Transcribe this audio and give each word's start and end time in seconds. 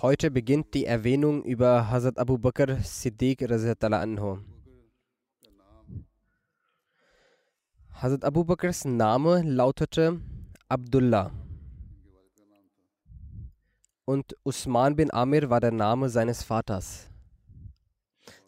Heute 0.00 0.30
beginnt 0.30 0.74
die 0.74 0.84
Erwähnung 0.84 1.44
über 1.44 1.90
Hazrat 1.90 2.18
Abu 2.18 2.38
Bakr 2.38 2.76
Siddiq 2.82 3.42
anhu. 3.42 4.38
Hazrat 8.00 8.24
Abu 8.24 8.44
Bakrs 8.44 8.84
Name 8.84 9.42
lautete 9.42 10.20
Abdullah. 10.68 11.32
Und 14.04 14.36
Usman 14.44 14.94
bin 14.94 15.12
Amir 15.12 15.50
war 15.50 15.58
der 15.58 15.72
Name 15.72 16.08
seines 16.08 16.44
Vaters. 16.44 17.10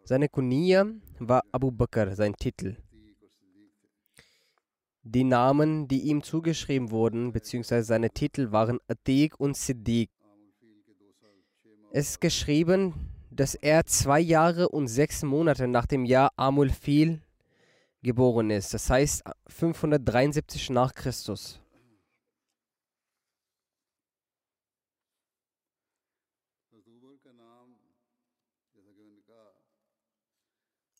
Seine 0.04 0.28
Kunia 0.28 0.86
war 1.18 1.42
Abu 1.50 1.72
Bakr, 1.72 2.14
sein 2.14 2.36
Titel. 2.36 2.76
Die 5.02 5.24
Namen, 5.24 5.88
die 5.88 6.02
ihm 6.02 6.22
zugeschrieben 6.22 6.90
wurden, 6.90 7.32
beziehungsweise 7.32 7.86
seine 7.86 8.10
Titel 8.10 8.52
waren 8.52 8.78
Atiq 8.86 9.34
und 9.38 9.56
Siddiq. 9.56 10.10
Es 11.92 12.10
ist 12.10 12.20
geschrieben, 12.20 12.94
dass 13.30 13.54
er 13.54 13.86
zwei 13.86 14.20
Jahre 14.20 14.68
und 14.68 14.88
sechs 14.88 15.22
Monate 15.22 15.66
nach 15.66 15.86
dem 15.86 16.04
Jahr 16.04 16.30
Amul 16.36 16.68
Fil 16.68 17.22
geboren 18.02 18.50
ist, 18.50 18.74
das 18.74 18.90
heißt 18.90 19.22
573 19.48 20.70
nach 20.70 20.94
Christus. 20.94 21.60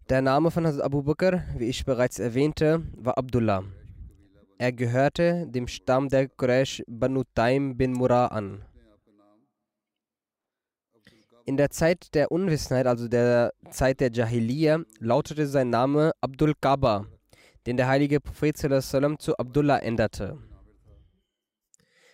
Der 0.09 0.23
Name 0.23 0.51
von 0.51 0.67
Hazrat 0.67 0.83
Abu 0.83 1.03
Bakr, 1.03 1.45
wie 1.57 1.67
ich 1.67 1.85
bereits 1.85 2.19
erwähnte, 2.19 2.83
war 2.97 3.17
Abdullah. 3.17 3.63
Er 4.61 4.73
gehörte 4.73 5.47
dem 5.47 5.67
Stamm 5.67 6.11
der 6.11 6.29
Quraysh 6.29 6.83
Banu 6.87 7.23
Taim 7.35 7.79
bin 7.79 7.95
Murrah 7.95 8.27
an. 8.27 8.63
In 11.47 11.57
der 11.57 11.71
Zeit 11.71 12.15
der 12.15 12.31
Unwissenheit, 12.31 12.87
also 12.87 13.09
der 13.09 13.55
Zeit 13.71 14.01
der 14.01 14.13
Jahiliya, 14.13 14.85
lautete 14.99 15.47
sein 15.47 15.71
Name 15.71 16.13
Abdul 16.21 16.53
Kaaba, 16.61 17.07
den 17.65 17.79
der 17.79 17.89
heilige 17.89 18.21
Prophet 18.21 18.59
zu 18.59 19.39
Abdullah 19.39 19.79
änderte. 19.79 20.37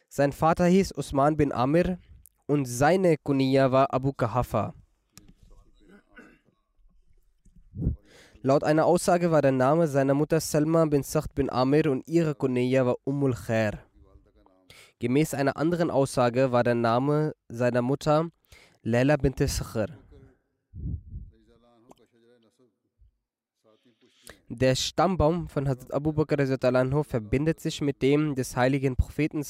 Sein 0.08 0.30
Vater 0.30 0.66
hieß 0.66 0.92
Usman 0.96 1.36
bin 1.36 1.50
Amir 1.50 1.98
und 2.46 2.66
seine 2.66 3.16
Kunia 3.16 3.72
war 3.72 3.92
Abu 3.92 4.12
Kahafa. 4.12 4.72
Laut 8.46 8.62
einer 8.62 8.86
Aussage 8.86 9.32
war 9.32 9.42
der 9.42 9.50
Name 9.50 9.88
seiner 9.88 10.14
Mutter 10.14 10.38
Salma 10.38 10.84
bin 10.84 11.02
Sacht 11.02 11.34
bin 11.34 11.50
Amir 11.50 11.90
und 11.90 12.06
ihre 12.06 12.36
Kunia 12.36 12.86
war 12.86 12.94
Ummul 13.02 13.34
Khair. 13.34 13.80
Gemäß 15.00 15.34
einer 15.34 15.56
anderen 15.56 15.90
Aussage 15.90 16.52
war 16.52 16.62
der 16.62 16.76
Name 16.76 17.34
seiner 17.48 17.82
Mutter 17.82 18.30
Laila 18.84 19.16
bint 19.16 19.40
Sakhr. 19.40 19.88
Der 24.48 24.76
Stammbaum 24.76 25.48
von 25.48 25.66
Hazrat 25.66 25.92
Abu 25.92 26.12
Bakr 26.12 26.46
verbindet 27.02 27.58
sich 27.58 27.80
mit 27.80 28.00
dem 28.00 28.36
des 28.36 28.54
heiligen 28.54 28.94
Propheten 28.94 29.42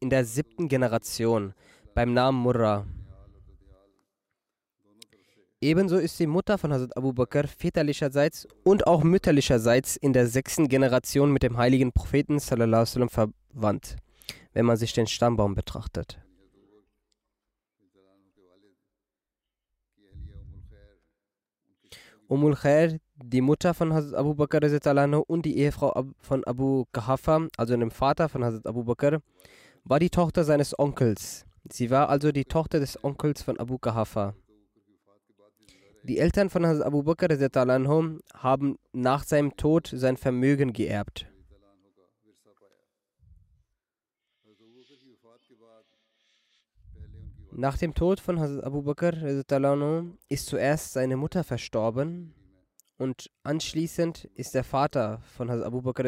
in 0.00 0.10
der 0.10 0.24
siebten 0.24 0.66
Generation 0.66 1.54
beim 1.94 2.14
Namen 2.14 2.42
Murrah. 2.42 2.84
Ebenso 5.60 5.96
ist 5.96 6.20
die 6.20 6.28
Mutter 6.28 6.56
von 6.56 6.72
Hazrat 6.72 6.96
Abu 6.96 7.12
Bakr 7.12 7.48
väterlicherseits 7.48 8.46
und 8.62 8.86
auch 8.86 9.02
mütterlicherseits 9.02 9.96
in 9.96 10.12
der 10.12 10.28
sechsten 10.28 10.68
Generation 10.68 11.32
mit 11.32 11.42
dem 11.42 11.56
heiligen 11.56 11.90
Propheten 11.90 12.38
sallam, 12.38 12.86
verwandt, 13.08 13.96
wenn 14.52 14.66
man 14.66 14.76
sich 14.76 14.92
den 14.92 15.08
Stammbaum 15.08 15.56
betrachtet. 15.56 16.22
Umul 22.28 22.54
Khair, 22.54 23.00
die 23.16 23.40
Mutter 23.40 23.74
von 23.74 23.92
Hazrat 23.92 24.14
Abu 24.14 24.34
Bakr 24.34 24.60
und 25.26 25.44
die 25.44 25.58
Ehefrau 25.58 26.12
von 26.20 26.44
Abu 26.44 26.84
Kahafa, 26.92 27.48
also 27.56 27.76
dem 27.76 27.90
Vater 27.90 28.28
von 28.28 28.44
Hazrat 28.44 28.66
Abu 28.68 28.84
Bakr, 28.84 29.22
war 29.82 29.98
die 29.98 30.10
Tochter 30.10 30.44
seines 30.44 30.78
Onkels. 30.78 31.46
Sie 31.68 31.90
war 31.90 32.10
also 32.10 32.30
die 32.30 32.44
Tochter 32.44 32.78
des 32.78 33.02
Onkels 33.02 33.42
von 33.42 33.58
Abu 33.58 33.78
Kahafa. 33.78 34.36
Die 36.04 36.18
Eltern 36.18 36.48
von 36.48 36.64
Hazrat 36.64 36.86
Abu 36.86 37.02
Bakr 37.02 37.28
haben 38.34 38.78
nach 38.92 39.24
seinem 39.24 39.56
Tod 39.56 39.90
sein 39.92 40.16
Vermögen 40.16 40.72
geerbt. 40.72 41.26
Nach 47.50 47.76
dem 47.76 47.94
Tod 47.94 48.20
von 48.20 48.38
Hazrat 48.38 48.64
Abu 48.64 48.82
Bakr 48.82 49.14
ist 50.28 50.46
zuerst 50.46 50.92
seine 50.92 51.16
Mutter 51.16 51.42
verstorben 51.42 52.34
und 52.98 53.30
anschließend 53.42 54.24
ist 54.34 54.54
der 54.54 54.64
Vater 54.64 55.20
von 55.36 55.50
Hazrat 55.50 55.66
Abu 55.66 55.82
Bakr 55.82 56.06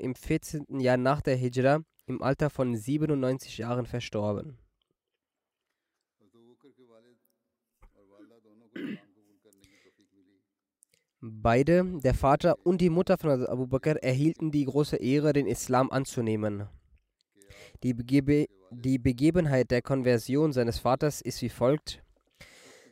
im 0.00 0.14
14. 0.14 0.80
Jahr 0.80 0.96
nach 0.96 1.20
der 1.20 1.36
Hijra 1.36 1.82
im 2.06 2.22
Alter 2.22 2.50
von 2.50 2.76
97 2.76 3.58
Jahren 3.58 3.86
verstorben. 3.86 4.58
Beide, 11.24 11.84
der 12.02 12.14
Vater 12.14 12.56
und 12.66 12.80
die 12.80 12.90
Mutter 12.90 13.16
von 13.16 13.46
Abu 13.46 13.68
Bakr, 13.68 14.02
erhielten 14.02 14.50
die 14.50 14.64
große 14.64 14.96
Ehre, 14.96 15.32
den 15.32 15.46
Islam 15.46 15.88
anzunehmen. 15.92 16.66
Die, 17.84 17.94
Begebe 17.94 18.46
die 18.72 18.98
Begebenheit 18.98 19.70
der 19.70 19.82
Konversion 19.82 20.52
seines 20.52 20.80
Vaters 20.80 21.20
ist 21.20 21.40
wie 21.40 21.48
folgt. 21.48 22.02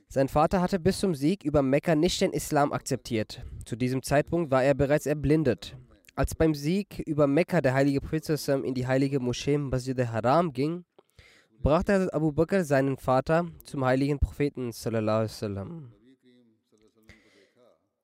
Sein 0.07 0.29
Vater 0.29 0.61
hatte 0.61 0.79
bis 0.79 1.01
zum 1.01 1.17
Sieg 1.17 1.43
über 1.43 1.63
Mekka 1.63 1.97
nicht 1.97 2.21
den 2.21 2.33
Islam 2.33 2.73
akzeptiert. 2.73 3.45
Zu 3.65 3.75
diesem 3.75 4.01
Zeitpunkt 4.01 4.53
war 4.53 4.63
er 4.63 4.75
bereits 4.75 5.07
erblindet. 5.07 5.77
Als 6.15 6.37
beim 6.37 6.55
Sieg 6.55 7.01
über 7.01 7.27
Mekka 7.27 7.61
der 7.61 7.75
heilige 7.75 8.01
Prophet 8.01 8.29
in 8.49 8.75
die 8.75 8.87
heilige 8.87 9.19
Moschee 9.19 9.59
Masjid 9.59 9.99
al-Haram 9.99 10.53
ging, 10.53 10.85
brachte 11.59 12.09
Abu 12.13 12.31
Bakr 12.31 12.63
seinen 12.63 12.97
Vater 12.97 13.47
zum 13.65 13.85
heiligen 13.85 14.21
Propheten. 14.21 14.71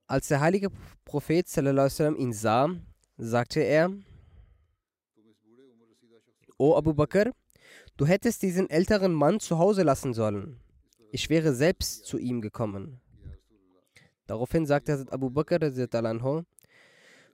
Als 0.06 0.28
der 0.28 0.40
heilige 0.40 0.70
Prophet 1.04 1.48
ihn 1.56 2.32
sah, 2.32 2.70
sagte 3.16 3.60
er, 3.60 3.90
O 6.58 6.76
Abu 6.76 6.94
Bakr, 6.94 7.32
du 7.96 8.06
hättest 8.06 8.42
diesen 8.42 8.70
älteren 8.70 9.12
Mann 9.12 9.40
zu 9.40 9.58
Hause 9.58 9.82
lassen 9.82 10.14
sollen. 10.14 10.60
Ich 11.10 11.28
wäre 11.28 11.54
selbst 11.54 12.06
zu 12.06 12.18
ihm 12.18 12.40
gekommen. 12.40 13.00
Daraufhin 14.26 14.64
sagte 14.64 15.06
Abu 15.10 15.30
Bakr, 15.30 15.58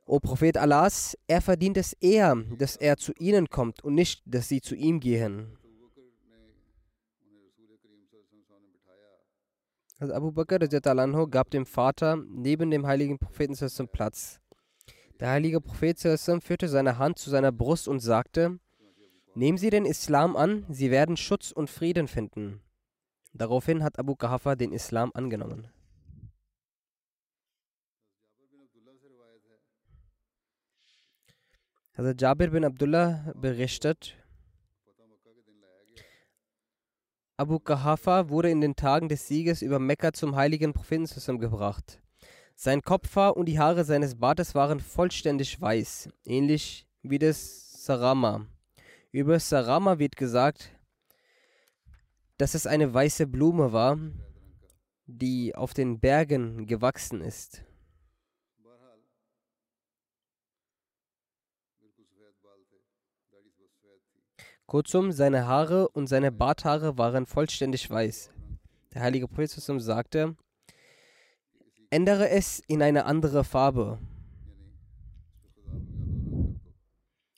O 0.05 0.19
Prophet 0.19 0.57
Allahs, 0.57 1.17
er 1.27 1.41
verdient 1.41 1.77
es 1.77 1.93
eher, 1.95 2.37
dass 2.59 2.77
er 2.77 2.97
zu 2.97 3.13
ihnen 3.19 3.49
kommt 3.49 3.85
und 3.85 3.95
nicht, 3.95 4.23
dass 4.27 4.49
sie 4.49 4.61
zu 4.61 4.75
ihm 4.75 4.99
gehen. 4.99 5.59
Also 10.03 10.15
Abu 10.15 10.33
Bakr 10.33 10.59
anhu 10.99 11.29
gab 11.29 11.51
dem 11.51 11.65
Vater 11.65 12.17
neben 12.17 12.73
dem 12.73 12.89
heiligen 12.89 13.21
Propheten 13.21 13.55
Platz. 13.87 14.41
Der 15.21 15.31
heilige 15.31 15.61
Prophet 15.61 15.97
führte 15.97 16.67
seine 16.69 16.99
Hand 16.99 17.21
zu 17.21 17.31
seiner 17.31 17.53
Brust 17.53 17.87
und 17.87 18.01
sagte, 18.01 18.59
Nehmen 19.37 19.59
Sie 19.59 19.71
den 19.71 19.85
Islam 19.85 20.35
an, 20.35 20.67
Sie 20.69 20.91
werden 20.91 21.17
Schutz 21.17 21.53
und 21.53 21.71
Frieden 21.71 22.09
finden. 22.09 22.61
Daraufhin 23.33 23.85
hat 23.85 24.01
Abu 24.01 24.17
Qahafa 24.17 24.57
den 24.57 24.73
Islam 24.73 25.13
angenommen. 25.15 25.69
Also 31.95 32.11
Jabir 32.11 32.51
bin 32.51 32.65
Abdullah 32.65 33.33
berichtet, 33.37 34.17
Abu 37.43 37.59
Qahafa 37.59 38.29
wurde 38.29 38.51
in 38.51 38.61
den 38.61 38.77
Tagen 38.77 39.09
des 39.09 39.27
Sieges 39.27 39.63
über 39.63 39.81
Mekka 39.81 40.13
zum 40.13 40.37
heiligen 40.37 40.73
Propheten 40.73 41.07
zusammengebracht. 41.07 42.01
Sein 42.55 42.83
Kopfhaar 42.83 43.37
und 43.37 43.47
die 43.47 43.59
Haare 43.59 43.83
seines 43.83 44.15
Bartes 44.15 44.55
waren 44.55 44.79
vollständig 44.79 45.61
weiß, 45.61 46.09
ähnlich 46.25 46.87
wie 47.03 47.19
des 47.19 47.85
Sarama. 47.85 48.47
Über 49.11 49.41
Sarama 49.41 49.99
wird 49.99 50.15
gesagt, 50.15 50.71
dass 52.39 52.55
es 52.55 52.65
eine 52.65 52.95
weiße 52.95 53.27
Blume 53.27 53.73
war, 53.73 53.99
die 55.07 55.57
auf 55.57 55.75
den 55.75 55.99
Bergen 55.99 56.67
gewachsen 56.67 57.23
ist. 57.23 57.65
Kurzum, 64.73 65.13
seine 65.13 65.47
Haare 65.47 65.87
und 65.91 66.07
seine 66.07 66.33
Barthaare 66.33 66.97
waren 66.97 67.27
vollständig 67.27 67.91
weiß. 67.91 68.31
Der 68.95 69.03
heilige 69.03 69.29
Prophet 69.29 69.51
sagte, 69.51 70.35
ändere 71.91 72.31
es 72.31 72.63
in 72.69 72.81
eine 72.81 73.05
andere 73.05 73.45
Farbe. 73.45 73.99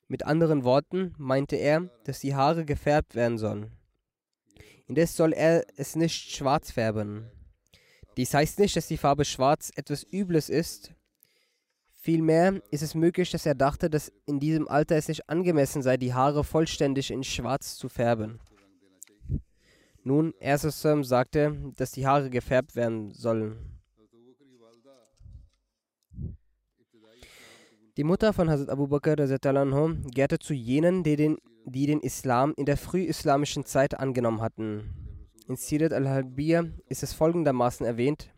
Mit 0.07 0.25
anderen 0.25 0.63
Worten 0.63 1.13
meinte 1.19 1.57
er, 1.57 1.91
dass 2.05 2.21
die 2.21 2.37
Haare 2.37 2.65
gefärbt 2.65 3.17
werden 3.17 3.37
sollen. 3.37 3.73
Indes 4.87 5.17
soll 5.17 5.33
er 5.33 5.65
es 5.77 5.97
nicht 5.97 6.37
schwarz 6.37 6.71
färben. 6.71 7.33
Dies 8.17 8.33
heißt 8.33 8.61
nicht, 8.61 8.77
dass 8.77 8.87
die 8.87 8.97
Farbe 8.97 9.25
schwarz 9.25 9.73
etwas 9.75 10.05
Übles 10.05 10.49
ist, 10.49 10.95
Vielmehr 12.05 12.61
ist 12.71 12.83
es 12.83 12.95
möglich, 12.95 13.31
dass 13.31 13.47
er 13.47 13.55
dachte, 13.55 13.89
dass 13.89 14.13
in 14.27 14.39
diesem 14.39 14.69
Alter 14.69 14.95
es 14.95 15.09
nicht 15.09 15.27
angemessen 15.31 15.81
sei, 15.81 15.97
die 15.97 16.13
Haare 16.13 16.45
vollständig 16.45 17.11
in 17.11 17.25
Schwarz 17.25 17.77
zu 17.77 17.89
färben. 17.89 18.41
Nun, 20.03 20.35
Ersesam 20.39 21.03
sagte, 21.03 21.73
dass 21.79 21.93
die 21.93 22.07
Haare 22.07 22.29
gefärbt 22.29 22.77
werden 22.77 23.15
sollen. 23.15 23.81
Die 27.97 28.05
Mutter 28.05 28.35
von 28.35 28.51
Hazrat 28.51 28.69
Abu 28.69 28.87
Bakr 28.87 29.17
gehörte 29.17 30.39
zu 30.39 30.53
jenen, 30.53 31.05
die 31.05 31.17
den, 31.17 31.39
die 31.65 31.87
den 31.87 32.01
Islam 32.01 32.53
in 32.59 32.67
der 32.67 32.77
frühislamischen 32.77 33.65
Zeit 33.65 33.99
angenommen 33.99 34.43
hatten. 34.43 35.31
In 35.49 35.57
Sirat 35.57 35.95
al-Halbiyah 35.95 36.67
ist 36.87 37.03
es 37.03 37.15
folgendermaßen 37.15 37.87
erwähnt: 37.87 38.34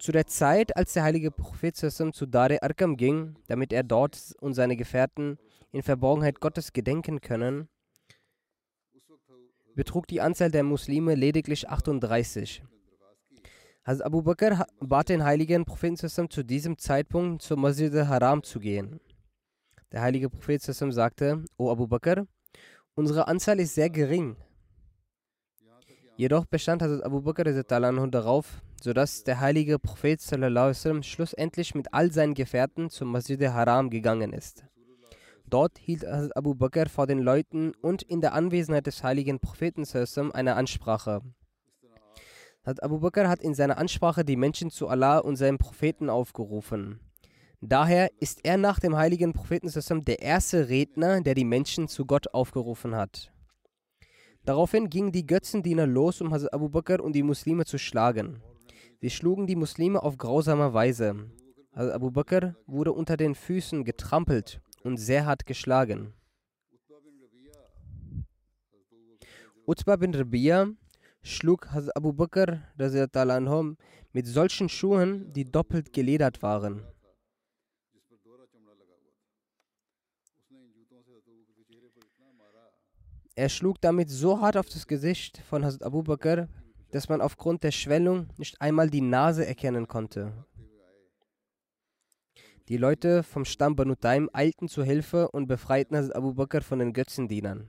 zu 0.00 0.12
der 0.12 0.26
Zeit, 0.26 0.76
als 0.76 0.94
der 0.94 1.02
heilige 1.02 1.30
Prophet 1.30 1.76
zu 1.76 2.26
Dare 2.26 2.62
Arkam 2.62 2.96
ging, 2.96 3.36
damit 3.48 3.72
er 3.72 3.82
dort 3.82 4.34
und 4.40 4.54
seine 4.54 4.76
Gefährten 4.76 5.38
in 5.72 5.82
Verborgenheit 5.82 6.40
Gottes 6.40 6.72
gedenken 6.72 7.20
können, 7.20 7.68
betrug 9.74 10.06
die 10.06 10.20
Anzahl 10.20 10.50
der 10.50 10.62
Muslime 10.62 11.14
lediglich 11.14 11.68
38. 11.68 12.62
Hazrat 13.84 14.06
Abu 14.06 14.22
Bakr 14.22 14.66
bat 14.80 15.08
den 15.08 15.24
heiligen 15.24 15.64
Propheten 15.64 15.96
zu 16.30 16.44
diesem 16.44 16.78
Zeitpunkt 16.78 17.42
zur 17.42 17.56
Masjid 17.58 17.94
al-Haram 17.94 18.42
zu 18.42 18.58
gehen. 18.58 19.00
Der 19.92 20.02
heilige 20.02 20.30
Prophet 20.30 20.62
sagte, 20.62 21.44
O 21.56 21.70
Abu 21.70 21.86
Bakr, 21.86 22.26
unsere 22.94 23.28
Anzahl 23.28 23.60
ist 23.60 23.74
sehr 23.74 23.90
gering. 23.90 24.36
Jedoch 26.16 26.46
bestand 26.46 26.82
Hazrat 26.82 27.04
Abu 27.04 27.22
Bakr 27.22 27.44
darauf, 27.44 28.62
sodass 28.80 29.24
der 29.24 29.40
heilige 29.40 29.78
Prophet 29.78 30.20
sallam, 30.20 31.02
schlussendlich 31.02 31.74
mit 31.74 31.92
all 31.92 32.10
seinen 32.10 32.34
Gefährten 32.34 32.90
zum 32.90 33.12
Masjid 33.12 33.40
Haram 33.40 33.90
gegangen 33.90 34.32
ist. 34.32 34.64
Dort 35.48 35.78
hielt 35.78 36.06
Abu 36.06 36.54
Bakr 36.54 36.88
vor 36.88 37.06
den 37.06 37.18
Leuten 37.18 37.72
und 37.82 38.02
in 38.02 38.20
der 38.20 38.34
Anwesenheit 38.34 38.86
des 38.86 39.02
heiligen 39.02 39.40
Propheten 39.40 39.84
sallam, 39.84 40.32
eine 40.32 40.56
Ansprache. 40.56 41.22
Abu 42.64 43.00
Bakr 43.00 43.28
hat 43.28 43.42
in 43.42 43.54
seiner 43.54 43.78
Ansprache 43.78 44.24
die 44.24 44.36
Menschen 44.36 44.70
zu 44.70 44.88
Allah 44.88 45.18
und 45.18 45.36
seinem 45.36 45.58
Propheten 45.58 46.08
aufgerufen. 46.08 47.00
Daher 47.60 48.10
ist 48.20 48.40
er 48.44 48.56
nach 48.56 48.78
dem 48.78 48.96
heiligen 48.96 49.32
Propheten 49.32 49.68
sallam, 49.68 50.04
der 50.04 50.22
erste 50.22 50.68
Redner, 50.68 51.20
der 51.20 51.34
die 51.34 51.44
Menschen 51.44 51.88
zu 51.88 52.06
Gott 52.06 52.32
aufgerufen 52.32 52.94
hat. 52.94 53.32
Daraufhin 54.44 54.88
gingen 54.88 55.12
die 55.12 55.26
Götzendiener 55.26 55.86
los, 55.86 56.20
um 56.20 56.32
Hazrat 56.32 56.54
Abu 56.54 56.68
Bakr 56.70 57.02
und 57.02 57.12
die 57.12 57.22
Muslime 57.22 57.66
zu 57.66 57.76
schlagen. 57.76 58.40
Sie 59.00 59.08
schlugen 59.08 59.46
die 59.46 59.56
Muslime 59.56 60.02
auf 60.02 60.18
grausame 60.18 60.74
Weise. 60.74 61.30
Also 61.72 61.92
Abu 61.92 62.10
Bakr 62.10 62.54
wurde 62.66 62.92
unter 62.92 63.16
den 63.16 63.34
Füßen 63.34 63.82
getrampelt 63.84 64.60
und 64.82 64.98
sehr 64.98 65.24
hart 65.24 65.46
geschlagen. 65.46 66.12
Utbah 69.66 69.96
bin 69.96 70.14
Rabia 70.14 70.68
schlug 71.22 71.70
Hazrat 71.70 71.96
Abu 71.96 72.12
Bakr 72.12 72.60
mit 74.12 74.26
solchen 74.26 74.68
Schuhen, 74.68 75.32
die 75.32 75.44
doppelt 75.44 75.94
geledert 75.94 76.42
waren. 76.42 76.82
Er 83.34 83.48
schlug 83.48 83.80
damit 83.80 84.10
so 84.10 84.42
hart 84.42 84.58
auf 84.58 84.68
das 84.68 84.86
Gesicht 84.86 85.38
von 85.48 85.64
Hazrat 85.64 85.84
Abu 85.84 86.02
Bakr, 86.02 86.48
dass 86.90 87.08
man 87.08 87.20
aufgrund 87.20 87.62
der 87.62 87.70
Schwellung 87.70 88.28
nicht 88.36 88.60
einmal 88.60 88.90
die 88.90 89.00
Nase 89.00 89.46
erkennen 89.46 89.86
konnte. 89.88 90.32
Die 92.68 92.76
Leute 92.76 93.22
vom 93.22 93.44
Stamm 93.44 93.74
Banu 93.74 93.96
Taim 93.96 94.30
eilten 94.32 94.68
zur 94.68 94.84
Hilfe 94.84 95.28
und 95.30 95.48
befreiten 95.48 95.96
Abu 96.12 96.34
Bakr 96.34 96.60
von 96.60 96.78
den 96.78 96.92
Götzendienern. 96.92 97.68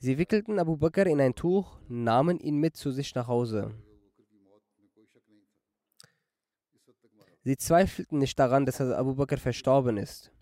Sie 0.00 0.18
wickelten 0.18 0.58
Abu 0.58 0.76
Bakr 0.76 1.06
in 1.06 1.20
ein 1.20 1.34
Tuch, 1.34 1.78
nahmen 1.88 2.38
ihn 2.40 2.58
mit 2.58 2.76
zu 2.76 2.90
sich 2.90 3.14
nach 3.14 3.28
Hause. 3.28 3.74
Sie 7.44 7.56
zweifelten 7.56 8.18
nicht 8.18 8.38
daran, 8.38 8.66
dass 8.66 8.80
Abu 8.80 9.14
Bakr 9.14 9.38
verstorben 9.38 9.96
ist. 9.96 10.32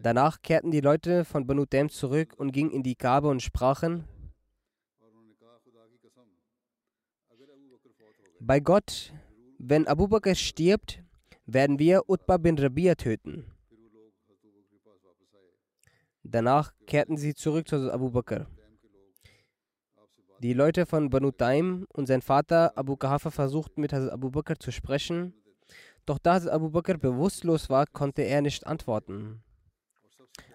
Danach 0.00 0.42
kehrten 0.42 0.70
die 0.70 0.80
Leute 0.80 1.24
von 1.24 1.46
Banu 1.46 1.66
Taim 1.66 1.88
zurück 1.88 2.34
und 2.36 2.52
gingen 2.52 2.70
in 2.70 2.82
die 2.82 2.94
Kabe 2.94 3.28
und 3.28 3.42
sprachen, 3.42 4.04
Bei 8.40 8.60
Gott, 8.60 9.12
wenn 9.58 9.88
Abu 9.88 10.06
Bakr 10.06 10.36
stirbt, 10.36 11.02
werden 11.46 11.78
wir 11.78 12.08
Utbah 12.08 12.36
bin 12.36 12.56
Rabia 12.56 12.94
töten. 12.94 13.50
Danach 16.22 16.72
kehrten 16.86 17.16
sie 17.16 17.34
zurück 17.34 17.66
zu 17.66 17.92
Abu 17.92 18.10
Bakr. 18.10 18.46
Die 20.40 20.52
Leute 20.52 20.86
von 20.86 21.10
Banu 21.10 21.32
Taim 21.32 21.86
und 21.92 22.06
sein 22.06 22.22
Vater 22.22 22.78
Abu 22.78 22.96
Kahafa 22.96 23.30
versuchten 23.30 23.80
mit 23.80 23.92
Abu 23.92 24.30
Bakr 24.30 24.56
zu 24.56 24.70
sprechen, 24.70 25.34
doch 26.06 26.18
da 26.18 26.36
Abu 26.36 26.70
Bakr 26.70 26.96
bewusstlos 26.96 27.68
war, 27.68 27.86
konnte 27.86 28.22
er 28.22 28.40
nicht 28.40 28.66
antworten. 28.68 29.42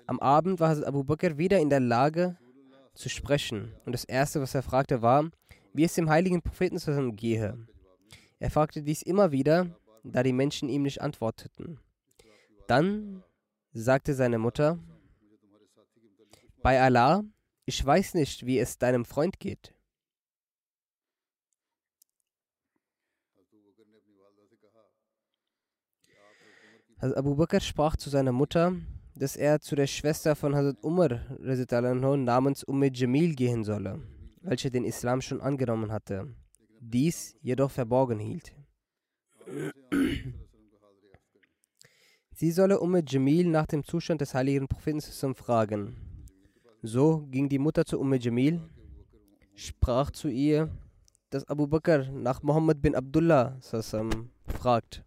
Am 0.08 0.20
Abend 0.20 0.62
war 0.62 0.72
Abu 0.88 1.04
Bakr 1.04 1.38
wieder 1.38 1.60
in 1.60 1.70
der 1.70 1.82
Lage 1.82 2.38
zu 2.94 3.10
sprechen 3.10 3.76
und 3.86 3.92
das 3.92 4.06
Erste, 4.06 4.40
was 4.40 4.56
er 4.56 4.64
fragte, 4.64 5.02
war, 5.02 5.30
wie 5.74 5.84
es 5.84 5.96
dem 5.96 6.10
heiligen 6.10 6.42
Propheten 6.42 7.16
gehe. 7.18 7.68
Er 8.44 8.52
fragte 8.52 8.84
dies 8.84 9.02
immer 9.04 9.32
wieder, 9.32 9.74
da 10.04 10.22
die 10.22 10.34
Menschen 10.34 10.68
ihm 10.68 10.82
nicht 10.82 11.02
antworteten. 11.02 11.80
Dann 12.68 13.24
sagte 13.72 14.14
seine 14.14 14.38
Mutter, 14.38 14.78
bei 16.62 16.82
Allah, 16.82 17.24
ich 17.64 17.86
weiß 17.86 18.16
nicht, 18.16 18.46
wie 18.46 18.60
es 18.60 18.78
deinem 18.78 19.06
Freund 19.06 19.40
geht. 19.40 19.74
Hazrat 26.98 27.16
Abu 27.16 27.36
Bakr 27.36 27.62
sprach 27.62 27.96
zu 27.96 28.10
seiner 28.10 28.34
Mutter, 28.34 28.76
dass 29.16 29.38
er 29.38 29.62
zu 29.62 29.78
der 29.78 29.88
Schwester 29.88 30.36
von 30.36 30.54
Hazrat 30.54 30.84
Umar 30.84 31.22
namens 32.18 32.66
Umm 32.66 32.84
Jamil 32.84 33.36
gehen 33.36 33.64
solle, 33.64 34.02
welche 34.42 34.70
den 34.70 34.84
Islam 34.84 35.22
schon 35.22 35.40
angenommen 35.40 35.94
hatte, 35.94 36.36
dies 36.92 37.36
jedoch 37.42 37.72
verborgen 37.72 38.20
hielt. 38.20 38.54
Sie 42.34 42.52
solle 42.52 42.80
Umm 42.80 43.02
Jamil 43.06 43.48
nach 43.48 43.68
dem 43.68 43.84
Zustand 43.84 44.22
des 44.22 44.34
heiligen 44.34 44.68
Propheten 44.68 45.02
fragen. 45.36 45.96
So 46.82 47.28
ging 47.32 47.48
die 47.48 47.60
Mutter 47.60 47.86
zu 47.86 48.00
Umm 48.00 48.14
Jamil, 48.14 48.62
sprach 49.56 50.12
zu 50.12 50.28
ihr, 50.28 50.70
dass 51.30 51.48
Abu 51.48 51.68
Bakr 51.68 52.12
nach 52.12 52.44
Muhammad 52.44 52.82
bin 52.82 52.96
Abdullah 52.96 53.60
fragt. 54.48 55.04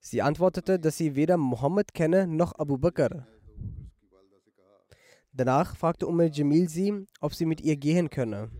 Sie 0.00 0.20
antwortete, 0.20 0.78
dass 0.78 0.96
sie 0.96 1.14
weder 1.14 1.36
Muhammad 1.36 1.94
kenne 1.94 2.26
noch 2.26 2.58
Abu 2.58 2.76
Bakr. 2.76 3.26
Danach 5.34 5.76
fragte 5.76 6.06
Umm 6.06 6.20
Jamil 6.20 6.68
sie, 6.68 7.06
ob 7.20 7.34
sie 7.34 7.46
mit 7.46 7.62
ihr 7.62 7.76
gehen 7.76 8.10
könne. 8.10 8.50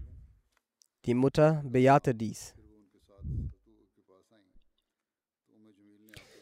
Die 1.04 1.14
Mutter 1.14 1.62
bejahte 1.66 2.14
dies. 2.14 2.54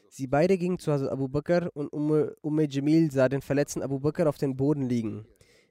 Sie 0.09 0.27
beide 0.29 0.57
gingen 0.57 0.79
zu 0.79 0.93
Hazrat 0.93 1.11
Abu 1.11 1.29
Bakr 1.29 1.71
und 1.75 1.89
Umm, 1.89 2.61
Jamil 2.69 3.11
sah 3.11 3.29
den 3.29 3.43
verletzten 3.43 3.83
Abu 3.83 3.99
Bakr 3.99 4.29
auf 4.29 4.39
dem 4.39 4.57
Boden 4.57 4.89
liegen. 4.89 5.27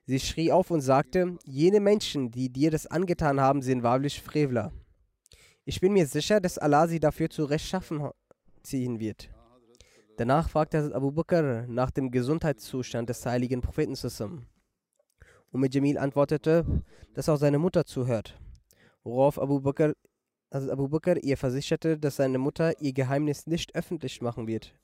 Sie 0.05 0.19
schrie 0.19 0.51
auf 0.51 0.71
und 0.71 0.81
sagte, 0.81 1.37
jene 1.45 1.79
Menschen, 1.79 2.31
die 2.31 2.51
dir 2.51 2.71
das 2.71 2.87
angetan 2.87 3.39
haben, 3.39 3.61
sind 3.61 3.83
wahrlich 3.83 4.21
Frevler. 4.21 4.73
Ich 5.65 5.79
bin 5.79 5.93
mir 5.93 6.07
sicher, 6.07 6.41
dass 6.41 6.57
Allah 6.57 6.87
sie 6.87 6.99
dafür 6.99 7.29
zu 7.29 7.45
Rechtschaffen 7.45 8.09
ziehen 8.63 8.99
wird. 8.99 9.29
Danach 10.19 10.49
fragte 10.49 10.79
Hazrat 10.79 10.95
Abu 10.95 11.13
Bakr 11.13 11.65
nach 11.69 11.91
dem 11.91 12.11
Gesundheitszustand 12.11 13.07
des 13.07 13.25
heiligen 13.25 13.61
Propheten 13.61 13.95
Sassam. 13.95 14.47
Umm 15.53 15.63
Jamil 15.63 15.97
antwortete, 15.97 16.65
dass 17.13 17.29
auch 17.29 17.37
seine 17.37 17.57
Mutter 17.57 17.85
zuhört, 17.85 18.37
worauf 19.05 19.41
Abu 19.41 19.61
Bakr 19.61 19.93
also 20.49 20.73
Abu 20.73 20.89
Bakr 20.89 21.23
ihr 21.23 21.37
versicherte, 21.37 21.97
dass 21.97 22.17
seine 22.17 22.37
Mutter 22.37 22.81
ihr 22.81 22.91
Geheimnis 22.91 23.47
nicht 23.47 23.75
öffentlich 23.75 24.21
machen 24.21 24.45
wird. 24.45 24.77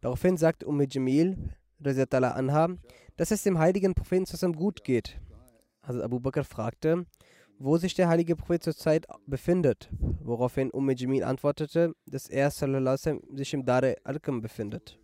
Daraufhin 0.00 0.36
sagt 0.36 0.64
Umm 0.64 0.84
Jamil, 0.90 1.54
anha, 1.80 2.68
dass 3.16 3.30
es 3.30 3.44
dem 3.44 3.60
heiligen 3.60 3.94
Propheten 3.94 4.26
zusammen 4.26 4.56
gut 4.56 4.82
geht. 4.82 5.20
Also 5.82 6.02
Abu 6.02 6.18
Bakr 6.18 6.42
fragte, 6.42 7.06
wo 7.64 7.78
sich 7.78 7.94
der 7.94 8.08
heilige 8.08 8.36
Prophet 8.36 8.62
zurzeit 8.62 9.06
befindet, 9.26 9.88
woraufhin 10.20 10.70
Umm 10.70 10.90
Jamil 10.90 11.24
antwortete, 11.24 11.94
dass 12.04 12.28
er 12.28 12.50
sallam, 12.50 13.20
sich 13.32 13.54
im 13.54 13.64
Dare 13.64 13.96
al-Qam 14.04 14.42
befindet. 14.42 14.98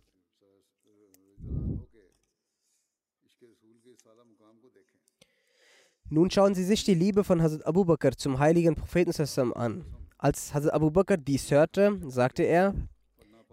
Nun 6.07 6.29
schauen 6.29 6.53
Sie 6.53 6.63
sich 6.63 6.83
die 6.83 6.93
Liebe 6.93 7.23
von 7.23 7.41
Hazrat 7.41 7.65
Abu 7.65 7.83
Bakr 7.83 8.11
zum 8.15 8.37
heiligen 8.37 8.75
Propheten 8.75 9.53
an. 9.53 9.83
Als 10.19 10.53
Hazrat 10.53 10.73
Abu 10.73 10.91
Bakr 10.91 11.17
dies 11.17 11.49
hörte, 11.49 11.99
sagte 12.05 12.43
er, 12.43 12.75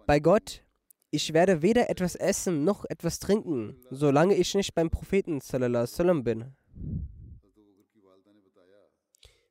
bei 0.06 0.20
Gott, 0.20 0.62
ich 1.10 1.32
werde 1.32 1.62
weder 1.62 1.88
etwas 1.88 2.14
essen 2.14 2.64
noch 2.64 2.84
etwas 2.84 3.20
trinken, 3.20 3.76
solange 3.90 4.34
ich 4.34 4.54
nicht 4.54 4.74
beim 4.74 4.90
Propheten 4.90 5.40
bin. 6.24 6.52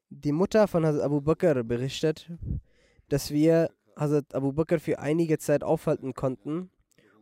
Die 0.09 0.31
Mutter 0.31 0.67
von 0.67 0.85
Hazrat 0.85 1.03
Abu 1.03 1.21
Bakr 1.21 1.63
berichtet, 1.63 2.31
dass 3.09 3.31
wir 3.31 3.71
Hazrat 3.97 4.33
Abu 4.33 4.53
Bakr 4.53 4.79
für 4.79 4.99
einige 4.99 5.37
Zeit 5.37 5.63
aufhalten 5.63 6.13
konnten 6.13 6.69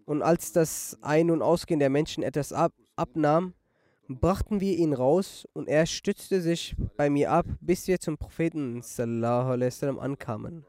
und 0.06 0.22
als 0.22 0.52
das 0.52 0.98
Ein- 1.02 1.32
und 1.32 1.42
Ausgehen 1.42 1.80
der 1.80 1.90
Menschen 1.90 2.24
etwas 2.24 2.54
ab 2.54 2.74
abnahm, 2.96 3.54
brachten 4.08 4.62
wir 4.62 4.78
ihn 4.78 4.94
raus 4.94 5.48
und 5.54 5.68
er 5.68 5.86
stützte 5.86 6.42
sich 6.42 6.76
bei 6.96 7.10
mir 7.10 7.32
ab, 7.32 7.46
bis 7.60 7.88
wir 7.88 8.00
zum 8.00 8.18
Propheten 8.18 8.82
sallam, 8.82 10.00
ankamen. 10.00 10.64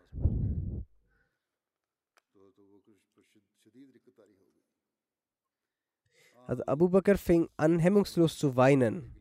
Also 6.46 6.62
Abu 6.66 6.88
Bakr 6.88 7.18
fing 7.18 7.48
an, 7.56 7.78
hemmungslos 7.78 8.38
zu 8.38 8.56
weinen. 8.56 9.12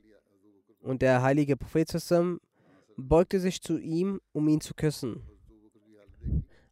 Und 0.81 1.01
der 1.01 1.23
heilige 1.23 1.57
Prophet 1.57 1.89
sallam, 1.89 2.39
beugte 2.97 3.39
sich 3.39 3.61
zu 3.61 3.77
ihm, 3.77 4.21
um 4.31 4.47
ihn 4.47 4.61
zu 4.61 4.73
küssen. 4.73 5.21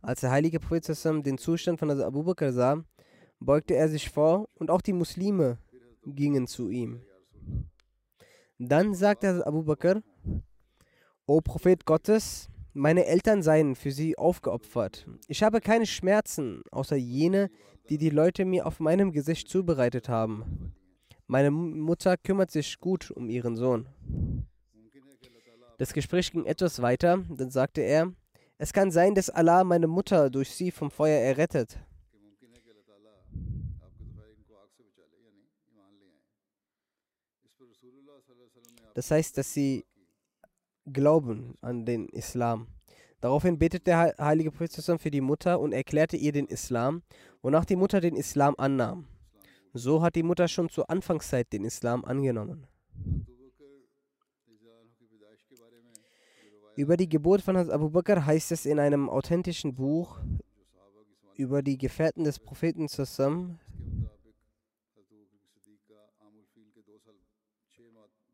Als 0.02 0.22
der 0.22 0.32
heilige 0.32 0.60
Prophet 0.60 0.86
den 1.26 1.38
Zustand 1.38 1.80
von 1.80 1.90
Abu 1.90 2.24
Bakr 2.24 2.52
sah, 2.52 2.84
beugte 3.40 3.76
er 3.76 3.88
sich 3.88 4.10
vor 4.10 4.50
und 4.56 4.70
auch 4.70 4.82
die 4.82 4.94
Muslime 4.94 5.58
gingen 6.06 6.48
zu 6.48 6.70
ihm. 6.70 7.02
Dann 8.60 8.94
sagte 8.94 9.46
Abu 9.46 9.64
Bakr, 9.64 10.02
O 11.26 11.40
Prophet 11.42 11.86
Gottes, 11.86 12.50
meine 12.74 13.06
Eltern 13.06 13.44
seien 13.44 13.76
für 13.76 13.92
sie 13.92 14.18
aufgeopfert. 14.18 15.08
Ich 15.28 15.44
habe 15.44 15.62
keine 15.62 15.86
Schmerzen, 15.86 16.64
außer 16.72 16.96
jene, 16.96 17.50
die 17.90 17.98
die 17.98 18.10
Leute 18.10 18.46
mir 18.46 18.66
auf 18.66 18.80
meinem 18.80 19.12
Gesicht 19.12 19.48
zubereitet 19.48 20.10
haben. 20.10 20.74
Meine 21.28 21.52
Mutter 21.52 22.18
kümmert 22.18 22.52
sich 22.52 22.80
gut 22.80 23.12
um 23.12 23.30
ihren 23.30 23.56
Sohn. 23.56 23.88
Das 25.78 25.94
Gespräch 25.94 26.32
ging 26.32 26.46
etwas 26.46 26.82
weiter, 26.82 27.24
dann 27.30 27.50
sagte 27.50 27.82
er, 27.82 28.14
es 28.58 28.72
kann 28.72 28.92
sein, 28.92 29.16
dass 29.16 29.30
Allah 29.30 29.64
meine 29.64 29.88
Mutter 29.88 30.30
durch 30.30 30.52
sie 30.52 30.72
vom 30.72 30.92
Feuer 30.92 31.20
errettet. 31.20 31.78
Das 38.94 39.10
heißt, 39.10 39.38
dass 39.38 39.54
sie 39.54 39.86
glauben 40.86 41.56
an 41.62 41.86
den 41.86 42.08
Islam. 42.10 42.68
Daraufhin 43.22 43.58
betet 43.58 43.88
der 43.88 44.14
heilige 44.20 44.52
Prophet 44.52 45.02
für 45.02 45.10
die 45.10 45.22
Mutter 45.22 45.60
und 45.60 45.72
erklärte 45.72 46.18
ihr 46.18 46.32
den 46.32 46.46
Islam, 46.46 47.02
wonach 47.42 47.66
die 47.66 47.78
Mutter 47.78 48.02
den 48.02 48.16
Islam 48.16 48.54
annahm. 48.58 49.08
So 49.74 50.02
hat 50.02 50.16
die 50.16 50.24
Mutter 50.24 50.48
schon 50.48 50.70
zur 50.70 50.90
Anfangszeit 50.90 51.52
den 51.52 51.64
Islam 51.64 52.06
angenommen. 52.06 52.68
Über 56.76 56.98
die 56.98 57.08
Geburt 57.08 57.42
von 57.42 57.56
Abu 57.56 57.90
Bakr 57.90 58.26
heißt 58.26 58.52
es 58.52 58.66
in 58.66 58.80
einem 58.80 59.08
authentischen 59.10 59.76
Buch 59.76 60.20
über 61.36 61.62
die 61.62 61.78
Gefährten 61.78 62.24
des 62.24 62.40
Propheten 62.40 62.88
zusammen, 62.88 63.60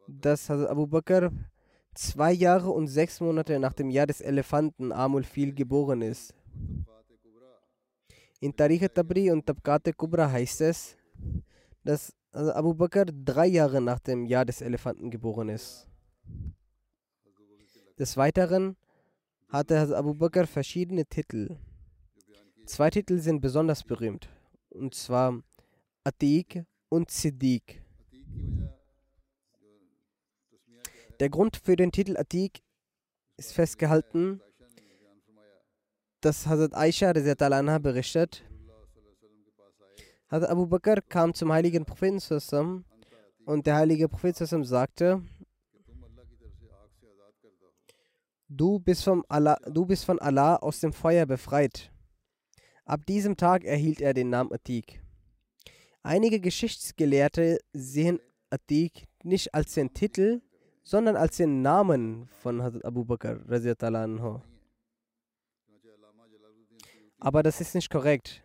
dass 0.07 0.49
Abu 0.49 0.87
Bakr 0.87 1.31
zwei 1.93 2.31
Jahre 2.31 2.69
und 2.69 2.87
sechs 2.87 3.19
Monate 3.19 3.59
nach 3.59 3.73
dem 3.73 3.89
Jahr 3.89 4.07
des 4.07 4.21
Elefanten 4.21 4.91
Amul 4.91 5.23
Fil 5.23 5.53
geboren 5.53 6.01
ist. 6.01 6.33
In 8.39 8.55
Tariq 8.55 8.93
Tabri 8.93 9.31
und 9.31 9.45
Tabqat 9.45 9.97
Kubra 9.97 10.31
heißt 10.31 10.61
es, 10.61 10.95
dass 11.83 12.13
Abu 12.31 12.73
Bakr 12.73 13.05
drei 13.05 13.47
Jahre 13.47 13.81
nach 13.81 13.99
dem 13.99 14.25
Jahr 14.25 14.45
des 14.45 14.61
Elefanten 14.61 15.11
geboren 15.11 15.49
ist. 15.49 15.89
Des 17.99 18.15
Weiteren 18.15 18.77
hatte 19.49 19.97
Abu 19.97 20.13
Bakr 20.13 20.47
verschiedene 20.47 21.05
Titel. 21.05 21.57
Zwei 22.65 22.89
Titel 22.89 23.17
sind 23.19 23.41
besonders 23.41 23.83
berühmt, 23.83 24.29
und 24.69 24.95
zwar 24.95 25.43
Atiq 26.05 26.63
und 26.87 27.11
Siddiq. 27.11 27.81
Der 31.19 31.29
Grund 31.29 31.57
für 31.57 31.75
den 31.75 31.91
Titel 31.91 32.15
Atik 32.15 32.61
ist 33.35 33.51
festgehalten, 33.51 34.39
dass 36.21 36.47
Hazrat 36.47 36.73
Aisha 36.75 37.11
anha 37.11 37.79
berichtet, 37.79 38.45
Hazrat 40.29 40.49
Abu 40.49 40.67
Bakr 40.67 41.01
kam 41.01 41.33
zum 41.33 41.51
heiligen 41.51 41.83
Propheten 41.83 42.21
zusammen 42.21 42.85
und 43.43 43.67
der 43.67 43.75
heilige 43.75 44.07
Prophet 44.07 44.37
zusammen 44.37 44.63
sagte, 44.63 45.21
du 48.49 48.79
bist, 48.79 49.03
vom 49.03 49.23
Allah, 49.29 49.57
du 49.71 49.85
bist 49.85 50.05
von 50.05 50.19
Allah 50.19 50.57
aus 50.57 50.79
dem 50.79 50.91
Feuer 50.91 51.25
befreit. 51.25 51.91
Ab 52.85 53.05
diesem 53.05 53.37
Tag 53.37 53.63
erhielt 53.63 54.01
er 54.01 54.13
den 54.13 54.29
Namen 54.29 54.51
Atik. 54.51 55.01
Einige 56.01 56.39
Geschichtsgelehrte 56.39 57.59
sehen 57.71 58.19
Atik 58.49 59.07
nicht 59.23 59.53
als 59.53 59.75
den 59.75 59.93
Titel, 59.93 60.41
sondern 60.83 61.15
als 61.15 61.37
den 61.37 61.61
Namen 61.61 62.27
von 62.41 62.63
Hazrat 62.63 62.83
Abu 62.83 63.05
Bakr. 63.05 63.39
Aber 67.19 67.43
das 67.43 67.61
ist 67.61 67.75
nicht 67.75 67.91
korrekt. 67.91 68.43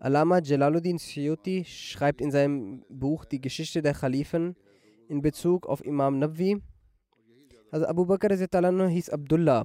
Alama 0.00 0.40
Jalaluddin 0.40 0.98
Suyuti 0.98 1.64
schreibt 1.64 2.20
in 2.20 2.30
seinem 2.30 2.84
Buch 2.88 3.24
Die 3.24 3.40
Geschichte 3.40 3.80
der 3.80 3.94
Khalifen 3.94 4.54
in 5.08 5.22
Bezug 5.22 5.66
auf 5.66 5.84
Imam 5.84 6.18
Nabwi, 6.18 6.60
also 7.70 7.86
Abu 7.86 8.06
Bakr 8.06 8.34
hieß 8.34 9.10
Abdullah 9.10 9.64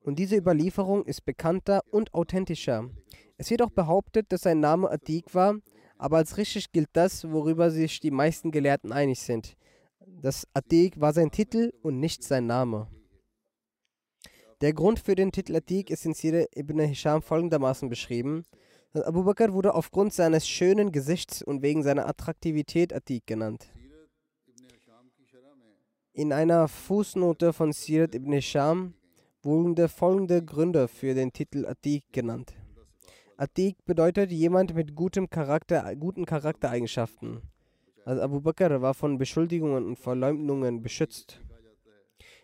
Und 0.00 0.18
diese 0.18 0.36
Überlieferung 0.36 1.04
ist 1.04 1.24
bekannter 1.24 1.82
und 1.90 2.12
authentischer. 2.14 2.90
Es 3.38 3.50
wird 3.50 3.62
auch 3.62 3.70
behauptet, 3.70 4.30
dass 4.32 4.42
sein 4.42 4.60
Name 4.60 4.90
Atik 4.90 5.34
war, 5.34 5.56
aber 5.96 6.18
als 6.18 6.36
richtig 6.36 6.72
gilt 6.72 6.90
das, 6.92 7.30
worüber 7.30 7.70
sich 7.70 8.00
die 8.00 8.10
meisten 8.10 8.50
Gelehrten 8.50 8.92
einig 8.92 9.20
sind. 9.20 9.56
Das 10.22 10.46
Atik 10.52 11.00
war 11.00 11.12
sein 11.12 11.30
Titel 11.30 11.72
und 11.82 12.00
nicht 12.00 12.22
sein 12.22 12.46
Name. 12.46 12.88
Der 14.60 14.74
Grund 14.74 14.98
für 14.98 15.14
den 15.14 15.32
Titel 15.32 15.56
Atik 15.56 15.88
ist 15.88 16.04
in 16.04 16.12
Sirah 16.12 16.44
ibn 16.54 16.78
Hisham 16.80 17.22
folgendermaßen 17.22 17.88
beschrieben. 17.88 18.44
Abu 18.92 19.24
Bakr 19.24 19.54
wurde 19.54 19.74
aufgrund 19.74 20.12
seines 20.12 20.46
schönen 20.46 20.92
Gesichts 20.92 21.42
und 21.42 21.62
wegen 21.62 21.82
seiner 21.82 22.06
Attraktivität 22.06 22.92
Atik 22.92 23.26
genannt. 23.26 23.70
In 26.12 26.32
einer 26.32 26.66
Fußnote 26.66 27.52
von 27.52 27.72
Sirat 27.72 28.16
ibn 28.16 28.32
Hisham 28.32 28.94
wurden 29.44 29.88
folgende 29.88 30.44
Gründe 30.44 30.88
für 30.88 31.14
den 31.14 31.32
Titel 31.32 31.64
Atik 31.64 32.02
genannt. 32.12 32.52
Atik 33.36 33.84
bedeutet 33.84 34.32
jemand 34.32 34.74
mit 34.74 34.96
gutem 34.96 35.30
Charakter, 35.30 35.94
guten 35.94 36.26
Charaktereigenschaften. 36.26 37.42
Also 38.04 38.22
Abu 38.22 38.40
Bakr 38.40 38.82
war 38.82 38.92
von 38.92 39.18
Beschuldigungen 39.18 39.86
und 39.86 40.00
Verleumdungen 40.00 40.82
beschützt. 40.82 41.40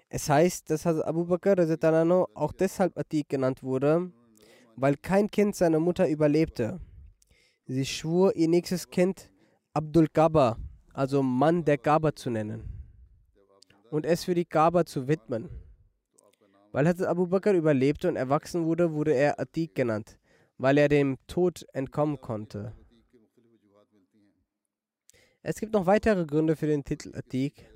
Es 0.08 0.30
heißt, 0.30 0.70
dass 0.70 0.87
Abu 0.87 1.25
Bakr 1.25 1.56
auch 2.35 2.52
deshalb 2.52 2.96
Atik 2.96 3.28
genannt 3.28 3.64
wurde, 3.64 4.12
weil 4.76 4.96
kein 4.96 5.28
Kind 5.28 5.56
seiner 5.56 5.80
Mutter 5.80 6.08
überlebte. 6.08 6.78
Sie 7.66 7.85
schwur, 7.85 8.37
ihr 8.37 8.46
nächstes 8.46 8.88
Kind 8.88 9.32
Abdul 9.75 10.06
Gaba, 10.12 10.56
also 10.94 11.20
Mann 11.20 11.64
der 11.64 11.78
Gaba 11.78 12.14
zu 12.14 12.30
nennen 12.30 12.75
und 13.90 14.06
es 14.06 14.24
für 14.24 14.34
die 14.34 14.48
Gaba 14.48 14.84
zu 14.84 15.08
widmen. 15.08 15.48
Weil 16.72 16.86
Hazrat 16.86 17.08
Abu 17.08 17.26
Bakr 17.26 17.52
überlebte 17.52 18.08
und 18.08 18.16
erwachsen 18.16 18.64
wurde, 18.64 18.92
wurde 18.92 19.14
er 19.14 19.40
Atik 19.40 19.74
genannt 19.74 20.18
weil 20.58 20.78
er 20.78 20.88
dem 20.88 21.18
Tod 21.26 21.66
entkommen 21.72 22.20
konnte. 22.20 22.72
Es 25.42 25.60
gibt 25.60 25.72
noch 25.72 25.86
weitere 25.86 26.26
Gründe 26.26 26.56
für 26.56 26.66
den 26.66 26.84
Titel 26.84 27.16
Atik. 27.16 27.70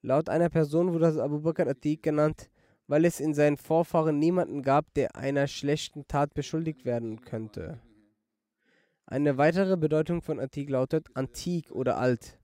Laut 0.00 0.28
einer 0.28 0.48
Person 0.48 0.92
wurde 0.92 1.06
das 1.06 1.18
Abu 1.18 1.40
Bakr 1.40 1.66
Atik 1.66 2.02
genannt, 2.02 2.50
weil 2.86 3.04
es 3.04 3.20
in 3.20 3.34
seinen 3.34 3.56
Vorfahren 3.56 4.18
niemanden 4.18 4.62
gab, 4.62 4.92
der 4.94 5.16
einer 5.16 5.46
schlechten 5.46 6.06
Tat 6.06 6.34
beschuldigt 6.34 6.84
werden 6.84 7.20
könnte. 7.20 7.80
Eine 9.06 9.36
weitere 9.36 9.76
Bedeutung 9.76 10.22
von 10.22 10.40
Atik 10.40 10.70
lautet 10.70 11.08
antik 11.14 11.70
oder 11.70 11.98
alt. 11.98 12.38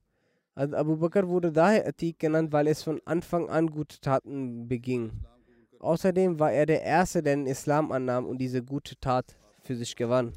Also 0.53 0.75
Abu 0.75 0.97
Bakr 0.97 1.27
wurde 1.27 1.51
daher 1.51 1.87
Atik 1.87 2.19
genannt, 2.19 2.51
weil 2.51 2.67
es 2.67 2.83
von 2.83 3.01
Anfang 3.05 3.49
an 3.49 3.67
gute 3.67 3.99
Taten 3.99 4.67
beging. 4.67 5.11
Außerdem 5.79 6.39
war 6.39 6.51
er 6.51 6.65
der 6.65 6.83
Erste, 6.83 7.23
der 7.23 7.35
den 7.35 7.47
Islam 7.47 7.91
annahm 7.91 8.25
und 8.25 8.37
diese 8.37 8.61
gute 8.63 8.95
Tat 8.99 9.37
für 9.61 9.75
sich 9.75 9.95
gewann. 9.95 10.33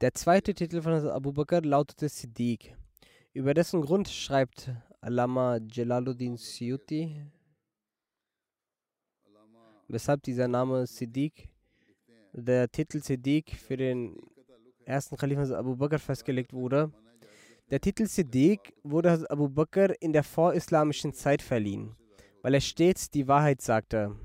Der 0.00 0.12
zweite 0.12 0.52
Titel 0.52 0.82
von 0.82 0.92
Abu 1.08 1.32
Bakr 1.32 1.62
lautete 1.62 2.08
Siddiq. 2.08 2.76
Über 3.32 3.54
dessen 3.54 3.80
Grund 3.80 4.08
schreibt 4.08 4.70
Alama 5.00 5.58
Jalaluddin 5.70 6.36
Siyuti, 6.36 7.22
weshalb 9.94 10.24
dieser 10.24 10.48
Name 10.48 10.86
Siddiq, 10.86 11.48
der 12.32 12.68
Titel 12.68 13.00
Siddiq 13.00 13.54
für 13.56 13.76
den 13.76 14.16
ersten 14.84 15.16
Kalifen 15.16 15.54
Abu 15.54 15.76
Bakr 15.76 16.00
festgelegt 16.00 16.52
wurde. 16.52 16.92
Der 17.70 17.80
Titel 17.80 18.06
Siddiq 18.06 18.74
wurde 18.82 19.24
Abu 19.30 19.48
Bakr 19.48 19.94
in 20.02 20.12
der 20.12 20.24
vorislamischen 20.24 21.14
Zeit 21.14 21.40
verliehen, 21.40 21.94
weil 22.42 22.54
er 22.54 22.60
stets 22.60 23.08
die 23.08 23.28
Wahrheit 23.28 23.62
sagte. 23.62 24.16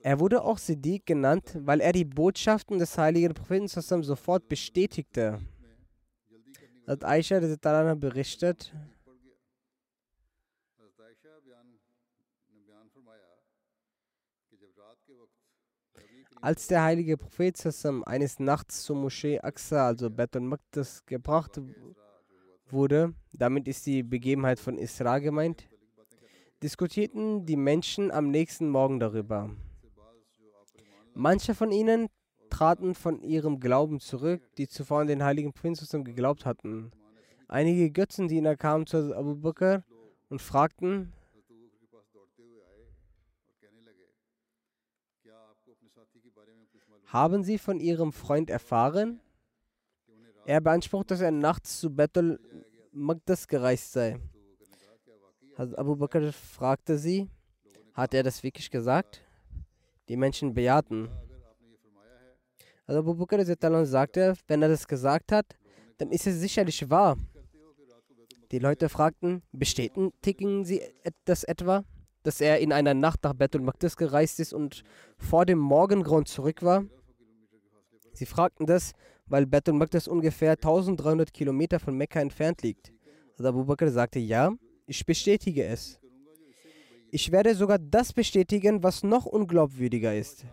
Er 0.00 0.20
wurde 0.20 0.42
auch 0.42 0.56
Siddiq 0.56 1.04
genannt, 1.04 1.54
weil 1.60 1.80
er 1.80 1.92
die 1.92 2.06
Botschaften 2.06 2.78
des 2.78 2.96
heiligen 2.96 3.34
Propheten 3.34 3.68
sofort 3.68 4.48
bestätigte. 4.48 5.38
Hat 6.86 7.04
Aisha 7.04 7.40
berichtet, 7.94 8.72
Als 16.40 16.68
der 16.68 16.82
heilige 16.82 17.16
Prophet 17.16 17.56
Sassam 17.56 18.04
eines 18.04 18.38
Nachts 18.38 18.84
zur 18.84 18.96
Moschee 18.96 19.40
Aqsa, 19.40 19.88
also 19.88 20.08
Bet 20.08 20.36
al-Maqdis, 20.36 21.04
gebracht 21.04 21.60
wurde, 22.70 23.14
damit 23.32 23.66
ist 23.66 23.86
die 23.86 24.04
Begebenheit 24.04 24.60
von 24.60 24.78
Isra 24.78 25.18
gemeint, 25.18 25.68
diskutierten 26.62 27.44
die 27.44 27.56
Menschen 27.56 28.12
am 28.12 28.30
nächsten 28.30 28.68
Morgen 28.68 29.00
darüber. 29.00 29.50
Manche 31.14 31.54
von 31.54 31.72
ihnen 31.72 32.08
traten 32.50 32.94
von 32.94 33.20
ihrem 33.22 33.58
Glauben 33.58 33.98
zurück, 33.98 34.42
die 34.56 34.68
zuvor 34.68 35.00
an 35.00 35.08
den 35.08 35.24
heiligen 35.24 35.52
Propheten 35.52 36.04
geglaubt 36.04 36.46
hatten. 36.46 36.92
Einige 37.48 37.90
Götzendiener 37.90 38.56
kamen 38.56 38.86
zu 38.86 39.16
Abu 39.16 39.34
Bakr 39.34 39.82
und 40.28 40.40
fragten, 40.40 41.12
Haben 47.08 47.42
Sie 47.42 47.56
von 47.56 47.80
Ihrem 47.80 48.12
Freund 48.12 48.50
erfahren? 48.50 49.20
Er 50.44 50.60
beansprucht, 50.60 51.10
dass 51.10 51.22
er 51.22 51.30
nachts 51.30 51.80
zu 51.80 51.88
Bethel 51.88 52.38
Magdas 52.92 53.48
gereist 53.48 53.92
sei. 53.92 54.20
Abu 55.56 55.96
Bakr 55.96 56.32
fragte 56.32 56.98
sie, 56.98 57.30
hat 57.94 58.12
er 58.12 58.22
das 58.22 58.42
wirklich 58.42 58.70
gesagt? 58.70 59.22
Die 60.10 60.18
Menschen 60.18 60.52
bejahten. 60.52 61.08
Also 62.86 63.00
Abu 63.00 63.14
Bakr 63.14 63.42
sagte, 63.86 64.34
wenn 64.46 64.60
er 64.60 64.68
das 64.68 64.86
gesagt 64.86 65.32
hat, 65.32 65.56
dann 65.96 66.10
ist 66.10 66.26
es 66.26 66.38
sicherlich 66.40 66.90
wahr. 66.90 67.16
Die 68.50 68.58
Leute 68.58 68.90
fragten, 68.90 69.42
bestätigen 69.52 70.64
Sie 70.64 70.82
das 71.24 71.44
etwa, 71.44 71.84
dass 72.22 72.42
er 72.42 72.58
in 72.58 72.70
einer 72.70 72.92
Nacht 72.92 73.24
nach 73.24 73.32
Bethel 73.32 73.62
Magdas 73.62 73.96
gereist 73.96 74.40
ist 74.40 74.52
und 74.52 74.84
vor 75.16 75.46
dem 75.46 75.58
Morgengrund 75.58 76.28
zurück 76.28 76.62
war? 76.62 76.84
Sie 78.18 78.26
fragten 78.26 78.66
das, 78.66 78.94
weil 79.26 79.46
Bethel 79.46 79.74
Maqdis 79.74 80.08
ungefähr 80.08 80.52
1300 80.52 81.32
Kilometer 81.32 81.78
von 81.78 81.96
Mekka 81.96 82.20
entfernt 82.20 82.62
liegt. 82.62 82.92
Also 83.36 83.50
Abu 83.50 83.64
Bakr 83.64 83.92
sagte, 83.92 84.18
ja, 84.18 84.52
ich 84.86 85.06
bestätige 85.06 85.64
es. 85.64 86.00
Ich 87.12 87.30
werde 87.30 87.54
sogar 87.54 87.78
das 87.78 88.12
bestätigen, 88.12 88.82
was 88.82 89.04
noch 89.04 89.24
unglaubwürdiger 89.24 90.16
ist. 90.16 90.46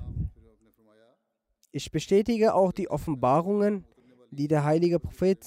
Ich 1.71 1.89
bestätige 1.89 2.53
auch 2.53 2.71
die 2.71 2.87
Offenbarungen, 2.87 3.83
die 4.29 4.47
der 4.47 4.63
heilige 4.63 4.99
Prophet 4.99 5.43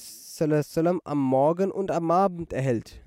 am 1.05 1.23
Morgen 1.23 1.71
und 1.71 1.93
am 1.93 2.11
Abend 2.11 2.53
erhält. 2.53 3.01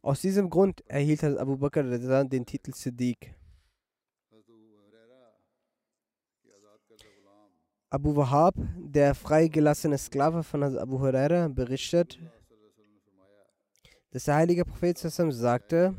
Aus 0.00 0.22
diesem 0.22 0.48
Grund 0.48 0.82
erhielt 0.86 1.22
Abu 1.24 1.58
Bakr 1.58 1.82
den 2.24 2.46
Titel 2.46 2.72
Siddiq. 2.72 3.34
Abu 7.94 8.16
Wahab, 8.16 8.56
der 8.76 9.14
freigelassene 9.14 9.98
Sklave 9.98 10.42
von 10.42 10.64
Abu 10.64 10.98
Huraira, 10.98 11.46
berichtet, 11.46 12.18
dass 14.10 14.24
der 14.24 14.34
heilige 14.34 14.64
Prophet 14.64 14.98
sagte, 14.98 15.94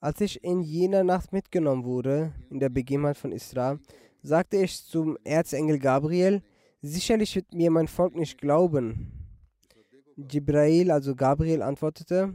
als 0.00 0.22
ich 0.22 0.42
in 0.42 0.62
jener 0.62 1.04
Nacht 1.04 1.30
mitgenommen 1.34 1.84
wurde, 1.84 2.32
in 2.48 2.58
der 2.58 2.70
Begebenheit 2.70 3.18
von 3.18 3.32
Isra, 3.32 3.78
sagte 4.22 4.56
ich 4.56 4.82
zum 4.82 5.18
Erzengel 5.24 5.78
Gabriel, 5.78 6.42
sicherlich 6.80 7.36
wird 7.36 7.52
mir 7.52 7.70
mein 7.70 7.86
Volk 7.86 8.14
nicht 8.14 8.40
glauben. 8.40 9.12
Jibrail, 10.16 10.90
also 10.90 11.14
Gabriel, 11.14 11.60
antwortete, 11.60 12.32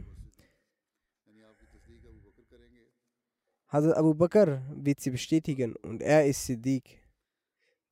Hazrat 3.66 3.96
Abu 3.96 4.14
Bakr 4.14 4.62
wird 4.76 5.00
sie 5.00 5.10
bestätigen 5.10 5.74
und 5.74 6.02
er 6.02 6.24
ist 6.24 6.46
Siddiq. 6.46 6.99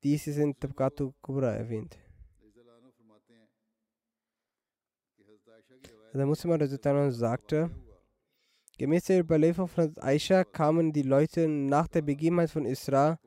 Dies 0.03 0.27
ist 0.29 0.39
in 0.39 0.59
Tabqatu 0.59 1.13
Kubra 1.21 1.55
erwähnt. 1.55 1.99
Der 6.15 6.27
Muslim 6.27 7.11
sagte, 7.11 7.71
gemäß 8.79 9.05
der 9.05 9.21
Überlieferung 9.21 9.69
von 9.69 9.95
Aisha 9.99 10.45
kamen 10.45 10.93
die 10.93 11.03
Leute 11.03 11.49
nach 11.49 11.89
der 11.89 12.03
Begebenheit 12.03 12.51
von 12.51 12.65
Isra 12.65 13.19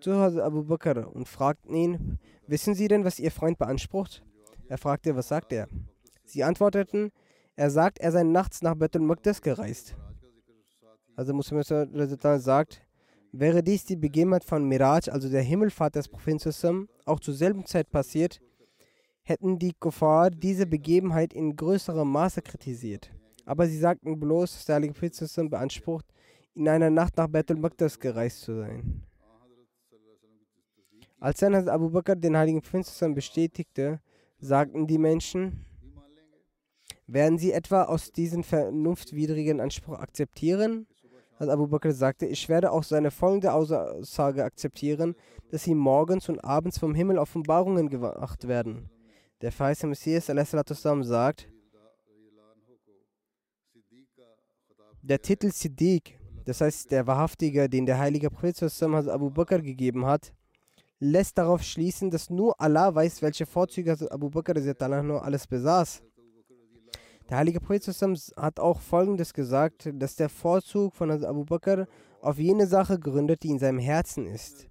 zu 0.00 0.12
Abu 0.12 0.64
Bakr 0.64 1.10
und 1.12 1.26
fragten 1.26 1.74
ihn, 1.74 2.18
wissen 2.46 2.74
Sie 2.74 2.88
denn, 2.88 3.04
was 3.04 3.18
Ihr 3.18 3.32
Freund 3.32 3.58
beansprucht? 3.58 4.22
Er 4.68 4.78
fragte, 4.78 5.16
was 5.16 5.28
sagt 5.28 5.52
er? 5.52 5.66
Sie 6.24 6.44
antworteten, 6.44 7.10
er 7.56 7.70
sagt, 7.70 7.98
er 7.98 8.12
sei 8.12 8.22
nachts 8.22 8.62
nach 8.62 8.76
Bethel 8.76 9.00
Maqdis 9.00 9.42
gereist. 9.42 9.96
Also 11.16 11.34
Muslim 11.34 11.62
sagt, 11.62 12.87
Wäre 13.32 13.62
dies 13.62 13.84
die 13.84 13.96
Begebenheit 13.96 14.44
von 14.44 14.66
Miraj, 14.66 15.10
also 15.10 15.28
der 15.28 15.42
Himmelfahrt 15.42 15.96
des 15.96 16.08
Propheten 16.08 16.88
auch 17.04 17.20
zur 17.20 17.34
selben 17.34 17.66
Zeit 17.66 17.90
passiert, 17.90 18.40
hätten 19.22 19.58
die 19.58 19.74
Kuffar 19.74 20.30
diese 20.30 20.66
Begebenheit 20.66 21.34
in 21.34 21.54
größerem 21.54 22.10
Maße 22.10 22.40
kritisiert. 22.40 23.12
Aber 23.44 23.66
sie 23.66 23.78
sagten 23.78 24.18
bloß, 24.18 24.52
dass 24.52 24.64
der 24.64 24.76
Heilige 24.76 24.94
Prophet 24.94 25.50
beansprucht, 25.50 26.06
in 26.54 26.68
einer 26.68 26.90
Nacht 26.90 27.16
nach 27.16 27.28
Bethel 27.28 27.56
Maqdas 27.56 27.98
gereist 27.98 28.40
zu 28.40 28.56
sein. 28.56 29.02
Als 31.20 31.40
dann 31.40 31.54
Abu 31.68 31.90
Bakr 31.90 32.16
den 32.16 32.36
Heiligen 32.36 32.62
Propheten 32.62 33.14
bestätigte, 33.14 34.00
sagten 34.38 34.86
die 34.86 34.98
Menschen, 34.98 35.64
werden 37.06 37.38
sie 37.38 37.52
etwa 37.52 37.84
aus 37.84 38.12
diesem 38.12 38.44
vernunftwidrigen 38.44 39.60
Anspruch 39.60 39.98
akzeptieren? 39.98 40.86
Hazrat 41.38 41.50
Abu 41.50 41.68
Bakr 41.68 41.92
sagte, 41.92 42.26
ich 42.26 42.48
werde 42.48 42.72
auch 42.72 42.82
seine 42.82 43.12
folgende 43.12 43.52
Aussage 43.52 44.42
akzeptieren, 44.42 45.14
dass 45.52 45.62
sie 45.62 45.74
morgens 45.74 46.28
und 46.28 46.42
abends 46.44 46.78
vom 46.78 46.96
Himmel 46.96 47.16
Offenbarungen 47.16 47.88
gemacht 47.88 48.48
werden. 48.48 48.90
Der 49.40 49.52
verheißene 49.52 49.90
Messias 49.90 50.26
sagt, 51.04 51.48
der 55.00 55.22
Titel 55.22 55.52
Siddiq, 55.52 56.18
das 56.44 56.60
heißt 56.60 56.90
der 56.90 57.06
Wahrhaftige, 57.06 57.68
den 57.68 57.86
der 57.86 57.98
heilige 57.98 58.30
Prophet 58.30 58.82
Abu 58.82 59.30
Bakr 59.30 59.60
gegeben 59.60 60.06
hat, 60.06 60.32
lässt 60.98 61.38
darauf 61.38 61.62
schließen, 61.62 62.10
dass 62.10 62.30
nur 62.30 62.60
Allah 62.60 62.92
weiß, 62.92 63.22
welche 63.22 63.46
Vorzüge 63.46 63.96
Abu 64.10 64.28
Bakr 64.28 64.54
alles 65.22 65.46
besaß. 65.46 66.02
Der 67.28 67.36
heilige 67.36 67.60
Prophet 67.60 67.86
hat 68.36 68.58
auch 68.58 68.80
folgendes 68.80 69.34
gesagt, 69.34 69.90
dass 69.92 70.16
der 70.16 70.30
Vorzug 70.30 70.94
von 70.94 71.10
Abu 71.10 71.44
Bakr 71.44 71.86
auf 72.22 72.38
jene 72.38 72.66
Sache 72.66 72.98
gründet, 72.98 73.42
die 73.42 73.50
in 73.50 73.58
seinem 73.58 73.78
Herzen 73.78 74.26
ist. 74.26 74.66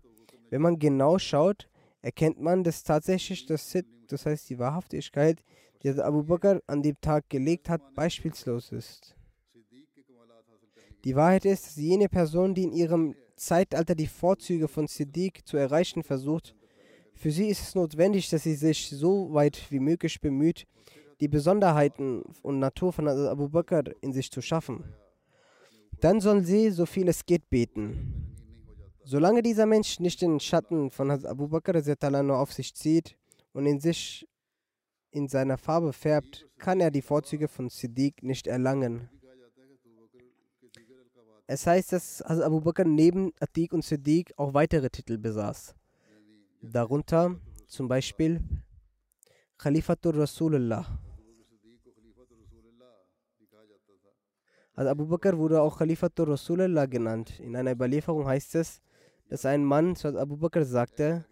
Wenn 0.50 0.62
man 0.62 0.80
genau 0.80 1.20
schaut, 1.20 1.70
erkennt 2.02 2.42
man, 2.42 2.64
dass 2.64 2.84
tatsächlich 2.84 3.46
das 3.46 3.70
Sid, 3.70 3.86
das 4.08 4.26
heißt 4.26 4.50
die 4.50 4.58
Wahrhaftigkeit, 4.58 5.44
die 5.84 5.90
Abu 5.90 6.24
Bakr 6.24 6.62
an 6.66 6.82
dem 6.82 7.00
Tag 7.00 7.30
gelegt 7.30 7.70
hat, 7.70 7.94
beispielslos 7.94 8.72
ist. 8.72 9.16
Die 11.04 11.16
Wahrheit 11.16 11.46
ist, 11.46 11.68
dass 11.68 11.76
jene 11.76 12.10
Person, 12.10 12.56
die 12.56 12.64
in 12.64 12.74
ihrem 12.74 13.16
Zeitalter 13.36 13.94
die 13.94 14.08
Vorzüge 14.08 14.68
von 14.68 14.88
Siddiq 14.88 15.46
zu 15.46 15.58
erreichen 15.58 16.02
versucht, 16.02 16.56
für 17.14 17.32
sie 17.32 17.48
ist 17.48 17.62
es 17.62 17.76
notwendig, 17.76 18.30
dass 18.30 18.44
sie 18.44 18.56
sich 18.56 18.90
so 18.90 19.34
weit 19.34 19.72
wie 19.72 19.80
möglich 19.80 20.20
bemüht, 20.22 20.66
die 21.20 21.28
Besonderheiten 21.28 22.24
und 22.44 22.60
Natur 22.60 22.94
von 22.94 23.08
Abu 23.08 23.50
Bakr 23.50 23.84
in 24.02 24.14
sich 24.14 24.32
zu 24.32 24.42
schaffen. 24.42 24.84
Dann 26.00 26.22
soll 26.22 26.44
sie, 26.44 26.70
so 26.70 26.86
viel 26.86 27.08
es 27.08 27.26
geht, 27.26 27.50
beten. 27.50 28.36
Solange 29.04 29.42
dieser 29.42 29.66
Mensch 29.66 30.00
nicht 30.00 30.22
den 30.22 30.40
Schatten 30.40 30.92
von 30.92 31.10
Abu 31.10 31.48
Bakr 31.48 31.82
nur 32.24 32.38
auf 32.38 32.54
sich 32.54 32.76
zieht 32.76 33.18
und 33.54 33.66
in 33.66 33.80
sich 33.80 34.28
in 35.12 35.28
seiner 35.28 35.58
Farbe 35.58 35.94
färbt, 35.94 36.46
kann 36.58 36.80
er 36.80 36.92
die 36.92 37.02
Vorzüge 37.02 37.48
von 37.48 37.70
Siddiq 37.70 38.22
nicht 38.22 38.46
erlangen. 38.46 39.10
Es 41.48 41.66
heißt, 41.66 41.94
dass 41.94 42.22
Abu 42.22 42.60
Bakr 42.60 42.84
neben 42.84 43.32
Atiq 43.40 43.72
und 43.74 43.84
Siddiq 43.84 44.34
auch 44.36 44.54
weitere 44.54 44.90
Titel 44.90 45.18
besaß. 45.18 45.74
Darunter 46.62 47.40
zum 47.68 47.88
Beispiel 47.88 48.42
Khalifatul 49.58 50.20
Rasulullah. 50.20 51.00
Also 54.78 54.92
Abu 54.92 55.08
Bakr 55.08 55.36
wurde 55.36 55.60
auch 55.60 55.80
Khalifatul 55.80 56.30
Rasulullah 56.30 56.86
genannt. 56.86 57.40
In 57.40 57.56
einer 57.56 57.72
Überlieferung 57.72 58.28
heißt 58.28 58.54
es, 58.54 58.80
dass 59.28 59.44
ein 59.44 59.66
Mann 59.66 59.96
zu 59.96 60.16
Abu 60.16 60.38
Bakr 60.38 60.64
sagte, 60.66 61.26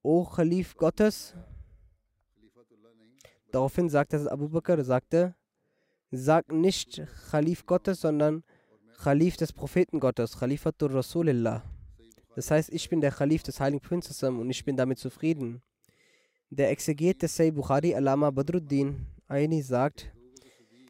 O 0.00 0.24
Khalif 0.24 0.74
Gottes. 0.78 1.34
Daraufhin 3.50 3.90
sagte 3.90 4.26
Abu 4.32 4.48
Bakr, 4.48 4.82
sagte, 4.84 5.34
sag 6.10 6.50
nicht 6.50 7.02
Khalif 7.30 7.66
Gottes, 7.66 8.00
sondern 8.00 8.42
Khalif 9.02 9.36
des 9.36 9.52
Propheten 9.52 10.00
Gottes, 10.00 10.38
Khalifatur 10.38 10.94
Rasulillah. 10.94 11.62
Das 12.36 12.50
heißt, 12.50 12.72
ich 12.72 12.88
bin 12.88 13.02
der 13.02 13.10
Khalif 13.10 13.42
des 13.42 13.60
Heiligen 13.60 13.82
Prinzessin 13.82 14.40
und 14.40 14.48
ich 14.48 14.64
bin 14.64 14.78
damit 14.78 14.98
zufrieden. 14.98 15.60
Der 16.48 16.70
Exeget 16.70 17.20
des 17.20 17.36
Sayyid 17.36 17.54
Bukhari, 17.54 17.94
Alama 17.94 18.30
Badruddin 18.30 19.04
Aini, 19.28 19.60
sagt, 19.60 20.10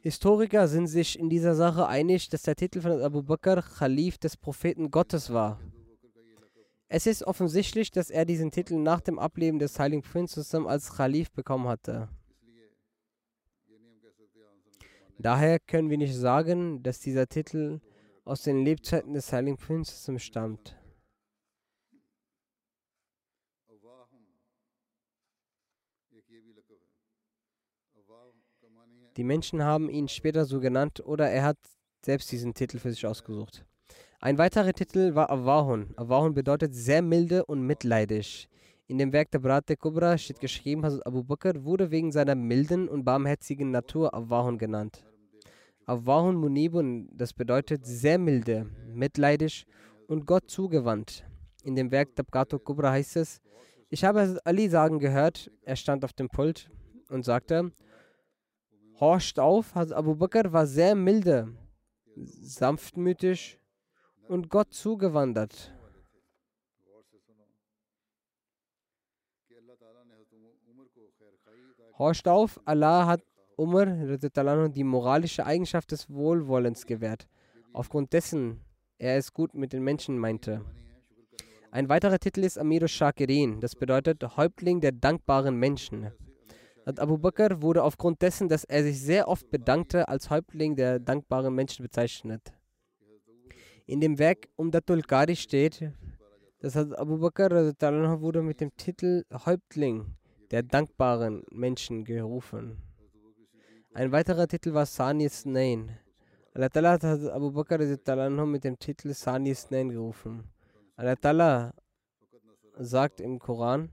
Historiker 0.03 0.67
sind 0.67 0.89
sich 0.89 1.17
in 1.17 1.31
dieser 1.31 1.55
Sache 1.55 1.87
einig, 1.87 2.29
dass 2.29 2.43
der 2.43 2.57
Titel 2.57 2.81
von 2.81 3.01
Abu 3.01 3.23
Bakr 3.23 3.63
Khalif 3.63 4.19
des 4.19 4.37
Propheten 4.37 4.91
Gottes 4.91 5.33
war. 5.33 5.61
Es 6.89 7.07
ist 7.07 7.23
offensichtlich, 7.23 7.93
dass 7.93 8.11
er 8.11 8.25
diesen 8.25 8.51
Titel 8.51 8.75
nach 8.75 9.01
dem 9.01 9.21
Ableben 9.21 9.61
des 9.61 9.79
Heiligen 9.79 10.03
Prinzessin 10.03 10.67
als 10.67 10.93
Khalif 10.97 11.31
bekommen 11.31 11.69
hatte. 11.69 12.09
Daher 15.19 15.61
können 15.61 15.89
wir 15.89 15.99
nicht 15.99 16.17
sagen, 16.17 16.83
dass 16.83 16.99
dieser 16.99 17.29
Titel 17.29 17.81
aus 18.25 18.43
den 18.43 18.65
Lebzeiten 18.65 19.15
des 19.15 19.33
Heiligen 19.33 19.57
Prinzessin 19.57 20.19
stammt. 20.19 20.82
Die 29.17 29.25
Menschen 29.25 29.63
haben 29.63 29.91
ihn 29.91 30.09
später 30.09 30.45
so 30.45 30.61
genannt 30.61 31.03
oder 31.05 31.29
er 31.31 31.43
hat 31.45 31.59
selbst 32.05 32.33
diesen 32.33 32.55
Titel 32.55 32.79
für 32.79 32.91
sich 32.91 33.07
ausgesucht. 33.07 33.65
Ein 34.21 34.39
weiterer 34.39 34.73
Titel 34.73 35.15
war 35.15 35.31
Awahun. 35.31 35.93
Awahun 35.97 36.33
bedeutet 36.33 36.75
sehr 36.75 37.03
milde 37.03 37.45
und 37.45 37.67
mitleidig. 37.67 38.49
In 38.87 38.99
dem 38.99 39.13
Werk 39.13 39.31
der 39.31 39.39
Brate 39.39 39.77
Kubra 39.77 40.17
steht 40.17 40.41
geschrieben, 40.41 40.85
Hazrat 40.85 41.07
Abu 41.07 41.23
Bakr 41.23 41.65
wurde 41.65 41.91
wegen 41.91 42.13
seiner 42.13 42.35
milden 42.35 42.89
und 42.89 43.05
barmherzigen 43.05 43.71
Natur 43.71 44.15
Awahun 44.15 44.59
genannt. 44.59 45.05
Awahun 45.87 46.37
Munibun, 46.37 47.09
das 47.13 47.33
bedeutet 47.33 47.85
sehr 47.85 48.19
milde, 48.19 48.67
mitleidig 48.87 49.67
und 50.07 50.27
Gott 50.27 50.49
zugewandt. 50.49 51.25
In 51.65 51.75
dem 51.75 51.91
Werk 51.91 52.15
Tabgato 52.17 52.59
Kubra 52.59 52.93
heißt 52.93 53.17
es, 53.17 53.41
ich 53.91 54.05
habe 54.05 54.39
Ali 54.45 54.69
sagen 54.69 54.99
gehört, 54.99 55.51
er 55.63 55.77
stand 55.77 56.05
auf 56.05 56.13
dem 56.13 56.29
Pult 56.29 56.71
und 57.09 57.25
sagte, 57.25 57.73
horcht 59.01 59.39
auf, 59.39 59.77
Abu 59.93 60.15
Bakr 60.15 60.53
war 60.53 60.67
sehr 60.67 60.95
milde, 60.95 61.55
sanftmütig 62.17 63.59
und 64.29 64.49
Gott 64.49 64.73
zugewandert. 64.73 65.73
Horcht 71.99 72.27
auf, 72.27 72.61
Allah 72.65 73.07
hat 73.07 73.23
Umar 73.57 73.87
die 73.87 74.85
moralische 74.85 75.45
Eigenschaft 75.45 75.93
des 75.93 76.09
Wohlwollens 76.11 76.87
gewährt, 76.87 77.29
aufgrund 77.73 78.13
dessen 78.13 78.65
er 78.99 79.17
es 79.17 79.33
gut 79.33 79.55
mit 79.55 79.73
den 79.73 79.83
Menschen 79.83 80.19
meinte. 80.19 80.65
Ein 81.71 81.89
weiterer 81.89 82.19
Titel 82.19 82.45
ist 82.45 82.59
Amir 82.59 82.87
Shakirin, 82.87 83.61
das 83.61 83.75
bedeutet 83.75 84.37
Häuptling 84.37 84.81
der 84.81 84.93
dankbaren 84.93 85.57
Menschen. 85.57 86.13
Abu 86.85 87.19
Bakr 87.19 87.63
wurde 87.63 87.83
aufgrund 87.85 88.23
dessen, 88.23 88.49
dass 88.49 88.65
er 88.65 88.83
sich 88.83 89.01
sehr 89.01 89.29
oft 89.29 89.51
bedankte, 89.51 90.09
als 90.09 90.31
Häuptling 90.31 90.75
der 90.75 90.99
dankbaren 90.99 91.55
Menschen 91.55 91.85
bezeichnet. 91.85 92.53
In 93.87 94.01
dem 94.01 94.19
Werk 94.19 94.49
Umdatul 94.57 95.03
Qari 95.03 95.37
steht, 95.37 95.93
dass 96.61 96.77
Abu 96.77 97.19
Bakr 97.19 97.51
wurde 97.51 98.43
mit 98.43 98.61
dem 98.61 98.75
Titel 98.77 99.25
Häuptling 99.33 100.17
der 100.51 100.63
dankbaren 100.63 101.43
Menschen 101.51 102.05
gerufen. 102.05 102.79
Ein 103.95 104.13
weiterer 104.13 104.49
Titel 104.49 104.73
war 104.73 104.87
Sani 104.87 105.29
Snain. 105.29 105.91
Allah 106.55 106.69
Ta'ala 106.69 106.93
hat 106.93 107.05
Abu 107.05 107.51
Bakr 107.53 107.79
mit 108.47 108.65
dem 108.65 108.79
Titel 108.79 109.13
Sani 109.15 109.55
Snain 109.55 109.89
gerufen. 109.91 110.45
Allah 110.97 111.17
Ta'ala 111.17 111.75
sagt 112.79 113.21
im 113.21 113.39
Koran, 113.39 113.91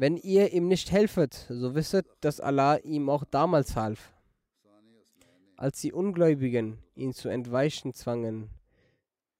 wenn 0.00 0.16
ihr 0.16 0.54
ihm 0.54 0.66
nicht 0.66 0.92
helfet, 0.92 1.44
so 1.50 1.74
wisset, 1.74 2.06
dass 2.22 2.40
Allah 2.40 2.78
ihm 2.78 3.10
auch 3.10 3.22
damals 3.22 3.76
half. 3.76 4.14
Als 5.58 5.82
die 5.82 5.92
Ungläubigen 5.92 6.78
ihn 6.94 7.12
zu 7.12 7.28
entweichen 7.28 7.92
zwangen, 7.92 8.48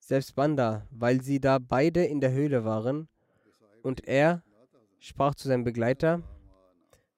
selbst 0.01 0.35
Banda, 0.35 0.87
weil 0.91 1.23
sie 1.23 1.41
da 1.41 1.59
beide 1.59 2.05
in 2.05 2.21
der 2.21 2.33
Höhle 2.33 2.67
waren, 2.67 3.09
und 3.83 4.07
er 4.07 4.43
sprach 4.99 5.35
zu 5.35 5.49
seinem 5.49 5.65
Begleiter, 5.65 6.21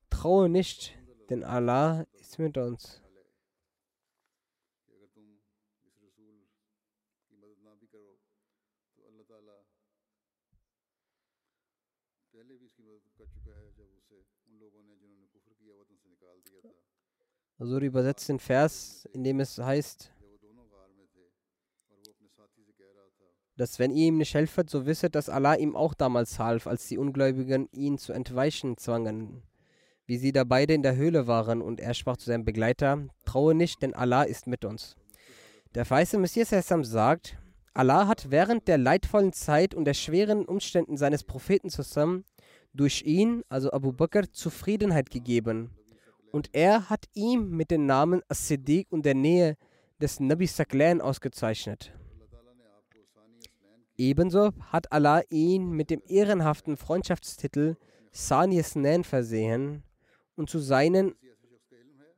traue 0.09 0.49
nicht, 0.49 0.97
denn 1.29 1.43
Allah 1.43 2.07
ist 2.21 2.39
mit 2.39 2.57
uns. 2.57 3.02
Also 17.63 17.79
übersetzt 17.79 18.29
den 18.29 18.41
Vers, 18.41 19.09
in 19.13 19.23
dem 19.23 19.39
es 19.39 19.57
heißt, 19.57 20.13
dass 23.57 23.79
wenn 23.79 23.93
ihr 23.93 24.09
ihm 24.09 24.19
nicht 24.19 24.35
helfet, 24.35 24.69
so 24.69 24.85
wisset, 24.85 25.15
dass 25.15 25.29
Allah 25.29 25.55
ihm 25.55 25.77
auch 25.77 25.95
damals 25.95 26.41
half, 26.41 26.67
als 26.67 26.89
die 26.89 26.99
Ungläubigen 26.99 27.69
ihn 27.71 27.99
zu 27.99 28.13
entweichen 28.13 28.79
zwangen, 28.79 29.45
wie 30.07 30.17
sie 30.17 30.33
da 30.33 30.43
beide 30.43 30.75
in 30.75 30.83
der 30.83 30.97
Höhle 30.97 31.29
waren, 31.29 31.63
und 31.63 31.79
er 31.79 31.95
sprach 31.95 32.17
zu 32.17 32.27
seinem 32.27 32.45
Begleiter, 32.45 33.07
traue 33.25 33.55
nicht, 33.55 33.81
denn 33.81 33.95
Allah 33.95 34.25
ist 34.25 34.49
mit 34.49 34.65
uns. 34.65 34.97
Der 35.77 35.89
weiße 35.89 36.19
Messias 36.19 36.51
sagt, 36.67 37.39
Allah 37.75 38.09
hat 38.09 38.33
während 38.33 38.67
der 38.67 38.79
leidvollen 38.79 39.33
Zeit 39.33 39.73
und 39.73 39.85
der 39.85 39.95
schweren 39.95 40.47
Umständen 40.47 40.97
seines 40.97 41.23
Propheten 41.23 41.71
zusammen 41.71 42.25
durch 42.75 43.03
ihn, 43.03 43.45
also 43.49 43.71
Abu 43.71 43.93
Bakr, 43.93 44.33
Zufriedenheit 44.33 45.11
gegeben. 45.11 45.71
Und 46.33 46.49
er 46.55 46.89
hat 46.89 47.05
ihm 47.13 47.51
mit 47.51 47.71
den 47.71 47.85
Namen 47.85 48.23
As-Siddiq 48.27 48.91
und 48.91 49.05
der 49.05 49.15
Nähe 49.15 49.59
des 50.01 50.19
Nabi 50.19 50.47
Saklan 50.47 51.03
ausgezeichnet. 51.03 51.93
Ebenso 53.99 54.53
hat 54.73 54.91
Allah 54.91 55.21
ihn 55.29 55.69
mit 55.71 55.91
dem 55.91 56.01
ehrenhaften 56.07 56.79
Freundschaftstitel 56.79 57.77
Sani 58.13 58.63
Snan 58.63 59.05
versehen 59.05 59.83
und 60.35 60.49
zu, 60.49 60.59
seinen, 60.59 61.15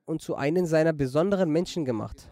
und 0.05 0.23
zu 0.23 0.37
einem 0.37 0.67
seiner 0.67 0.93
besonderen 0.93 1.51
Menschen 1.51 1.85
gemacht. 1.85 2.31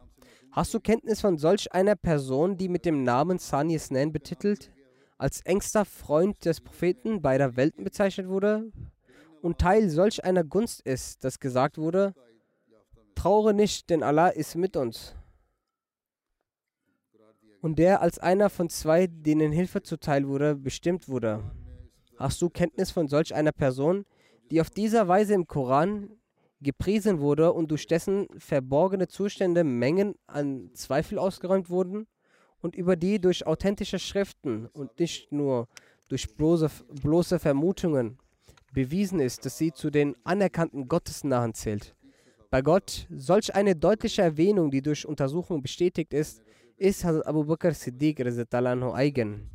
Hast 0.52 0.72
du 0.74 0.78
Kenntnis 0.78 1.20
von 1.20 1.36
solch 1.36 1.72
einer 1.72 1.96
Person, 1.96 2.56
die 2.56 2.68
mit 2.68 2.84
dem 2.84 3.02
Namen 3.02 3.38
Sani 3.38 3.76
Snan 3.76 4.12
betitelt, 4.12 4.70
als 5.18 5.40
engster 5.40 5.84
Freund 5.84 6.44
des 6.44 6.60
Propheten 6.60 7.22
beider 7.22 7.56
Welten 7.56 7.82
bezeichnet 7.82 8.28
wurde 8.28 8.70
und 9.42 9.58
Teil 9.58 9.90
solch 9.90 10.24
einer 10.24 10.44
Gunst 10.44 10.80
ist, 10.82 11.24
dass 11.24 11.40
gesagt 11.40 11.76
wurde, 11.76 12.14
traure 13.14 13.52
nicht, 13.52 13.90
denn 13.90 14.02
Allah 14.02 14.28
ist 14.28 14.54
mit 14.54 14.76
uns. 14.76 15.14
Und 17.60 17.78
der 17.78 18.00
als 18.00 18.18
einer 18.18 18.50
von 18.50 18.68
zwei, 18.68 19.06
denen 19.06 19.52
Hilfe 19.52 19.82
zuteil 19.82 20.26
wurde, 20.26 20.56
bestimmt 20.56 21.08
wurde. 21.08 21.42
Hast 22.16 22.40
du 22.40 22.50
Kenntnis 22.50 22.90
von 22.90 23.08
solch 23.08 23.34
einer 23.34 23.52
Person, 23.52 24.04
die 24.50 24.60
auf 24.60 24.70
dieser 24.70 25.06
Weise 25.08 25.34
im 25.34 25.46
Koran 25.46 26.10
gepriesen 26.60 27.20
wurde 27.20 27.52
und 27.52 27.70
durch 27.70 27.86
dessen 27.86 28.28
verborgene 28.38 29.08
Zustände 29.08 29.64
Mengen 29.64 30.14
an 30.26 30.70
Zweifel 30.74 31.18
ausgeräumt 31.18 31.68
wurden? 31.70 32.06
Und 32.60 32.76
über 32.76 32.94
die 32.94 33.20
durch 33.20 33.44
authentische 33.44 33.98
Schriften 33.98 34.66
und 34.66 35.00
nicht 35.00 35.32
nur 35.32 35.66
durch 36.06 36.36
bloße, 36.36 36.70
bloße 37.02 37.40
Vermutungen 37.40 38.18
bewiesen 38.72 39.20
ist, 39.20 39.44
dass 39.44 39.58
sie 39.58 39.72
zu 39.72 39.90
den 39.90 40.16
anerkannten 40.24 40.88
Gottesnahen 40.88 41.54
zählt. 41.54 41.94
Bei 42.50 42.62
Gott 42.62 43.06
solch 43.10 43.54
eine 43.54 43.76
deutliche 43.76 44.22
Erwähnung, 44.22 44.70
die 44.70 44.82
durch 44.82 45.06
Untersuchung 45.06 45.62
bestätigt 45.62 46.12
ist, 46.12 46.42
ist 46.76 47.04
Hazrat 47.04 47.26
Abu 47.26 47.44
Bakr 47.44 47.72
Siddiq 47.72 48.20
eigen. 48.20 49.50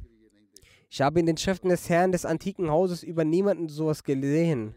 Ich 0.89 1.01
habe 1.01 1.19
in 1.19 1.25
den 1.25 1.37
Schriften 1.37 1.69
des 1.69 1.89
Herrn 1.89 2.11
des 2.11 2.25
antiken 2.25 2.69
Hauses 2.71 3.03
über 3.03 3.25
niemanden 3.25 3.67
sowas 3.67 4.03
gesehen. 4.03 4.75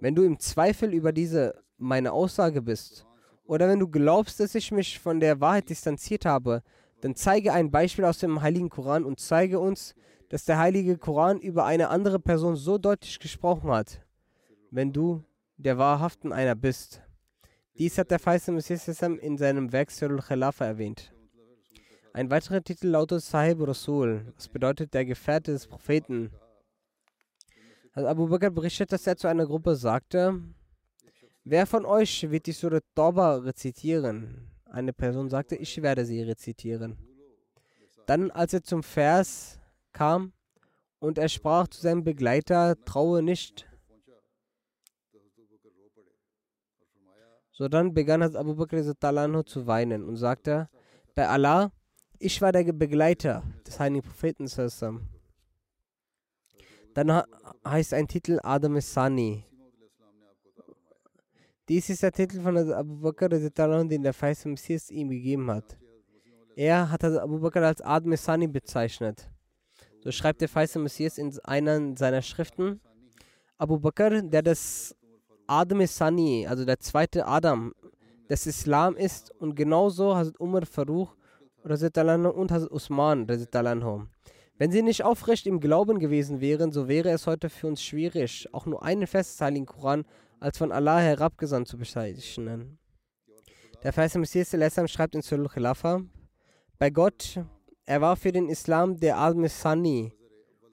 Wenn 0.00 0.14
du 0.14 0.22
im 0.22 0.38
Zweifel 0.38 0.92
über 0.92 1.12
diese 1.12 1.54
meine 1.78 2.12
Aussage 2.12 2.62
bist, 2.62 3.06
oder 3.46 3.68
wenn 3.68 3.78
du 3.78 3.88
glaubst, 3.88 4.40
dass 4.40 4.54
ich 4.54 4.72
mich 4.72 4.98
von 4.98 5.20
der 5.20 5.40
Wahrheit 5.40 5.70
distanziert 5.70 6.24
habe, 6.24 6.62
dann 7.00 7.14
zeige 7.14 7.52
ein 7.52 7.70
Beispiel 7.70 8.04
aus 8.04 8.18
dem 8.18 8.42
Heiligen 8.42 8.68
Koran 8.68 9.04
und 9.04 9.20
zeige 9.20 9.58
uns, 9.58 9.94
dass 10.28 10.44
der 10.44 10.58
Heilige 10.58 10.98
Koran 10.98 11.38
über 11.38 11.64
eine 11.64 11.88
andere 11.88 12.18
Person 12.18 12.56
so 12.56 12.78
deutlich 12.78 13.18
gesprochen 13.18 13.70
hat, 13.70 14.04
wenn 14.70 14.92
du 14.92 15.22
der 15.56 15.78
Wahrhaften 15.78 16.32
einer 16.32 16.54
bist. 16.54 17.02
Dies 17.78 17.98
hat 17.98 18.10
der 18.10 18.18
Feiste 18.18 18.52
Messias 18.52 18.88
in 19.02 19.36
seinem 19.36 19.72
Werk 19.72 19.90
Sirul 19.90 20.22
Khilafa 20.22 20.64
erwähnt. 20.64 21.12
Ein 22.12 22.30
weiterer 22.30 22.62
Titel 22.62 22.88
lautet 22.88 23.22
Sahib 23.22 23.60
Rasul, 23.60 24.32
was 24.34 24.48
bedeutet 24.48 24.94
der 24.94 25.04
Gefährte 25.04 25.52
des 25.52 25.66
Propheten. 25.66 26.30
Also 27.92 28.08
Abu 28.08 28.26
Bakr 28.26 28.50
berichtet, 28.50 28.90
dass 28.92 29.06
er 29.06 29.16
zu 29.16 29.28
einer 29.28 29.46
Gruppe 29.46 29.76
sagte, 29.76 30.42
wer 31.44 31.66
von 31.66 31.84
euch 31.84 32.30
wird 32.30 32.46
die 32.46 32.52
Surah 32.52 32.80
Tauba 32.94 33.36
rezitieren? 33.36 34.50
Eine 34.64 34.92
Person 34.94 35.28
sagte, 35.28 35.56
ich 35.56 35.80
werde 35.82 36.06
sie 36.06 36.22
rezitieren. 36.22 36.96
Dann, 38.06 38.30
als 38.30 38.54
er 38.54 38.62
zum 38.62 38.82
Vers 38.82 39.58
kam 39.96 40.32
und 40.98 41.16
er 41.16 41.28
sprach 41.28 41.68
zu 41.68 41.80
seinem 41.80 42.04
Begleiter, 42.04 42.76
traue 42.84 43.22
nicht. 43.22 43.66
So 47.50 47.68
dann 47.68 47.94
begann 47.94 48.22
Abu 48.22 48.54
Bakr 48.54 48.82
zu 49.46 49.66
weinen 49.66 50.04
und 50.04 50.16
sagte, 50.16 50.68
bei 51.14 51.26
Allah, 51.26 51.72
ich 52.18 52.42
war 52.42 52.52
der 52.52 52.70
Begleiter 52.74 53.42
des 53.66 53.80
heiligen 53.80 54.02
Propheten. 54.02 54.46
Dann 56.92 57.22
heißt 57.66 57.94
ein 57.94 58.06
Titel 58.06 58.38
Adam 58.42 58.78
Sani. 58.80 59.44
Dies 61.68 61.88
ist 61.88 62.02
der 62.02 62.12
Titel 62.12 62.42
von 62.42 62.56
Abu 62.56 63.00
Bakr, 63.00 63.30
den 63.30 64.02
der 64.02 64.12
Feist 64.12 64.44
Messias 64.44 64.90
ihm 64.90 65.08
gegeben 65.08 65.50
hat. 65.50 65.78
Er 66.54 66.90
hat 66.90 67.02
Abu 67.04 67.40
Bakr 67.40 67.62
als 67.62 67.80
Adam 67.80 68.14
Sani 68.16 68.46
bezeichnet. 68.46 69.30
So 70.06 70.12
schreibt 70.12 70.40
der 70.40 70.48
Feist 70.48 70.76
Messias 70.76 71.18
in 71.18 71.36
einer 71.42 71.96
seiner 71.96 72.22
Schriften. 72.22 72.80
Abu 73.58 73.80
Bakr, 73.80 74.22
der 74.22 74.40
das 74.40 74.94
Adam 75.48 75.84
Sani, 75.84 76.46
also 76.46 76.64
der 76.64 76.78
zweite 76.78 77.26
Adam 77.26 77.74
des 78.30 78.46
Islam 78.46 78.94
ist, 78.94 79.32
und 79.40 79.56
genauso 79.56 80.14
hat 80.14 80.38
Umar 80.38 80.64
Faruch 80.64 81.16
und 81.64 81.72
Hazrat 82.52 82.70
Usman. 82.70 83.26
Wenn 83.26 84.70
sie 84.70 84.82
nicht 84.82 85.02
aufrecht 85.02 85.44
im 85.44 85.58
Glauben 85.58 85.98
gewesen 85.98 86.40
wären, 86.40 86.70
so 86.70 86.86
wäre 86.86 87.10
es 87.10 87.26
heute 87.26 87.50
für 87.50 87.66
uns 87.66 87.82
schwierig, 87.82 88.48
auch 88.52 88.66
nur 88.66 88.84
einen 88.84 89.00
des 89.00 89.40
Heiligen 89.40 89.66
Koran 89.66 90.04
als 90.38 90.56
von 90.56 90.70
Allah 90.70 91.00
herabgesandt 91.00 91.66
zu 91.66 91.78
bezeichnen. 91.78 92.78
Der 93.82 93.92
Vers 93.92 94.14
Messias 94.14 94.54
schreibt 94.86 95.16
in 95.16 95.22
Surah 95.22 95.48
Khilafa, 95.48 96.02
bei 96.78 96.90
Gott, 96.90 97.40
er 97.86 98.00
war 98.00 98.16
für 98.16 98.32
den 98.32 98.48
Islam 98.48 98.98
der 98.98 99.16
Al-Misani 99.18 100.12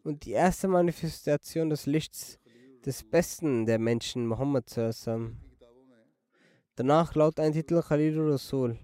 und 0.03 0.25
die 0.25 0.31
erste 0.31 0.67
Manifestation 0.67 1.69
des 1.69 1.85
Lichts 1.85 2.39
des 2.85 3.03
Besten 3.03 3.65
der 3.65 3.79
Menschen, 3.79 4.25
Muhammad. 4.27 4.65
Danach 6.75 7.15
laut 7.15 7.39
ein 7.39 7.53
Titel 7.53 7.81
Khalilur 7.81 8.33
Rasul. 8.33 8.77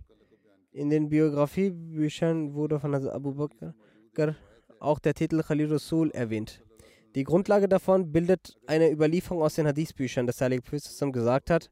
In 0.71 0.91
den 0.91 1.09
Biografiebüchern 1.09 2.53
wurde 2.53 2.79
von 2.79 2.93
Abu 2.93 3.33
Bakr 3.33 3.73
auch 4.79 4.99
der 4.99 5.15
Titel 5.15 5.41
Khalil 5.41 5.73
Rasul 5.73 6.11
erwähnt. 6.11 6.63
Die 7.15 7.23
Grundlage 7.23 7.67
davon 7.67 8.11
bildet 8.11 8.57
eine 8.67 8.91
Überlieferung 8.91 9.41
aus 9.41 9.55
den 9.55 9.65
Hadith-Büchern, 9.65 10.27
dass 10.27 10.37
der 10.37 10.45
Heilige 10.45 10.61
Prophet 10.61 11.13
gesagt 11.13 11.49
hat, 11.49 11.71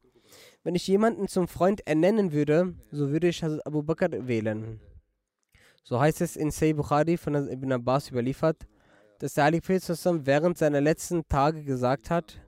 wenn 0.64 0.74
ich 0.74 0.86
jemanden 0.88 1.28
zum 1.28 1.46
Freund 1.46 1.86
ernennen 1.86 2.32
würde, 2.32 2.74
so 2.90 3.10
würde 3.10 3.28
ich 3.28 3.44
Abu 3.44 3.84
Bakr 3.84 4.26
wählen. 4.26 4.80
So 5.88 5.98
heißt 5.98 6.20
es 6.20 6.36
in 6.36 6.50
Sayyid 6.50 6.76
Bukhari 6.76 7.16
von 7.16 7.34
Ibn 7.34 7.72
Abbas 7.72 8.10
überliefert, 8.10 8.68
dass 9.20 9.32
der 9.32 9.44
Heilige 9.44 9.62
Prophet 9.62 10.26
während 10.26 10.58
seiner 10.58 10.82
letzten 10.82 11.26
Tage 11.28 11.64
gesagt 11.64 12.10
hat, 12.10 12.42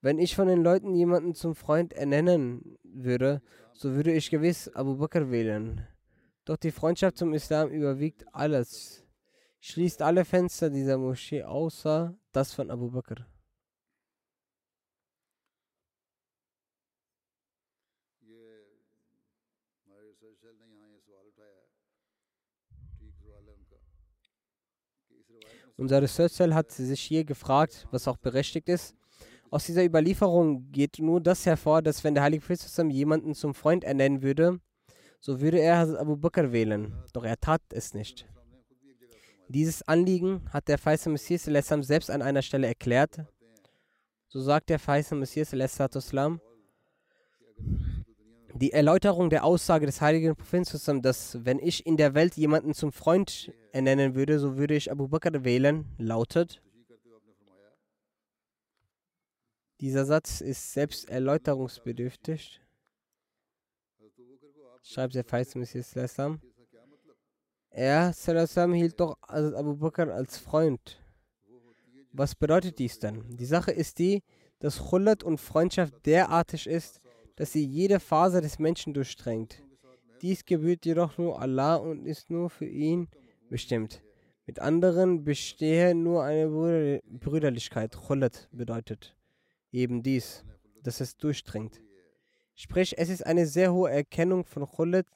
wenn 0.00 0.18
ich 0.18 0.34
von 0.34 0.48
den 0.48 0.64
Leuten 0.64 0.96
jemanden 0.96 1.36
zum 1.36 1.54
Freund 1.54 1.92
ernennen 1.92 2.76
würde, 2.82 3.42
so 3.74 3.92
würde 3.92 4.12
ich 4.12 4.28
gewiss 4.28 4.66
Abu 4.74 4.96
Bakr 4.96 5.30
wählen. 5.30 5.86
Doch 6.44 6.56
die 6.56 6.72
Freundschaft 6.72 7.16
zum 7.16 7.32
Islam 7.32 7.68
überwiegt 7.68 8.24
alles, 8.32 9.04
schließt 9.60 10.02
alle 10.02 10.24
Fenster 10.24 10.68
dieser 10.68 10.98
Moschee 10.98 11.44
außer 11.44 12.16
das 12.32 12.52
von 12.52 12.72
Abu 12.72 12.90
Bakr. 12.90 13.24
Unser 25.80 26.02
Research 26.02 26.34
Cell 26.34 26.52
hat 26.52 26.70
sich 26.70 27.00
hier 27.00 27.24
gefragt, 27.24 27.88
was 27.90 28.06
auch 28.06 28.18
berechtigt 28.18 28.68
ist, 28.68 28.94
aus 29.50 29.64
dieser 29.64 29.82
Überlieferung 29.82 30.70
geht 30.70 30.98
nur 30.98 31.22
das 31.22 31.46
hervor, 31.46 31.80
dass 31.80 32.04
wenn 32.04 32.12
der 32.12 32.22
Heilige 32.22 32.44
Prophet 32.44 32.92
jemanden 32.92 33.34
zum 33.34 33.54
Freund 33.54 33.82
ernennen 33.82 34.20
würde, 34.20 34.60
so 35.20 35.40
würde 35.40 35.58
er 35.58 35.78
Abu 35.98 36.18
Bakr 36.18 36.52
wählen. 36.52 36.92
Doch 37.14 37.24
er 37.24 37.40
tat 37.40 37.62
es 37.70 37.94
nicht. 37.94 38.28
Dieses 39.48 39.80
Anliegen 39.88 40.42
hat 40.52 40.68
der 40.68 40.76
Faisal 40.76 41.14
Messias 41.14 41.44
selbst 41.44 42.10
an 42.10 42.20
einer 42.20 42.42
Stelle 42.42 42.66
erklärt. 42.66 43.24
So 44.28 44.38
sagt 44.42 44.68
der 44.68 44.78
Faisal 44.78 45.18
Messias 45.18 45.54
die 48.54 48.72
Erläuterung 48.72 49.30
der 49.30 49.44
Aussage 49.44 49.86
des 49.86 50.02
heiligen 50.02 50.36
Propheten, 50.36 51.00
dass 51.00 51.42
wenn 51.42 51.58
ich 51.58 51.86
in 51.86 51.96
der 51.96 52.12
Welt 52.12 52.36
jemanden 52.36 52.74
zum 52.74 52.92
Freund 52.92 53.50
ernennen 53.72 54.14
würde, 54.14 54.38
so 54.38 54.56
würde 54.56 54.74
ich 54.74 54.90
Abu 54.90 55.08
Bakr 55.08 55.44
wählen, 55.44 55.86
lautet, 55.98 56.62
Dieser 59.80 60.04
Satz 60.04 60.42
ist 60.42 60.74
selbst 60.74 61.08
erläuterungsbedürftig. 61.08 62.60
Schreibt 64.82 65.14
der 65.14 65.24
Feist 65.24 65.56
Messias 65.56 65.94
Er 67.70 68.12
sallam, 68.12 68.74
hielt 68.74 69.00
doch 69.00 69.16
Abu 69.22 69.76
Bakr 69.76 70.12
als 70.12 70.36
Freund. 70.36 71.02
Was 72.12 72.34
bedeutet 72.34 72.78
dies 72.78 72.98
denn? 72.98 73.24
Die 73.38 73.46
Sache 73.46 73.70
ist 73.70 73.98
die, 73.98 74.22
dass 74.58 74.90
Khullat 74.90 75.22
und 75.22 75.38
Freundschaft 75.38 75.94
derartig 76.04 76.66
ist, 76.66 77.00
dass 77.36 77.52
sie 77.52 77.64
jede 77.64 78.00
Phase 78.00 78.42
des 78.42 78.58
Menschen 78.58 78.92
durchdrängt. 78.92 79.62
Dies 80.20 80.44
gebührt 80.44 80.84
jedoch 80.84 81.16
nur 81.16 81.40
Allah 81.40 81.76
und 81.76 82.04
ist 82.04 82.28
nur 82.28 82.50
für 82.50 82.66
ihn 82.66 83.08
bestimmt. 83.50 84.02
Mit 84.46 84.58
anderen 84.58 85.22
bestehe 85.22 85.94
nur 85.94 86.24
eine 86.24 87.00
Brüderlichkeit. 87.06 87.94
Khullat 87.94 88.48
bedeutet 88.50 89.14
eben 89.70 90.02
dies, 90.02 90.44
dass 90.82 91.00
es 91.00 91.16
durchdringt. 91.16 91.82
Sprich, 92.54 92.96
es 92.96 93.10
ist 93.10 93.26
eine 93.26 93.46
sehr 93.46 93.72
hohe 93.72 93.90
Erkennung 93.90 94.44
von 94.44 94.66
Khullat, 94.66 95.06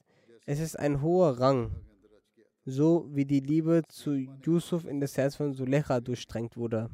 es 0.46 0.60
ist 0.60 0.78
ein 0.78 1.00
hoher 1.00 1.40
Rang, 1.40 1.72
so 2.64 3.08
wie 3.10 3.24
die 3.24 3.40
Liebe 3.40 3.82
zu 3.88 4.14
Yusuf 4.14 4.84
in 4.84 5.00
das 5.00 5.16
Herz 5.16 5.36
von 5.36 5.52
Sulecha 5.52 6.00
durchdrängt 6.00 6.56
wurde. 6.56 6.90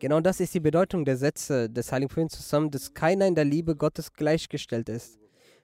Genau 0.00 0.20
das 0.20 0.40
ist 0.40 0.52
die 0.54 0.60
Bedeutung 0.60 1.04
der 1.04 1.16
Sätze 1.16 1.70
des 1.70 1.90
Heiligen 1.90 2.08
Propheten 2.08 2.30
zusammen, 2.30 2.70
dass 2.70 2.94
keiner 2.94 3.26
in 3.26 3.34
der 3.34 3.44
Liebe 3.44 3.74
Gottes 3.74 4.12
gleichgestellt 4.12 4.88
ist. 4.88 5.18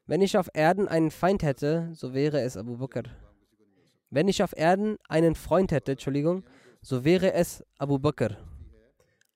Wenn 0.07 0.23
ich 0.23 0.39
auf 0.39 0.49
Erden 0.55 0.89
einen 0.89 1.11
Feind 1.11 1.43
hätte, 1.43 1.91
so 1.93 2.15
wäre 2.15 2.41
es 2.41 2.57
Abu 2.57 2.79
Bakr. 2.79 3.05
Wenn 4.11 4.27
ich 4.27 4.43
auf 4.43 4.57
Erden 4.57 4.97
einen 5.09 5.37
Freund 5.37 5.71
hätte, 5.71 5.93
Entschuldigung, 5.93 6.45
so 6.83 7.05
wäre 7.05 7.33
es 7.33 7.65
Abu 7.79 8.01
Bakr. 8.01 8.37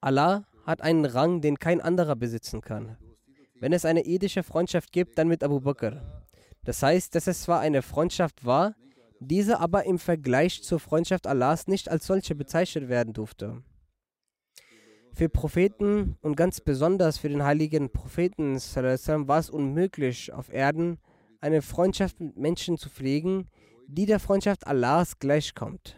Allah 0.00 0.48
hat 0.66 0.82
einen 0.82 1.04
Rang, 1.04 1.40
den 1.40 1.58
kein 1.60 1.80
anderer 1.80 2.16
besitzen 2.16 2.60
kann. 2.60 2.96
Wenn 3.60 3.72
es 3.72 3.84
eine 3.84 4.04
edische 4.04 4.42
Freundschaft 4.42 4.90
gibt, 4.90 5.16
dann 5.16 5.28
mit 5.28 5.44
Abu 5.44 5.60
Bakr. 5.60 6.24
Das 6.64 6.82
heißt, 6.82 7.14
dass 7.14 7.28
es 7.28 7.42
zwar 7.42 7.60
eine 7.60 7.82
Freundschaft 7.82 8.44
war, 8.44 8.74
diese 9.20 9.60
aber 9.60 9.84
im 9.84 10.00
Vergleich 10.00 10.62
zur 10.64 10.80
Freundschaft 10.80 11.28
Allahs 11.28 11.68
nicht 11.68 11.88
als 11.88 12.06
solche 12.06 12.34
bezeichnet 12.34 12.88
werden 12.88 13.12
durfte. 13.12 13.62
Für 15.12 15.28
Propheten 15.28 16.16
und 16.20 16.36
ganz 16.36 16.60
besonders 16.60 17.18
für 17.18 17.28
den 17.28 17.44
heiligen 17.44 17.90
Propheten 17.90 18.56
war 18.56 19.38
es 19.38 19.50
unmöglich, 19.50 20.32
auf 20.32 20.52
Erden 20.52 20.98
eine 21.40 21.62
Freundschaft 21.62 22.18
mit 22.18 22.36
Menschen 22.36 22.76
zu 22.76 22.90
pflegen, 22.90 23.48
die 23.88 24.06
der 24.06 24.20
Freundschaft 24.20 24.66
Allahs 24.66 25.18
gleichkommt. 25.18 25.96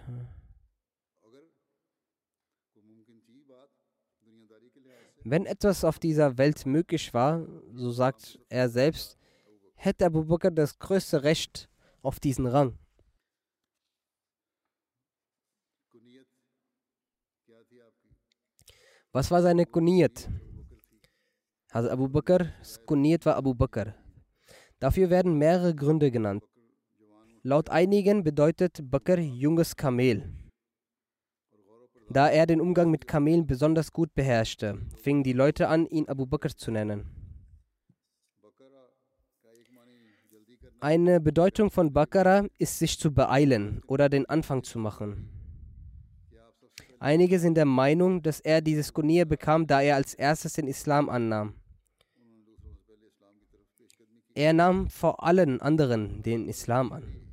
Wenn 5.24 5.44
etwas 5.44 5.82
auf 5.84 5.98
dieser 5.98 6.38
Welt 6.38 6.66
möglich 6.66 7.12
war, 7.12 7.44
so 7.74 7.90
sagt 7.90 8.38
er 8.48 8.68
selbst, 8.68 9.18
hätte 9.74 10.06
Abu 10.06 10.24
Bakr 10.24 10.52
das 10.52 10.78
größte 10.78 11.24
Recht 11.24 11.68
auf 12.02 12.20
diesen 12.20 12.46
Rang. 12.46 12.78
Was 19.10 19.30
war 19.30 19.42
seine 19.42 19.66
Kuniyat? 19.66 20.28
Also 21.70 21.90
Abu 21.90 22.08
Bakr, 22.08 22.52
Kuniyat 22.86 23.26
war 23.26 23.36
Abu 23.36 23.54
Bakr. 23.54 23.94
Dafür 24.78 25.10
werden 25.10 25.38
mehrere 25.38 25.74
Gründe 25.74 26.10
genannt. 26.10 26.44
Laut 27.46 27.70
einigen 27.70 28.24
bedeutet 28.24 28.90
Bakr 28.90 29.20
junges 29.20 29.76
Kamel. 29.76 30.32
Da 32.10 32.28
er 32.28 32.44
den 32.44 32.60
Umgang 32.60 32.90
mit 32.90 33.06
Kamelen 33.06 33.46
besonders 33.46 33.92
gut 33.92 34.12
beherrschte, 34.16 34.80
fingen 34.96 35.22
die 35.22 35.32
Leute 35.32 35.68
an, 35.68 35.86
ihn 35.86 36.08
Abu 36.08 36.26
Bakr 36.26 36.48
zu 36.48 36.72
nennen. 36.72 37.08
Eine 40.80 41.20
Bedeutung 41.20 41.70
von 41.70 41.92
Bakara 41.92 42.48
ist, 42.58 42.80
sich 42.80 42.98
zu 42.98 43.14
beeilen 43.14 43.80
oder 43.86 44.08
den 44.08 44.26
Anfang 44.26 44.64
zu 44.64 44.80
machen. 44.80 45.30
Einige 46.98 47.38
sind 47.38 47.54
der 47.54 47.64
Meinung, 47.64 48.22
dass 48.22 48.40
er 48.40 48.60
dieses 48.60 48.92
Kunir 48.92 49.24
bekam, 49.24 49.68
da 49.68 49.80
er 49.82 49.94
als 49.94 50.14
erstes 50.14 50.54
den 50.54 50.66
Islam 50.66 51.08
annahm. 51.08 51.54
Er 54.34 54.52
nahm 54.52 54.88
vor 54.88 55.22
allen 55.22 55.60
anderen 55.60 56.24
den 56.24 56.48
Islam 56.48 56.90
an. 56.90 57.25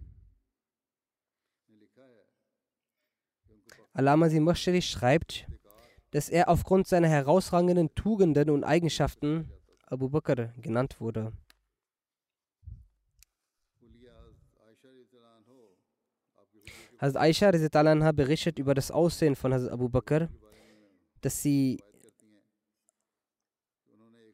Alama 3.93 4.27
Simashri 4.27 4.81
schreibt, 4.81 5.45
dass 6.11 6.29
er 6.29 6.49
aufgrund 6.49 6.87
seiner 6.87 7.07
herausragenden 7.07 7.93
Tugenden 7.93 8.49
und 8.49 8.63
Eigenschaften 8.63 9.51
Abu 9.85 10.09
Bakr 10.09 10.51
genannt 10.59 10.99
wurde. 10.99 11.31
Hazrat 16.99 17.21
Aisha 17.21 18.11
berichtet 18.11 18.59
über 18.59 18.73
das 18.73 18.89
Aussehen 18.89 19.35
von 19.35 19.53
Hazrat 19.53 19.71
Abu 19.71 19.89
Bakr, 19.89 20.29
dass 21.21 21.41
sie, 21.41 21.83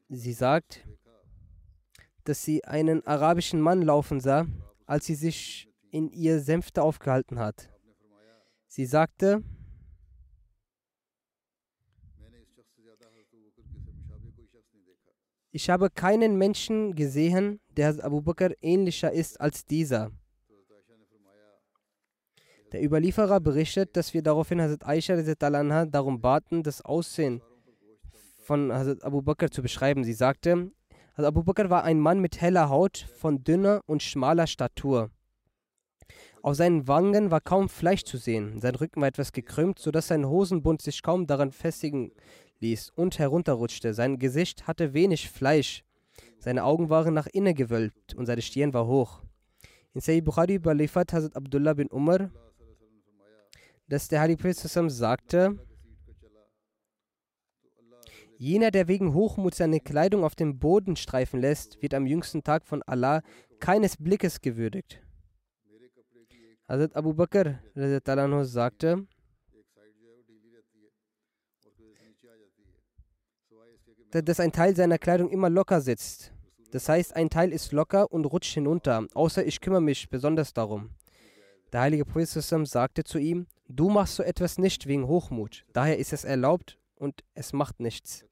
sie 0.07 0.33
sagt, 0.33 0.87
dass 2.23 2.43
sie 2.43 2.63
einen 2.63 3.05
arabischen 3.05 3.59
Mann 3.59 3.81
laufen 3.81 4.19
sah, 4.21 4.45
als 4.85 5.05
sie 5.05 5.15
sich 5.15 5.67
in 5.91 6.09
ihr 6.11 6.39
Sänfte 6.39 6.81
aufgehalten 6.81 7.39
hat. 7.39 7.69
Sie 8.69 8.85
sagte, 8.85 9.43
ich 15.51 15.71
habe 15.71 15.89
keinen 15.89 16.37
Menschen 16.37 16.95
gesehen, 16.95 17.59
der 17.75 18.03
Abu 18.05 18.21
Bakr 18.21 18.51
ähnlicher 18.61 19.11
ist 19.11 19.41
als 19.41 19.65
dieser. 19.65 20.11
Der 22.71 22.83
Überlieferer 22.83 23.39
berichtet, 23.39 23.97
dass 23.97 24.13
wir 24.13 24.21
daraufhin 24.21 24.61
Hazrat 24.61 24.85
Aisha 24.85 25.15
darum 25.85 26.21
baten, 26.21 26.61
das 26.61 26.85
Aussehen 26.85 27.41
von 28.43 28.71
Hazrat 28.71 29.03
Abu 29.03 29.23
Bakr 29.23 29.49
zu 29.49 29.63
beschreiben. 29.63 30.03
Sie 30.03 30.13
sagte, 30.13 30.71
Hazrat 31.13 31.25
Abu 31.25 31.41
Bakr 31.41 31.71
war 31.71 31.83
ein 31.85 31.99
Mann 31.99 32.19
mit 32.19 32.39
heller 32.39 32.69
Haut, 32.69 32.97
von 33.17 33.43
dünner 33.43 33.81
und 33.87 34.03
schmaler 34.03 34.45
Statur. 34.45 35.09
Auf 36.41 36.55
seinen 36.55 36.87
Wangen 36.87 37.31
war 37.31 37.41
kaum 37.41 37.67
Fleisch 37.67 38.03
zu 38.03 38.17
sehen, 38.17 38.59
sein 38.59 38.75
Rücken 38.75 39.01
war 39.01 39.09
etwas 39.09 39.33
gekrümmt, 39.33 39.79
sodass 39.79 40.07
sein 40.07 40.25
Hosenbund 40.25 40.81
sich 40.81 41.03
kaum 41.03 41.27
daran 41.27 41.51
festigen 41.51 42.11
ließ 42.61 42.91
und 42.95 43.19
herunterrutschte. 43.19 43.93
Sein 43.93 44.19
Gesicht 44.19 44.67
hatte 44.67 44.93
wenig 44.93 45.29
Fleisch, 45.29 45.83
seine 46.39 46.63
Augen 46.63 46.89
waren 46.89 47.13
nach 47.13 47.27
innen 47.27 47.55
gewölbt 47.55 48.15
und 48.15 48.25
seine 48.25 48.41
Stirn 48.41 48.73
war 48.73 48.87
hoch. 48.87 49.21
In 49.93 50.01
Sayyid 50.01 50.23
Bukhari 50.23 50.55
überliefert 50.55 51.11
Hazrat 51.11 51.35
Abdullah 51.35 51.73
bin 51.73 51.87
Umar, 51.89 52.31
dass 53.87 54.07
der 54.07 54.21
Heilige 54.21 54.41
Prophet 54.41 54.91
sagte, 54.91 55.57
Jener, 58.37 58.71
der 58.71 58.87
wegen 58.87 59.13
Hochmut 59.13 59.53
seine 59.53 59.81
Kleidung 59.81 60.23
auf 60.23 60.35
dem 60.35 60.59
Boden 60.59 60.95
streifen 60.95 61.41
lässt, 61.41 61.81
wird 61.81 61.93
am 61.93 62.05
jüngsten 62.05 62.41
Tag 62.41 62.65
von 62.65 62.81
Allah 62.83 63.21
keines 63.59 63.97
Blickes 63.97 64.39
gewürdigt. 64.39 65.01
Hazrat 66.69 66.95
Abu 66.95 67.13
Bakr 67.15 67.57
sagte, 68.43 69.07
dass 74.11 74.39
ein 74.39 74.51
Teil 74.51 74.75
seiner 74.75 74.99
Kleidung 74.99 75.31
immer 75.31 75.49
locker 75.49 75.81
sitzt. 75.81 76.31
Das 76.69 76.87
heißt, 76.87 77.15
ein 77.15 77.31
Teil 77.31 77.51
ist 77.51 77.71
locker 77.71 78.11
und 78.11 78.25
rutscht 78.25 78.53
hinunter, 78.53 79.07
außer 79.15 79.43
ich 79.43 79.61
kümmere 79.61 79.81
mich 79.81 80.09
besonders 80.09 80.53
darum. 80.53 80.91
Der 81.73 81.81
heilige 81.81 82.05
Prophet 82.05 82.29
sagte 82.67 83.03
zu 83.03 83.17
ihm, 83.17 83.47
du 83.67 83.89
machst 83.89 84.17
so 84.17 84.21
etwas 84.21 84.59
nicht 84.59 84.85
wegen 84.85 85.07
Hochmut, 85.07 85.65
daher 85.73 85.97
ist 85.97 86.13
es 86.13 86.23
erlaubt 86.23 86.77
und 86.95 87.23
es 87.33 87.51
macht 87.51 87.79
nichts. 87.79 88.25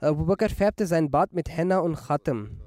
Abu 0.00 0.26
Bakr 0.26 0.50
färbte 0.50 0.86
seinen 0.86 1.10
Bart 1.10 1.32
mit 1.32 1.48
Henna 1.48 1.78
und 1.78 1.96
Khatam. 1.96 2.60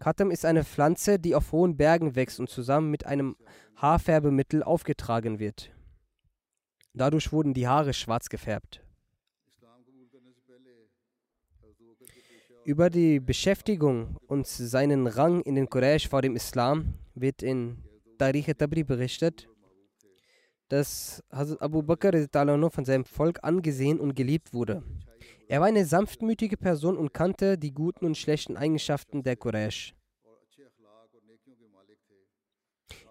Khatam 0.00 0.30
ist 0.30 0.44
eine 0.44 0.64
Pflanze, 0.64 1.18
die 1.18 1.34
auf 1.34 1.52
hohen 1.52 1.76
Bergen 1.76 2.16
wächst 2.16 2.40
und 2.40 2.50
zusammen 2.50 2.90
mit 2.90 3.06
einem 3.06 3.36
Haarfärbemittel 3.76 4.62
aufgetragen 4.62 5.38
wird. 5.38 5.70
Dadurch 6.94 7.32
wurden 7.32 7.54
die 7.54 7.68
Haare 7.68 7.94
schwarz 7.94 8.28
gefärbt. 8.28 8.84
Über 12.64 12.90
die 12.90 13.18
Beschäftigung 13.18 14.18
und 14.26 14.46
seinen 14.46 15.06
Rang 15.06 15.42
in 15.42 15.56
den 15.56 15.68
Quraysh 15.68 16.08
vor 16.08 16.22
dem 16.22 16.36
Islam 16.36 16.94
wird 17.14 17.42
in 17.42 17.82
Tarikh 18.18 18.54
Tabri 18.54 18.84
berichtet, 18.84 19.48
dass 20.68 21.22
Hazrat 21.30 21.60
Abu 21.60 21.82
Bakr 21.82 22.12
von 22.70 22.84
seinem 22.84 23.04
Volk 23.04 23.40
angesehen 23.42 23.98
und 23.98 24.14
geliebt 24.14 24.54
wurde. 24.54 24.82
Er 25.52 25.60
war 25.60 25.66
eine 25.66 25.84
sanftmütige 25.84 26.56
Person 26.56 26.96
und 26.96 27.12
kannte 27.12 27.58
die 27.58 27.74
guten 27.74 28.06
und 28.06 28.16
schlechten 28.16 28.56
Eigenschaften 28.56 29.22
der 29.22 29.36
Quraysh. 29.36 29.94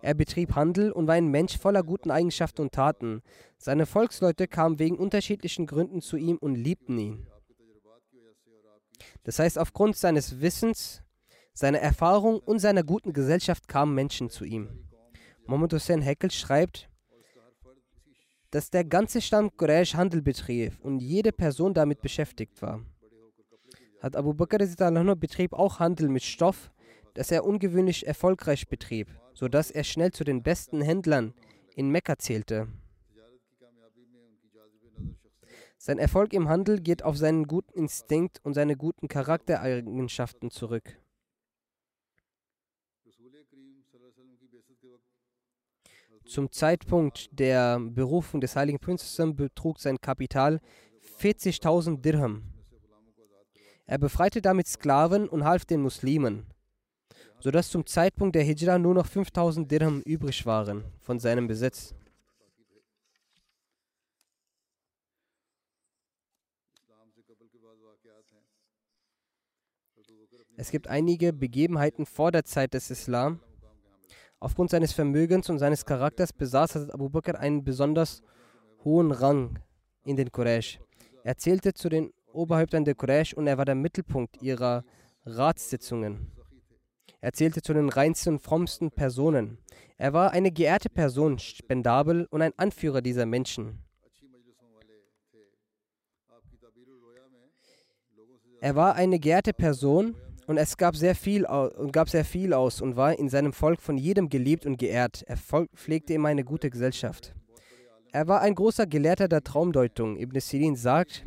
Er 0.01 0.15
betrieb 0.15 0.55
Handel 0.55 0.91
und 0.91 1.05
war 1.05 1.13
ein 1.13 1.27
Mensch 1.27 1.59
voller 1.59 1.83
guten 1.83 2.09
Eigenschaften 2.09 2.63
und 2.63 2.71
Taten. 2.71 3.21
Seine 3.59 3.85
Volksleute 3.85 4.47
kamen 4.47 4.79
wegen 4.79 4.97
unterschiedlichen 4.97 5.67
Gründen 5.67 6.01
zu 6.01 6.17
ihm 6.17 6.37
und 6.37 6.55
liebten 6.55 6.97
ihn. 6.97 7.27
Das 9.21 9.37
heißt, 9.37 9.59
aufgrund 9.59 9.95
seines 9.95 10.41
Wissens, 10.41 11.03
seiner 11.53 11.77
Erfahrung 11.77 12.39
und 12.39 12.57
seiner 12.57 12.81
guten 12.81 13.13
Gesellschaft 13.13 13.67
kamen 13.67 13.93
Menschen 13.93 14.31
zu 14.31 14.45
ihm. 14.45 14.89
Mohammed 15.45 15.73
Hussein 15.73 16.01
Heckel 16.01 16.31
schreibt, 16.31 16.89
dass 18.51 18.69
der 18.69 18.83
ganze 18.83 19.21
Stamm 19.21 19.55
Quraysh 19.55 19.95
Handel 19.95 20.21
betrieb 20.21 20.77
und 20.81 20.99
jede 20.99 21.31
Person 21.31 21.73
damit 21.73 22.01
beschäftigt 22.01 22.61
war. 22.61 22.81
Hat 24.01 24.15
Abu 24.15 24.33
Bakr 24.33 24.57
betrieb 25.15 25.53
auch 25.53 25.79
Handel 25.79 26.09
mit 26.09 26.23
Stoff, 26.23 26.71
das 27.13 27.31
er 27.31 27.45
ungewöhnlich 27.45 28.05
erfolgreich 28.05 28.67
betrieb, 28.67 29.07
sodass 29.33 29.71
er 29.71 29.83
schnell 29.83 30.11
zu 30.11 30.23
den 30.23 30.43
besten 30.43 30.81
Händlern 30.81 31.33
in 31.75 31.89
Mekka 31.89 32.17
zählte. 32.17 32.67
Sein 35.77 35.97
Erfolg 35.97 36.33
im 36.33 36.47
Handel 36.47 36.79
geht 36.79 37.03
auf 37.03 37.17
seinen 37.17 37.47
guten 37.47 37.73
Instinkt 37.73 38.39
und 38.43 38.53
seine 38.53 38.75
guten 38.75 39.07
Charaktereigenschaften 39.07 40.51
zurück. 40.51 41.00
Zum 46.31 46.49
Zeitpunkt 46.49 47.27
der 47.37 47.77
Berufung 47.77 48.39
des 48.39 48.55
heiligen 48.55 48.79
Prinzessin 48.79 49.35
betrug 49.35 49.79
sein 49.79 49.99
Kapital 49.99 50.61
40.000 51.19 51.99
Dirham. 51.99 52.43
Er 53.85 53.97
befreite 53.97 54.41
damit 54.41 54.65
Sklaven 54.65 55.27
und 55.27 55.43
half 55.43 55.65
den 55.65 55.81
Muslimen, 55.81 56.45
sodass 57.41 57.69
zum 57.69 57.85
Zeitpunkt 57.85 58.33
der 58.33 58.43
Hijra 58.43 58.79
nur 58.79 58.93
noch 58.93 59.07
5000 59.07 59.69
Dirham 59.69 59.99
übrig 60.03 60.45
waren 60.45 60.85
von 61.01 61.19
seinem 61.19 61.47
Besitz. 61.47 61.93
Es 70.55 70.71
gibt 70.71 70.87
einige 70.87 71.33
Begebenheiten 71.33 72.05
vor 72.05 72.31
der 72.31 72.45
Zeit 72.45 72.73
des 72.73 72.89
Islam. 72.89 73.41
Aufgrund 74.43 74.71
seines 74.71 74.91
Vermögens 74.91 75.51
und 75.51 75.59
seines 75.59 75.85
Charakters 75.85 76.33
besaß 76.33 76.73
Hazrat 76.73 76.93
Abu 76.95 77.09
Bakr 77.09 77.39
einen 77.39 77.63
besonders 77.63 78.23
hohen 78.83 79.11
Rang 79.11 79.59
in 80.03 80.15
den 80.15 80.31
Quraysh. 80.31 80.79
Er 81.23 81.37
zählte 81.37 81.75
zu 81.75 81.89
den 81.89 82.11
Oberhäuptern 82.33 82.83
der 82.83 82.95
Quraysh 82.95 83.35
und 83.35 83.45
er 83.45 83.59
war 83.59 83.65
der 83.65 83.75
Mittelpunkt 83.75 84.41
ihrer 84.41 84.83
Ratssitzungen. 85.27 86.31
Er 87.19 87.33
zählte 87.33 87.61
zu 87.61 87.71
den 87.75 87.89
reinsten 87.89 88.33
und 88.33 88.39
frommsten 88.39 88.89
Personen. 88.89 89.59
Er 89.97 90.11
war 90.13 90.31
eine 90.31 90.51
geehrte 90.51 90.89
Person, 90.89 91.37
spendabel 91.37 92.25
und 92.31 92.41
ein 92.41 92.57
Anführer 92.57 93.03
dieser 93.03 93.27
Menschen. 93.27 93.77
Er 98.59 98.75
war 98.75 98.95
eine 98.95 99.19
geehrte 99.19 99.53
Person 99.53 100.15
und 100.51 100.57
es 100.57 100.75
gab 100.75 100.97
sehr 100.97 101.15
viel 101.15 101.45
und 101.45 101.93
gab 101.93 102.09
sehr 102.09 102.25
viel 102.25 102.53
aus 102.53 102.81
und 102.81 102.97
war 102.97 103.17
in 103.17 103.29
seinem 103.29 103.53
Volk 103.53 103.81
von 103.81 103.97
jedem 103.97 104.27
geliebt 104.27 104.65
und 104.65 104.77
geehrt. 104.77 105.23
Er 105.25 105.37
pflegte 105.37 106.13
immer 106.13 106.27
eine 106.27 106.43
gute 106.43 106.69
Gesellschaft. 106.69 107.33
Er 108.11 108.27
war 108.27 108.41
ein 108.41 108.53
großer 108.53 108.85
Gelehrter 108.85 109.29
der 109.29 109.45
Traumdeutung. 109.45 110.17
Ibn 110.17 110.41
Sirin 110.41 110.75
sagt, 110.75 111.25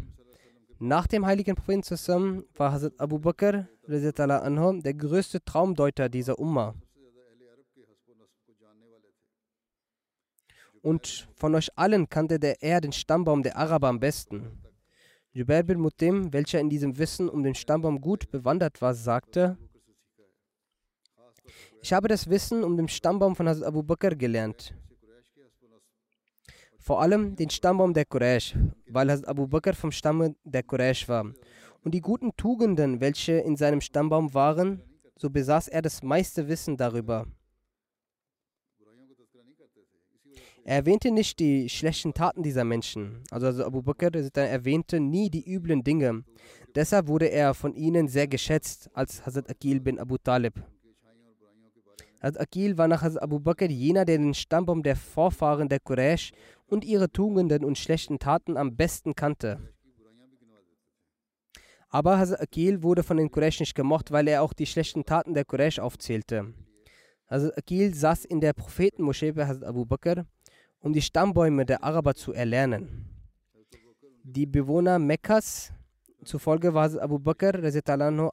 nach 0.79 1.07
dem 1.07 1.25
heiligen 1.25 1.55
Propheten 1.55 1.83
zusammen 1.83 2.45
war 2.55 2.73
Hazrat 2.73 2.93
Abu 2.99 3.19
Bakr 3.19 3.67
der 3.87 4.95
größte 4.95 5.43
Traumdeuter 5.43 6.11
dieser 6.11 6.39
Umma. 6.39 6.75
Und 10.83 11.31
von 11.35 11.55
euch 11.55 11.71
allen 11.77 12.11
kannte 12.11 12.39
der 12.39 12.63
er 12.63 12.83
den 12.83 12.93
Stammbaum 12.93 13.43
der 13.43 13.57
Araber 13.57 13.89
am 13.89 14.01
besten. 14.01 14.61
Jubair 15.37 15.65
bin 15.65 15.81
Mutim, 15.81 16.33
welcher 16.33 16.61
in 16.61 16.71
diesem 16.71 16.97
Wissen 16.97 17.29
um 17.29 17.43
den 17.43 17.57
Stammbaum 17.57 18.01
gut 18.01 18.31
bewandert 18.31 18.81
war, 18.81 18.95
sagte, 18.95 19.59
ich 21.83 21.93
habe 21.93 22.07
das 22.07 22.31
Wissen 22.31 22.63
um 22.63 22.77
den 22.77 22.87
Stammbaum 22.87 23.35
von 23.35 23.49
Hazrat 23.49 23.67
Abu 23.67 23.83
Bakr 23.83 24.15
gelernt. 24.15 24.77
Vor 26.79 27.03
allem 27.03 27.35
den 27.35 27.51
Stammbaum 27.51 27.93
der 27.95 28.05
Quraysh, 28.05 28.55
weil 28.87 29.11
Hazrat 29.11 29.29
Abu 29.29 29.49
Bakr 29.49 29.75
vom 29.75 29.91
Stamm 29.91 30.37
der 30.45 30.63
Quraysh 30.63 31.09
war. 31.09 31.33
Und 31.83 31.93
die 31.95 32.01
guten 32.01 32.37
Tugenden, 32.37 33.01
welche 33.01 33.33
in 33.33 33.57
seinem 33.57 33.81
Stammbaum 33.81 34.35
waren, 34.35 34.83
so 35.19 35.31
besaß 35.31 35.67
er 35.67 35.83
das 35.83 36.05
meiste 36.05 36.47
Wissen 36.47 36.77
darüber. 36.77 37.27
Er 40.67 40.77
erwähnte 40.77 41.11
nicht 41.11 41.41
die 41.41 41.69
schlechten 41.69 42.15
Taten 42.15 42.43
dieser 42.43 42.65
Menschen. 42.65 43.23
Also, 43.31 43.47
also 43.47 43.67
Abu 43.67 43.83
Bakr 43.83 44.11
erwähnte 44.35 44.99
nie 44.99 45.29
die 45.29 45.47
üblen 45.47 45.85
Dinge. 45.85 46.25
Deshalb 46.75 47.07
wurde 47.07 47.27
er 47.27 47.53
von 47.53 47.75
ihnen 47.75 48.09
sehr 48.09 48.27
geschätzt 48.27 48.89
als 48.95 49.27
Hazrat 49.27 49.51
Akil 49.51 49.81
bin 49.81 49.99
Abu 49.99 50.17
Talib. 50.17 50.55
Hazrat 52.23 52.41
Akil 52.41 52.79
war 52.79 52.89
nach 52.89 53.03
Hazrat 53.03 53.23
Abu 53.23 53.41
Bakr 53.41 53.69
jener, 53.69 54.07
der 54.07 54.17
den 54.17 54.33
Stammbaum 54.33 54.83
der 54.83 54.97
Vorfahren 54.97 55.69
der 55.69 55.81
Quraysh 55.81 56.33
und 56.67 56.83
ihre 56.83 57.13
Tugenden 57.13 57.63
und 57.63 57.77
schlechten 57.77 58.19
Taten 58.19 58.57
am 58.57 58.75
besten 58.75 59.15
kannte. 59.15 59.59
Aber 61.91 62.19
Hazrat 62.19 62.41
Akil 62.41 62.83
wurde 62.83 63.03
von 63.03 63.19
den 63.19 63.31
Quraysh 63.31 63.61
nicht 63.61 63.75
gemocht, 63.75 64.13
weil 64.13 64.29
er 64.29 64.41
auch 64.41 64.55
die 64.55 64.67
schlechten 64.67 65.05
Taten 65.05 65.35
der 65.35 65.45
Quraysh 65.45 65.79
aufzählte. 65.79 66.55
Hazrat 67.29 67.59
Akil 67.59 67.95
saß 67.95 68.25
in 68.25 68.41
der 68.41 68.55
Prophetenmoschee 68.55 69.33
bei 69.33 69.47
Hazrat 69.47 69.69
Abu 69.69 69.85
Bakr 69.85 70.25
um 70.85 70.93
die 70.93 71.01
Stammbäume 71.01 71.65
der 71.65 71.83
Araber 71.83 72.15
zu 72.15 72.35
erlernen. 72.35 73.09
Die 74.23 74.45
Bewohner 74.45 74.99
Mekkas 74.99 75.73
zufolge 76.25 76.75
war 76.75 76.91
Abu 77.01 77.19
Bakr 77.19 77.55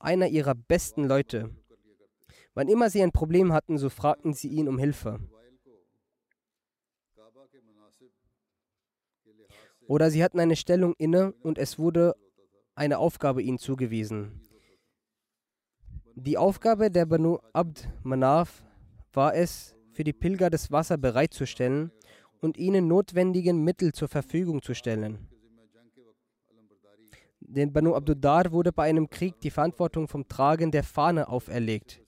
einer 0.02 0.28
ihrer 0.28 0.54
besten 0.54 1.06
Leute. 1.06 1.50
Wann 2.54 2.68
immer 2.68 2.90
sie 2.90 3.02
ein 3.02 3.14
Problem 3.14 3.54
hatten, 3.54 3.78
so 3.78 3.90
fragten 3.90 4.34
sie 4.34 4.50
ihn 4.50 4.68
um 4.68 4.78
Hilfe. 4.78 5.22
Oder 9.88 10.12
sie 10.12 10.22
hatten 10.22 10.40
eine 10.42 10.58
Stellung 10.58 10.94
inne 10.98 11.34
und 11.44 11.58
es 11.58 11.80
wurde 11.80 12.16
eine 12.76 12.98
Aufgabe 13.00 13.42
ihnen 13.42 13.60
zugewiesen. 13.60 14.42
Die 16.16 16.38
Aufgabe 16.38 16.92
der 16.92 17.06
Banu 17.06 17.40
Abd 17.54 17.88
Manaf 18.04 18.62
war 19.14 19.36
es, 19.36 19.74
für 19.94 20.04
die 20.04 20.14
Pilger 20.14 20.50
das 20.50 20.70
Wasser 20.70 20.98
bereitzustellen 20.98 21.92
und 22.42 22.58
ihnen 22.58 22.88
notwendigen 22.88 23.64
Mittel 23.64 23.94
zur 23.94 24.08
Verfügung 24.08 24.62
zu 24.62 24.74
stellen. 24.74 25.28
Den 27.40 27.72
Banu 27.74 27.96
Abdudar 27.96 28.52
wurde 28.52 28.72
bei 28.72 28.84
einem 28.84 29.10
Krieg 29.10 29.40
die 29.42 29.50
Verantwortung 29.50 30.08
vom 30.08 30.28
Tragen 30.28 30.72
der 30.72 30.84
Fahne 30.84 31.28
auferlegt, 31.28 32.02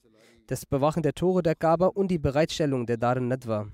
das 0.46 0.66
Bewachen 0.66 1.02
der 1.02 1.14
Tore 1.14 1.42
der 1.42 1.54
Kaaba 1.54 1.86
und 1.88 2.08
die 2.08 2.18
Bereitstellung 2.18 2.86
der 2.86 2.96
Dar 2.96 3.20
Nadwa. 3.20 3.68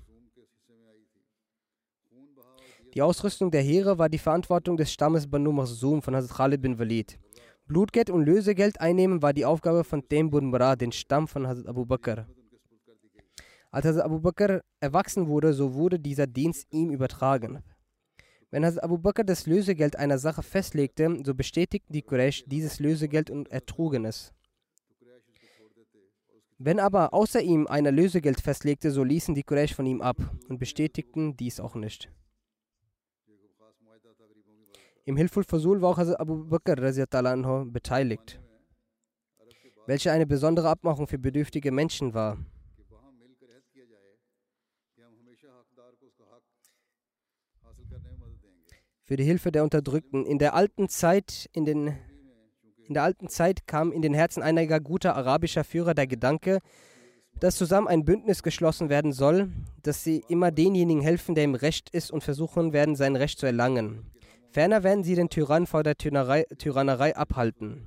Die 2.93 3.01
Ausrüstung 3.01 3.51
der 3.51 3.61
Heere 3.61 3.97
war 3.97 4.09
die 4.09 4.17
Verantwortung 4.17 4.75
des 4.75 4.91
Stammes 4.91 5.29
Banu 5.29 5.53
Makhzum 5.53 6.01
von 6.01 6.13
Hazrat 6.13 6.35
Khalid 6.35 6.61
bin 6.61 6.77
Walid. 6.77 7.17
Blutgeld 7.65 8.09
und 8.09 8.25
Lösegeld 8.25 8.81
einnehmen 8.81 9.21
war 9.21 9.31
die 9.31 9.45
Aufgabe 9.45 9.85
von 9.85 10.05
Tembun 10.09 10.47
Murad, 10.47 10.81
den 10.81 10.91
Stamm 10.91 11.29
von 11.29 11.47
Hazrat 11.47 11.67
Abu 11.67 11.85
Bakr. 11.85 12.27
Als 13.71 13.85
Hazrat 13.85 14.03
Abu 14.03 14.19
Bakr 14.19 14.61
erwachsen 14.81 15.27
wurde, 15.27 15.53
so 15.53 15.73
wurde 15.73 15.97
dieser 15.97 16.27
Dienst 16.27 16.67
ihm 16.71 16.91
übertragen. 16.91 17.63
Wenn 18.49 18.65
Hazrat 18.65 18.83
Abu 18.83 18.97
Bakr 18.97 19.23
das 19.23 19.47
Lösegeld 19.47 19.95
einer 19.95 20.17
Sache 20.17 20.43
festlegte, 20.43 21.23
so 21.25 21.33
bestätigten 21.33 21.93
die 21.93 22.01
Quraysh 22.01 22.43
dieses 22.47 22.81
Lösegeld 22.81 23.29
und 23.29 23.49
ertrugen 23.49 24.03
es. 24.03 24.33
Wenn 26.57 26.81
aber 26.81 27.13
außer 27.13 27.41
ihm 27.41 27.65
einer 27.65 27.91
Lösegeld 27.91 28.41
festlegte, 28.41 28.91
so 28.91 29.05
ließen 29.05 29.35
die 29.35 29.43
Quraysh 29.43 29.73
von 29.73 29.85
ihm 29.85 30.01
ab 30.01 30.17
und 30.49 30.59
bestätigten 30.59 31.37
dies 31.37 31.61
auch 31.61 31.75
nicht. 31.75 32.11
Im 35.05 35.15
Hilful 35.15 35.45
Fasul 35.45 35.81
war 35.81 35.91
auch 35.91 35.97
Hazrat 35.97 36.19
Abu 36.19 36.43
Bakr 36.43 36.75
beteiligt, 36.75 38.41
welche 39.87 40.11
eine 40.11 40.27
besondere 40.27 40.67
Abmachung 40.67 41.07
für 41.07 41.17
bedürftige 41.17 41.71
Menschen 41.71 42.13
war. 42.13 42.37
Für 49.11 49.17
die 49.17 49.25
Hilfe 49.25 49.51
der 49.51 49.65
Unterdrückten. 49.65 50.25
In 50.25 50.39
der 50.39 50.53
alten 50.53 50.87
Zeit, 50.87 51.49
in, 51.51 51.65
den, 51.65 51.87
in 52.87 52.93
der 52.93 53.03
alten 53.03 53.27
Zeit 53.27 53.67
kam 53.67 53.91
in 53.91 54.01
den 54.01 54.13
Herzen 54.13 54.41
einiger 54.41 54.79
guter 54.79 55.17
arabischer 55.17 55.65
Führer 55.65 55.93
der 55.93 56.07
Gedanke, 56.07 56.59
dass 57.37 57.57
zusammen 57.57 57.89
ein 57.89 58.05
Bündnis 58.05 58.41
geschlossen 58.41 58.87
werden 58.87 59.11
soll, 59.11 59.49
dass 59.83 60.05
sie 60.05 60.23
immer 60.29 60.49
denjenigen 60.49 61.03
helfen, 61.03 61.35
der 61.35 61.43
im 61.43 61.55
Recht 61.55 61.89
ist 61.89 62.09
und 62.09 62.23
versuchen 62.23 62.71
werden, 62.71 62.95
sein 62.95 63.17
Recht 63.17 63.37
zu 63.37 63.45
erlangen. 63.45 64.09
Ferner 64.49 64.81
werden 64.81 65.03
sie 65.03 65.15
den 65.15 65.27
Tyrann 65.27 65.67
vor 65.67 65.83
der 65.83 65.97
Tyrannerei, 65.97 66.45
Tyrannerei 66.57 67.13
abhalten. 67.13 67.81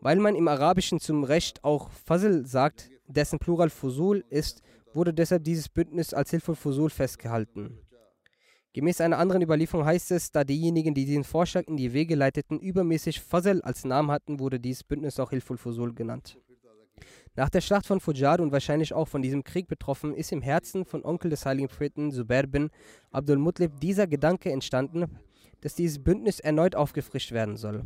Weil 0.00 0.16
man 0.16 0.34
im 0.34 0.48
Arabischen 0.48 0.98
zum 0.98 1.24
Recht 1.24 1.62
auch 1.62 1.90
Fazl 1.90 2.46
sagt, 2.46 2.88
dessen 3.06 3.38
Plural 3.38 3.68
Fusul 3.68 4.24
ist, 4.30 4.62
wurde 4.94 5.12
deshalb 5.12 5.44
dieses 5.44 5.68
Bündnis 5.68 6.14
als 6.14 6.30
Hilful 6.30 6.54
Fusul 6.54 6.88
festgehalten. 6.88 7.82
Gemäß 8.74 9.00
einer 9.00 9.18
anderen 9.18 9.42
Überlieferung 9.42 9.86
heißt 9.86 10.10
es, 10.10 10.30
da 10.30 10.44
diejenigen, 10.44 10.94
die 10.94 11.06
diesen 11.06 11.24
Vorschlag 11.24 11.66
in 11.66 11.76
die 11.76 11.92
Wege 11.92 12.14
leiteten, 12.14 12.60
übermäßig 12.60 13.20
Fazl 13.20 13.62
als 13.62 13.84
Namen 13.84 14.10
hatten, 14.10 14.38
wurde 14.38 14.60
dieses 14.60 14.84
Bündnis 14.84 15.18
auch 15.18 15.30
Hilful 15.30 15.56
Fusul 15.56 15.94
genannt. 15.94 16.38
Nach 17.34 17.48
der 17.48 17.60
Schlacht 17.60 17.86
von 17.86 18.00
Fujar 18.00 18.40
und 18.40 18.52
wahrscheinlich 18.52 18.92
auch 18.92 19.06
von 19.06 19.22
diesem 19.22 19.44
Krieg 19.44 19.68
betroffen, 19.68 20.12
ist 20.12 20.32
im 20.32 20.42
Herzen 20.42 20.84
von 20.84 21.04
Onkel 21.04 21.30
des 21.30 21.46
heiligen 21.46 21.68
Propheten 21.68 22.10
Zubair 22.10 22.46
bin 22.46 22.70
Abdul 23.10 23.38
Mutlib 23.38 23.78
dieser 23.80 24.06
Gedanke 24.06 24.50
entstanden, 24.50 25.06
dass 25.60 25.74
dieses 25.74 26.02
Bündnis 26.02 26.40
erneut 26.40 26.74
aufgefrischt 26.74 27.32
werden 27.32 27.56
soll. 27.56 27.84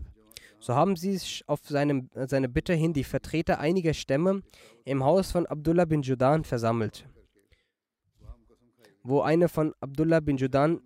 So 0.58 0.74
haben 0.74 0.96
sie 0.96 1.18
sich 1.18 1.44
auf 1.48 1.60
seine, 1.64 2.08
seine 2.26 2.48
Bitte 2.48 2.72
hin 2.72 2.92
die 2.92 3.04
Vertreter 3.04 3.58
einiger 3.58 3.94
Stämme 3.94 4.42
im 4.84 5.04
Haus 5.04 5.32
von 5.32 5.44
Abdullah 5.46 5.84
bin 5.84 6.02
Judan 6.02 6.44
versammelt, 6.44 7.04
wo 9.02 9.20
eine 9.20 9.48
von 9.48 9.74
Abdullah 9.80 10.20
bin 10.20 10.36
Judan 10.36 10.80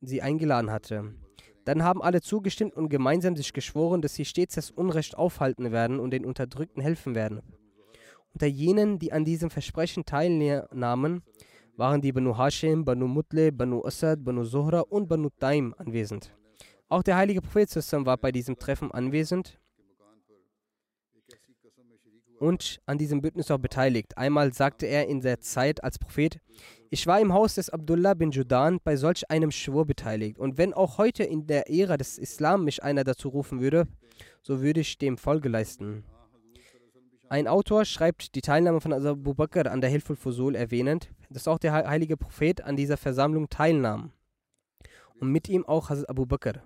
sie 0.00 0.22
eingeladen 0.22 0.70
hatte. 0.70 1.14
Dann 1.64 1.82
haben 1.82 2.02
alle 2.02 2.20
zugestimmt 2.20 2.74
und 2.76 2.90
gemeinsam 2.90 3.36
sich 3.36 3.52
geschworen, 3.52 4.02
dass 4.02 4.14
sie 4.14 4.24
stets 4.24 4.54
das 4.54 4.70
Unrecht 4.70 5.16
aufhalten 5.16 5.72
werden 5.72 5.98
und 5.98 6.10
den 6.10 6.26
Unterdrückten 6.26 6.82
helfen 6.82 7.14
werden. 7.14 7.40
Unter 8.34 8.46
jenen, 8.46 8.98
die 8.98 9.12
an 9.12 9.24
diesem 9.24 9.48
Versprechen 9.48 10.04
teilnahmen, 10.04 11.22
waren 11.76 12.02
die 12.02 12.12
Banu 12.12 12.36
Hashim, 12.36 12.84
Banu 12.84 13.06
Mutle, 13.06 13.50
Banu 13.52 13.84
Asad, 13.84 14.24
Banu 14.24 14.44
Zuhra 14.44 14.80
und 14.80 15.08
Banu 15.08 15.30
Taim 15.38 15.74
anwesend. 15.78 16.36
Auch 16.88 17.02
der 17.02 17.16
heilige 17.16 17.40
Prophet 17.40 17.70
war 18.04 18.18
bei 18.18 18.30
diesem 18.30 18.56
Treffen 18.58 18.90
anwesend 18.92 19.58
und 22.38 22.80
an 22.86 22.98
diesem 22.98 23.22
Bündnis 23.22 23.50
auch 23.50 23.58
beteiligt. 23.58 24.18
Einmal 24.18 24.52
sagte 24.52 24.86
er 24.86 25.08
in 25.08 25.20
der 25.20 25.40
Zeit 25.40 25.82
als 25.82 25.98
Prophet, 25.98 26.40
ich 26.94 27.08
war 27.08 27.20
im 27.20 27.32
Haus 27.32 27.56
des 27.56 27.70
Abdullah 27.70 28.14
bin 28.14 28.30
Judan 28.30 28.78
bei 28.84 28.94
solch 28.94 29.28
einem 29.28 29.50
Schwur 29.50 29.84
beteiligt. 29.84 30.38
Und 30.38 30.58
wenn 30.58 30.72
auch 30.72 30.96
heute 30.96 31.24
in 31.24 31.48
der 31.48 31.68
Ära 31.68 31.96
des 31.96 32.18
Islam 32.18 32.62
mich 32.62 32.84
einer 32.84 33.02
dazu 33.02 33.30
rufen 33.30 33.60
würde, 33.60 33.88
so 34.42 34.62
würde 34.62 34.78
ich 34.78 34.96
dem 34.96 35.18
Folge 35.18 35.48
leisten. 35.48 36.04
Ein 37.28 37.48
Autor 37.48 37.84
schreibt 37.84 38.36
die 38.36 38.42
Teilnahme 38.42 38.80
von 38.80 38.92
Abu 38.92 39.34
Bakr 39.34 39.72
an 39.72 39.80
der 39.80 39.90
Hilful 39.90 40.14
Fusul 40.14 40.54
erwähnend, 40.54 41.10
dass 41.30 41.48
auch 41.48 41.58
der 41.58 41.72
heilige 41.72 42.16
Prophet 42.16 42.60
an 42.60 42.76
dieser 42.76 42.96
Versammlung 42.96 43.48
teilnahm. 43.48 44.12
Und 45.18 45.32
mit 45.32 45.48
ihm 45.48 45.66
auch 45.66 45.90
Hazrat 45.90 46.08
Abu 46.08 46.26
Bakr. 46.26 46.62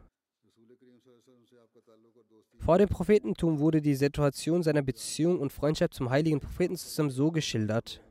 Vor 2.58 2.76
dem 2.76 2.90
Prophetentum 2.90 3.60
wurde 3.60 3.80
die 3.80 3.94
Situation 3.94 4.62
seiner 4.62 4.82
Beziehung 4.82 5.40
und 5.40 5.54
Freundschaft 5.54 5.94
zum 5.94 6.10
heiligen 6.10 6.40
Propheten 6.40 6.76
zusammen 6.76 7.08
so 7.08 7.30
geschildert. 7.32 8.02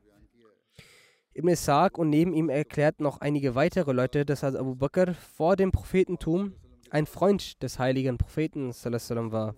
Ibn 1.38 1.50
Ishaq 1.50 2.00
und 2.00 2.10
neben 2.10 2.34
ihm 2.34 2.50
erklärt 2.50 3.00
noch 3.00 3.22
einige 3.22 3.54
weitere 3.54 3.92
Leute, 3.92 4.26
dass 4.26 4.44
Abu 4.44 4.74
Bakr 4.74 5.14
vor 5.14 5.56
dem 5.56 5.72
Prophetentum 5.72 6.56
ein 6.90 7.06
Freund 7.06 7.62
des 7.62 7.78
heiligen 7.78 8.18
Propheten 8.18 8.74
war. 9.32 9.56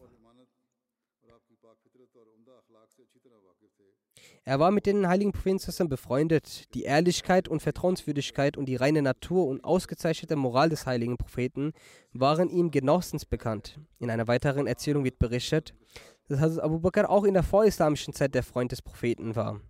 Er 4.44 4.60
war 4.60 4.72
mit 4.72 4.88
den 4.88 5.08
heiligen 5.08 5.32
Propheten 5.32 5.88
befreundet. 5.88 6.74
Die 6.74 6.84
Ehrlichkeit 6.84 7.48
und 7.48 7.62
Vertrauenswürdigkeit 7.62 8.58
und 8.58 8.66
die 8.66 8.76
reine 8.76 9.02
Natur 9.02 9.48
und 9.48 9.64
ausgezeichnete 9.64 10.36
Moral 10.36 10.68
des 10.68 10.86
heiligen 10.86 11.18
Propheten 11.18 11.72
waren 12.12 12.50
ihm 12.50 12.72
genauestens 12.72 13.24
bekannt. 13.24 13.80
In 14.00 14.10
einer 14.10 14.28
weiteren 14.28 14.68
Erzählung 14.68 15.06
wird 15.06 15.18
berichtet, 15.18 15.74
dass 16.28 16.60
Abu 16.60 16.80
Bakr 16.80 17.10
auch 17.10 17.24
in 17.24 17.36
der 17.36 17.44
vorislamischen 17.44 18.14
Zeit 18.14 18.36
der 18.36 18.44
Freund 18.44 18.74
des 18.74 18.82
Propheten 18.82 19.38
war. 19.38 19.62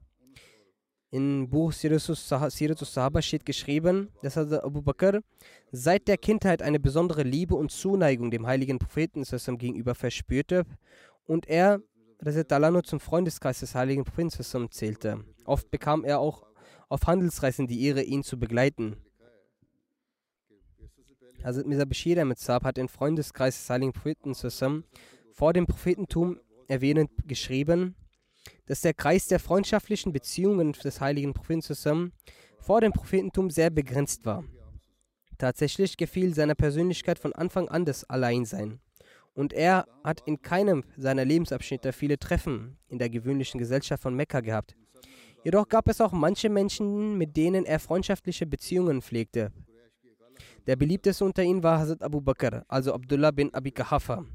Im 1.11 1.49
Buch 1.49 1.71
Siratus 1.71 2.29
Sahaba 2.29 3.21
steht 3.21 3.43
geschrieben, 3.43 4.09
dass 4.21 4.37
Abu 4.37 4.83
Bakr 4.83 5.21
seit 5.71 6.07
der 6.07 6.17
Kindheit 6.17 6.61
eine 6.61 6.79
besondere 6.79 7.23
Liebe 7.23 7.55
und 7.55 7.71
Zuneigung 7.71 8.29
dem 8.29 8.45
heiligen 8.45 8.77
Propheten 8.77 9.23
gegenüber 9.57 9.95
verspürte 9.95 10.65
und 11.25 11.47
er 11.47 11.81
Talano 12.47 12.81
zum 12.83 12.99
Freundeskreis 12.99 13.61
des 13.61 13.73
heiligen 13.73 14.03
Propheten 14.03 14.69
zählte. 14.69 15.23
Oft 15.45 15.71
bekam 15.71 16.03
er 16.03 16.19
auch 16.19 16.45
auf 16.89 17.07
Handelsreisen 17.07 17.65
die 17.65 17.85
Ehre, 17.85 18.03
ihn 18.03 18.23
zu 18.23 18.37
begleiten. 18.37 18.97
Hazrat 21.43 21.65
Mirza 21.65 21.85
Bashir 21.85 22.21
Ahmed 22.21 22.37
Saab 22.37 22.65
hat 22.65 22.77
den 22.77 22.87
Freundeskreis 22.87 23.57
des 23.57 23.69
heiligen 23.69 23.93
Propheten 23.93 24.35
vor 25.31 25.53
dem 25.53 25.65
Prophetentum 25.65 26.39
erwähnend 26.67 27.09
geschrieben, 27.25 27.95
dass 28.65 28.81
der 28.81 28.93
Kreis 28.93 29.27
der 29.27 29.39
freundschaftlichen 29.39 30.13
Beziehungen 30.13 30.73
des 30.73 31.01
heiligen 31.01 31.33
Propheten 31.33 31.61
zusammen 31.61 32.13
vor 32.59 32.81
dem 32.81 32.91
Prophetentum 32.91 33.49
sehr 33.49 33.69
begrenzt 33.69 34.25
war. 34.25 34.43
Tatsächlich 35.37 35.97
gefiel 35.97 36.33
seiner 36.33 36.55
Persönlichkeit 36.55 37.17
von 37.17 37.33
Anfang 37.33 37.69
an 37.69 37.85
das 37.85 38.03
Alleinsein. 38.09 38.79
Und 39.33 39.53
er 39.53 39.87
hat 40.03 40.21
in 40.25 40.41
keinem 40.41 40.83
seiner 40.97 41.23
Lebensabschnitte 41.23 41.93
viele 41.93 42.19
Treffen 42.19 42.77
in 42.89 42.99
der 42.99 43.09
gewöhnlichen 43.09 43.57
Gesellschaft 43.57 44.03
von 44.03 44.15
Mekka 44.15 44.41
gehabt. 44.41 44.75
Jedoch 45.45 45.69
gab 45.69 45.87
es 45.87 46.01
auch 46.01 46.11
manche 46.11 46.49
Menschen, 46.49 47.17
mit 47.17 47.37
denen 47.37 47.65
er 47.65 47.79
freundschaftliche 47.79 48.45
Beziehungen 48.45 49.01
pflegte. 49.01 49.51
Der 50.67 50.75
beliebteste 50.75 51.23
unter 51.23 51.43
ihnen 51.43 51.63
war 51.63 51.79
Hazrat 51.79 52.03
Abu 52.03 52.19
Bakr, 52.19 52.65
also 52.67 52.93
Abdullah 52.93 53.31
bin 53.31 53.53
Abi 53.53 53.71
Kahafa 53.71 54.25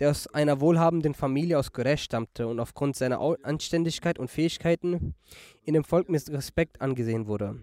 der 0.00 0.10
aus 0.10 0.26
einer 0.28 0.60
wohlhabenden 0.60 1.14
Familie 1.14 1.58
aus 1.58 1.72
Quraysh 1.72 2.02
stammte 2.02 2.46
und 2.46 2.60
aufgrund 2.60 2.96
seiner 2.96 3.20
Anständigkeit 3.42 4.18
und 4.18 4.30
Fähigkeiten 4.30 5.14
in 5.64 5.74
dem 5.74 5.84
Volk 5.84 6.08
mit 6.08 6.28
Respekt 6.30 6.80
angesehen 6.80 7.26
wurde. 7.26 7.60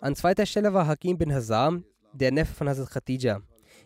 An 0.00 0.14
zweiter 0.14 0.46
Stelle 0.46 0.72
war 0.72 0.86
Hakim 0.86 1.18
bin 1.18 1.32
Hazam, 1.32 1.84
der 2.12 2.30
Neffe 2.30 2.54
von 2.54 2.68
Hazrat 2.68 2.90
Khadija. 2.90 3.42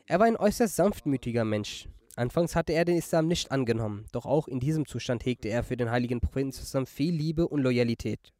Er 0.06 0.18
war 0.18 0.26
ein 0.26 0.36
äußerst 0.36 0.76
sanftmütiger 0.76 1.44
Mensch. 1.44 1.88
Anfangs 2.16 2.56
hatte 2.56 2.72
er 2.72 2.84
den 2.84 2.96
Islam 2.96 3.28
nicht 3.28 3.52
angenommen, 3.52 4.06
doch 4.10 4.26
auch 4.26 4.48
in 4.48 4.58
diesem 4.58 4.86
Zustand 4.86 5.24
hegte 5.24 5.48
er 5.48 5.62
für 5.62 5.76
den 5.76 5.90
heiligen 5.90 6.20
Propheten 6.20 6.50
zusammen 6.50 6.86
viel 6.86 7.14
Liebe 7.14 7.46
und 7.46 7.60
Loyalität. 7.60 8.32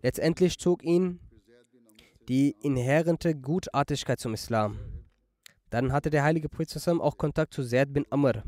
Letztendlich 0.00 0.58
zog 0.58 0.82
ihn 0.82 1.20
die 2.28 2.56
inhärente 2.62 3.34
Gutartigkeit 3.34 4.18
zum 4.18 4.32
Islam. 4.32 4.78
Dann 5.74 5.92
hatte 5.92 6.08
der 6.08 6.22
heilige 6.22 6.48
Prophet 6.48 6.88
auch 7.00 7.18
Kontakt 7.18 7.52
zu 7.52 7.64
Zaid 7.64 7.92
bin 7.92 8.06
Amr. 8.08 8.44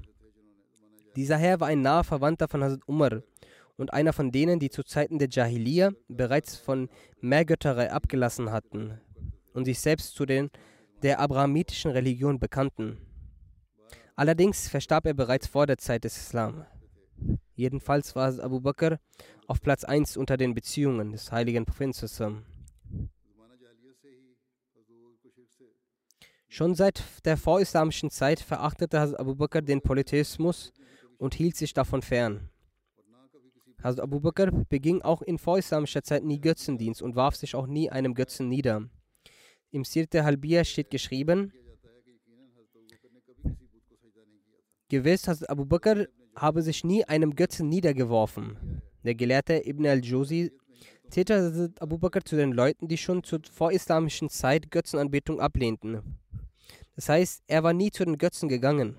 Dieser 1.16 1.36
Herr 1.36 1.58
war 1.58 1.66
ein 1.66 1.82
naher 1.82 2.04
Verwandter 2.04 2.46
von 2.46 2.62
Hazrat 2.62 2.86
Umar 2.86 3.20
und 3.76 3.92
einer 3.92 4.12
von 4.12 4.30
denen, 4.30 4.60
die 4.60 4.70
zu 4.70 4.84
Zeiten 4.84 5.18
der 5.18 5.28
Jahiliya 5.28 5.90
bereits 6.06 6.54
von 6.54 6.88
Mehrgötterei 7.20 7.90
abgelassen 7.90 8.52
hatten 8.52 9.00
und 9.54 9.64
sich 9.64 9.80
selbst 9.80 10.14
zu 10.14 10.24
den 10.24 10.50
der 11.02 11.18
abrahamitischen 11.18 11.90
Religion 11.90 12.38
bekannten. 12.38 12.96
Allerdings 14.14 14.68
verstarb 14.68 15.06
er 15.06 15.14
bereits 15.14 15.48
vor 15.48 15.66
der 15.66 15.78
Zeit 15.78 16.04
des 16.04 16.16
Islam. 16.16 16.64
Jedenfalls 17.56 18.14
war 18.14 18.38
Abu 18.38 18.60
Bakr 18.60 19.00
auf 19.48 19.60
Platz 19.60 19.82
1 19.82 20.16
unter 20.16 20.36
den 20.36 20.54
Beziehungen 20.54 21.10
des 21.10 21.32
heiligen 21.32 21.64
Propheten 21.64 21.92
Schon 26.56 26.74
seit 26.74 27.04
der 27.26 27.36
vorislamischen 27.36 28.08
Zeit 28.08 28.40
verachtete 28.40 28.98
Hazrat 28.98 29.20
Abu 29.20 29.34
Bakr 29.34 29.60
den 29.60 29.82
Polytheismus 29.82 30.72
und 31.18 31.34
hielt 31.34 31.54
sich 31.54 31.74
davon 31.74 32.00
fern. 32.00 32.48
Hazrat 33.82 34.00
Abu 34.00 34.20
Bakr 34.20 34.50
beging 34.70 35.02
auch 35.02 35.20
in 35.20 35.36
vorislamischer 35.36 36.02
Zeit 36.02 36.24
nie 36.24 36.40
Götzendienst 36.40 37.02
und 37.02 37.14
warf 37.14 37.36
sich 37.36 37.54
auch 37.54 37.66
nie 37.66 37.90
einem 37.90 38.14
Götzen 38.14 38.48
nieder. 38.48 38.88
Im 39.70 39.84
Sirte 39.84 40.24
Halbiya 40.24 40.64
steht 40.64 40.88
geschrieben, 40.88 41.52
Gewiss, 44.88 45.28
Hazrat 45.28 45.50
Abu 45.50 45.66
Bakr 45.66 46.06
habe 46.34 46.62
sich 46.62 46.84
nie 46.84 47.04
einem 47.04 47.34
Götzen 47.34 47.68
niedergeworfen. 47.68 48.80
Der 49.04 49.14
Gelehrte 49.14 49.60
Ibn 49.62 49.88
al-Josi 49.88 50.52
zählte 51.10 51.34
Hazrat 51.34 51.82
Abu 51.82 51.98
Bakr 51.98 52.24
zu 52.24 52.34
den 52.34 52.52
Leuten, 52.52 52.88
die 52.88 52.96
schon 52.96 53.22
zur 53.22 53.40
vorislamischen 53.52 54.30
Zeit 54.30 54.70
Götzenanbetung 54.70 55.38
ablehnten. 55.38 56.16
Das 56.96 57.08
heißt, 57.08 57.42
er 57.46 57.62
war 57.62 57.72
nie 57.72 57.90
zu 57.90 58.04
den 58.04 58.18
Götzen 58.18 58.48
gegangen. 58.48 58.96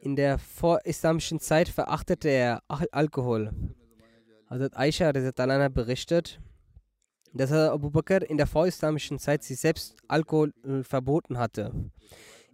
In 0.00 0.16
der 0.16 0.38
vorislamischen 0.38 1.40
Zeit 1.40 1.68
verachtete 1.68 2.28
er 2.28 2.62
Alkohol. 2.68 3.52
Hazrat 4.48 4.76
Aisha 4.76 5.12
berichtet, 5.68 6.40
dass 7.34 7.52
Abu 7.52 7.90
Bakr 7.90 8.28
in 8.28 8.36
der 8.36 8.46
vorislamischen 8.46 9.18
Zeit 9.18 9.42
sich 9.42 9.58
selbst 9.58 9.96
Alkohol 10.08 10.52
äh, 10.64 10.82
verboten 10.82 11.38
hatte. 11.38 11.72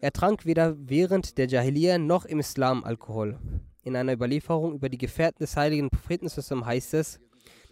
Er 0.00 0.12
trank 0.12 0.46
weder 0.46 0.76
während 0.78 1.38
der 1.38 1.48
Jahiliya 1.48 1.98
noch 1.98 2.24
im 2.24 2.38
Islam 2.38 2.84
Alkohol. 2.84 3.38
In 3.82 3.96
einer 3.96 4.12
Überlieferung 4.12 4.74
über 4.74 4.88
die 4.88 4.98
Gefährten 4.98 5.42
des 5.42 5.56
heiligen 5.56 5.90
Propheten 5.90 6.28
heißt 6.64 6.94
es, 6.94 7.18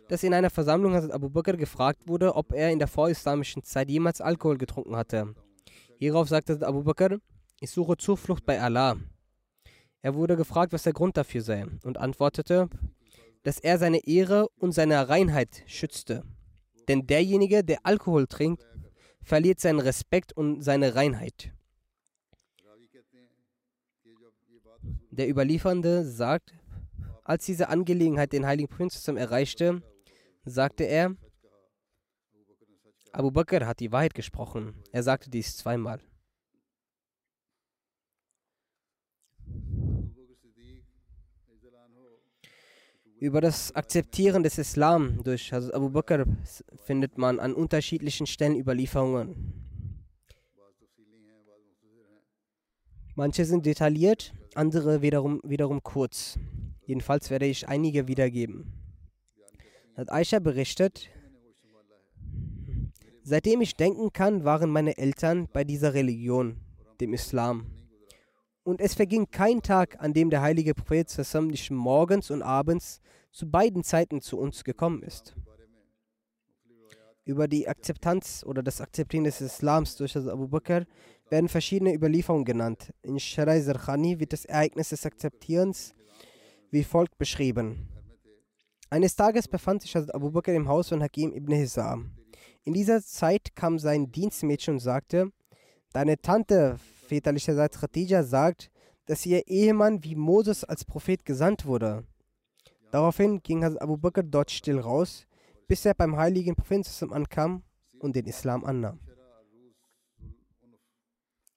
dass 0.08 0.22
in 0.22 0.34
einer 0.34 0.50
Versammlung 0.50 0.94
Hazrat 0.94 1.12
Abu 1.12 1.28
Bakr 1.28 1.56
gefragt 1.56 2.08
wurde, 2.08 2.34
ob 2.34 2.52
er 2.52 2.70
in 2.70 2.78
der 2.78 2.88
vorislamischen 2.88 3.62
Zeit 3.62 3.90
jemals 3.90 4.20
Alkohol 4.20 4.58
getrunken 4.58 4.96
hatte. 4.96 5.34
Hierauf 5.98 6.28
sagte 6.28 6.58
Abu 6.66 6.82
Bakr, 6.82 7.18
ich 7.60 7.70
suche 7.70 7.96
Zuflucht 7.96 8.44
bei 8.44 8.60
Allah. 8.60 8.96
Er 10.02 10.14
wurde 10.14 10.36
gefragt, 10.36 10.74
was 10.74 10.82
der 10.82 10.92
Grund 10.92 11.16
dafür 11.16 11.40
sei, 11.40 11.66
und 11.82 11.96
antwortete, 11.96 12.68
dass 13.44 13.58
er 13.58 13.78
seine 13.78 14.06
Ehre 14.06 14.48
und 14.56 14.72
seine 14.72 15.08
Reinheit 15.08 15.62
schützte. 15.66 16.22
Denn 16.88 17.06
derjenige, 17.06 17.64
der 17.64 17.78
Alkohol 17.84 18.26
trinkt, 18.26 18.66
verliert 19.22 19.58
seinen 19.58 19.80
Respekt 19.80 20.32
und 20.34 20.62
seine 20.62 20.94
Reinheit. 20.94 21.52
Der 25.10 25.30
Überliefernde 25.30 26.04
sagt, 26.04 26.52
Als 27.24 27.46
diese 27.46 27.70
Angelegenheit 27.70 28.32
den 28.32 28.46
heiligen 28.46 28.68
Propheten 28.68 29.16
erreichte, 29.16 29.82
sagte 30.44 30.84
er, 30.84 31.16
Abu 33.16 33.30
Bakr 33.30 33.66
hat 33.66 33.80
die 33.80 33.92
Wahrheit 33.92 34.12
gesprochen. 34.12 34.74
Er 34.92 35.02
sagte 35.02 35.30
dies 35.30 35.56
zweimal. 35.56 36.00
Über 43.18 43.40
das 43.40 43.74
Akzeptieren 43.74 44.42
des 44.42 44.58
Islam 44.58 45.24
durch 45.24 45.54
Abu 45.54 45.88
Bakr 45.88 46.26
findet 46.84 47.16
man 47.16 47.40
an 47.40 47.54
unterschiedlichen 47.54 48.26
Stellen 48.26 48.54
Überlieferungen. 48.54 49.64
Manche 53.14 53.46
sind 53.46 53.64
detailliert, 53.64 54.34
andere 54.54 55.00
wiederum, 55.00 55.40
wiederum 55.42 55.82
kurz. 55.82 56.38
Jedenfalls 56.84 57.30
werde 57.30 57.46
ich 57.46 57.66
einige 57.66 58.08
wiedergeben. 58.08 58.74
Hat 59.96 60.12
Aisha 60.12 60.38
berichtet, 60.38 61.08
seitdem 63.26 63.60
ich 63.60 63.74
denken 63.74 64.12
kann, 64.12 64.44
waren 64.44 64.70
meine 64.70 64.96
Eltern 64.96 65.48
bei 65.52 65.64
dieser 65.64 65.94
Religion, 65.94 66.60
dem 67.00 67.12
Islam. 67.12 67.66
Und 68.62 68.80
es 68.80 68.94
verging 68.94 69.28
kein 69.30 69.62
Tag, 69.62 69.96
an 70.00 70.12
dem 70.12 70.30
der 70.30 70.42
heilige 70.42 70.74
Prophet 70.74 71.10
Sassam 71.10 71.48
nicht 71.48 71.70
morgens 71.70 72.30
und 72.30 72.42
abends 72.42 73.00
zu 73.32 73.50
beiden 73.50 73.82
Zeiten 73.82 74.20
zu 74.20 74.38
uns 74.38 74.62
gekommen 74.62 75.02
ist. 75.02 75.34
Über 77.24 77.48
die 77.48 77.66
Akzeptanz 77.66 78.44
oder 78.46 78.62
das 78.62 78.80
Akzeptieren 78.80 79.24
des 79.24 79.40
Islams 79.40 79.96
durch 79.96 80.16
Abu 80.16 80.46
Bakr 80.46 80.86
werden 81.28 81.48
verschiedene 81.48 81.92
Überlieferungen 81.94 82.44
genannt. 82.44 82.92
In 83.02 83.18
Sharai 83.18 83.60
Zarkhani 83.60 84.20
wird 84.20 84.32
das 84.32 84.44
Ereignis 84.44 84.90
des 84.90 85.04
Akzeptierens 85.04 85.94
wie 86.70 86.84
folgt 86.84 87.18
beschrieben. 87.18 87.88
Eines 88.88 89.16
Tages 89.16 89.48
befand 89.48 89.82
sich 89.82 89.96
Hazrat 89.96 90.14
Abu 90.14 90.30
Bakr 90.30 90.54
im 90.54 90.68
Haus 90.68 90.90
von 90.90 91.02
Hakim 91.02 91.32
ibn 91.32 91.52
Hizam. 91.52 92.12
In 92.66 92.72
dieser 92.72 93.00
Zeit 93.00 93.54
kam 93.54 93.78
sein 93.78 94.10
Dienstmädchen 94.10 94.74
und 94.74 94.80
sagte, 94.80 95.30
Deine 95.92 96.20
Tante, 96.20 96.78
väterlicherseits 97.06 97.78
Khadija, 97.78 98.24
sagt, 98.24 98.72
dass 99.06 99.24
ihr 99.24 99.46
Ehemann 99.46 100.02
wie 100.02 100.16
Moses 100.16 100.64
als 100.64 100.84
Prophet 100.84 101.24
gesandt 101.24 101.64
wurde. 101.64 102.04
Daraufhin 102.90 103.40
ging 103.44 103.62
Hazrat 103.62 103.82
Abu 103.82 103.96
Bakr 103.96 104.24
dort 104.24 104.50
still 104.50 104.80
raus, 104.80 105.28
bis 105.68 105.84
er 105.86 105.94
beim 105.94 106.16
heiligen 106.16 106.56
Propheten 106.56 107.12
ankam 107.12 107.62
und 108.00 108.16
den 108.16 108.26
Islam 108.26 108.64
annahm. 108.64 108.98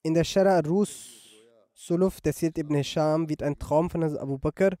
In 0.04 0.14
der 0.14 0.24
Shara 0.24 0.60
Rus 0.60 1.26
Suluf 1.74 2.20
des 2.20 2.38
Sirt 2.38 2.56
ibn 2.56 2.76
Hisham 2.76 3.28
wird 3.28 3.42
ein 3.42 3.58
Traum 3.58 3.90
von 3.90 4.04
Abu 4.04 4.38
Bakr 4.38 4.76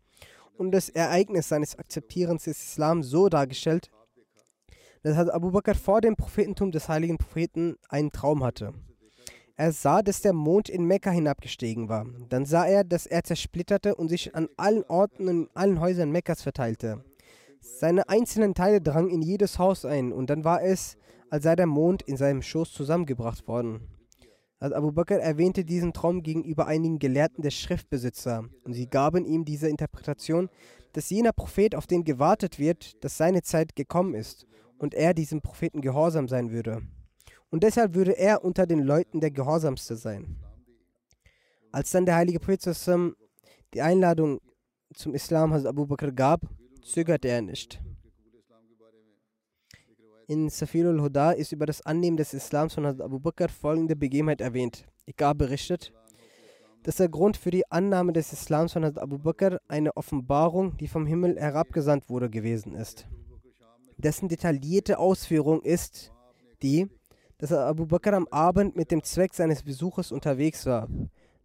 und 0.56 0.70
das 0.70 0.90
Ereignis 0.90 1.48
seines 1.48 1.76
Akzeptierens 1.76 2.44
des 2.44 2.62
Islam 2.62 3.02
so 3.02 3.28
dargestellt, 3.28 3.90
dass 5.02 5.28
Abu 5.28 5.50
Bakr 5.50 5.74
vor 5.74 6.00
dem 6.00 6.16
Prophetentum 6.16 6.72
des 6.72 6.88
heiligen 6.88 7.18
Propheten 7.18 7.76
einen 7.88 8.12
Traum 8.12 8.44
hatte. 8.44 8.74
Er 9.56 9.72
sah, 9.72 10.02
dass 10.02 10.22
der 10.22 10.32
Mond 10.32 10.68
in 10.68 10.84
Mekka 10.84 11.10
hinabgestiegen 11.10 11.88
war. 11.88 12.06
Dann 12.28 12.46
sah 12.46 12.64
er, 12.66 12.82
dass 12.82 13.06
er 13.06 13.24
zersplitterte 13.24 13.94
und 13.94 14.08
sich 14.08 14.34
an 14.34 14.48
allen 14.56 14.84
Orten 14.84 15.28
und 15.28 15.28
in 15.28 15.48
allen 15.54 15.80
Häusern 15.80 16.10
Mekkas 16.10 16.42
verteilte. 16.42 17.04
Seine 17.60 18.08
einzelnen 18.08 18.54
Teile 18.54 18.80
drangen 18.80 19.10
in 19.10 19.20
jedes 19.20 19.58
Haus 19.58 19.84
ein 19.84 20.12
und 20.12 20.30
dann 20.30 20.44
war 20.44 20.62
es, 20.62 20.96
als 21.28 21.44
sei 21.44 21.56
der 21.56 21.66
Mond 21.66 22.02
in 22.02 22.16
seinem 22.16 22.40
Schoß 22.40 22.72
zusammengebracht 22.72 23.46
worden. 23.48 23.80
Also 24.58 24.76
Abu 24.76 24.92
Bakr 24.92 25.18
erwähnte 25.18 25.64
diesen 25.64 25.92
Traum 25.92 26.22
gegenüber 26.22 26.66
einigen 26.66 26.98
Gelehrten 26.98 27.42
der 27.42 27.50
Schriftbesitzer 27.50 28.44
und 28.64 28.72
sie 28.72 28.86
gaben 28.86 29.24
ihm 29.26 29.44
diese 29.44 29.68
Interpretation, 29.68 30.48
dass 30.92 31.10
jener 31.10 31.32
Prophet, 31.32 31.74
auf 31.74 31.86
den 31.86 32.04
gewartet 32.04 32.58
wird, 32.58 33.02
dass 33.04 33.16
seine 33.16 33.42
Zeit 33.42 33.76
gekommen 33.76 34.14
ist 34.14 34.46
und 34.80 34.94
er 34.94 35.12
diesem 35.12 35.42
Propheten 35.42 35.82
gehorsam 35.82 36.26
sein 36.26 36.50
würde. 36.50 36.82
Und 37.50 37.62
deshalb 37.62 37.94
würde 37.94 38.16
er 38.16 38.44
unter 38.44 38.66
den 38.66 38.80
Leuten 38.80 39.20
der 39.20 39.30
Gehorsamste 39.30 39.94
sein. 39.94 40.36
Als 41.70 41.90
dann 41.90 42.06
der 42.06 42.16
heilige 42.16 42.40
Prophet 42.40 42.64
die 43.74 43.82
Einladung 43.82 44.40
zum 44.94 45.14
Islam 45.14 45.52
Hazrat 45.52 45.68
Abu 45.68 45.86
Bakr 45.86 46.10
gab, 46.10 46.40
zögerte 46.82 47.28
er 47.28 47.42
nicht. 47.42 47.80
In 50.26 50.48
Safirul 50.48 51.02
Huda 51.02 51.32
ist 51.32 51.52
über 51.52 51.66
das 51.66 51.84
Annehmen 51.84 52.16
des 52.16 52.32
Islams 52.32 52.74
von 52.74 52.86
Hazrat 52.86 53.04
Abu 53.04 53.20
Bakr 53.20 53.48
folgende 53.48 53.96
Begebenheit 53.96 54.40
erwähnt. 54.40 54.86
Ikar 55.04 55.34
berichtet, 55.34 55.92
dass 56.84 56.96
der 56.96 57.08
Grund 57.08 57.36
für 57.36 57.50
die 57.50 57.70
Annahme 57.70 58.12
des 58.12 58.32
Islams 58.32 58.72
von 58.72 58.84
Hazrat 58.84 59.02
Abu 59.02 59.18
Bakr 59.18 59.60
eine 59.68 59.94
Offenbarung, 59.96 60.76
die 60.78 60.88
vom 60.88 61.04
Himmel 61.04 61.38
herabgesandt 61.38 62.08
wurde, 62.08 62.30
gewesen 62.30 62.74
ist. 62.74 63.06
Dessen 64.00 64.28
detaillierte 64.28 64.98
Ausführung 64.98 65.62
ist 65.62 66.12
die, 66.62 66.88
dass 67.38 67.52
Abu 67.52 67.86
Bakr 67.86 68.14
am 68.14 68.28
Abend 68.28 68.76
mit 68.76 68.90
dem 68.90 69.02
Zweck 69.02 69.34
seines 69.34 69.62
Besuches 69.62 70.12
unterwegs 70.12 70.66
war. 70.66 70.88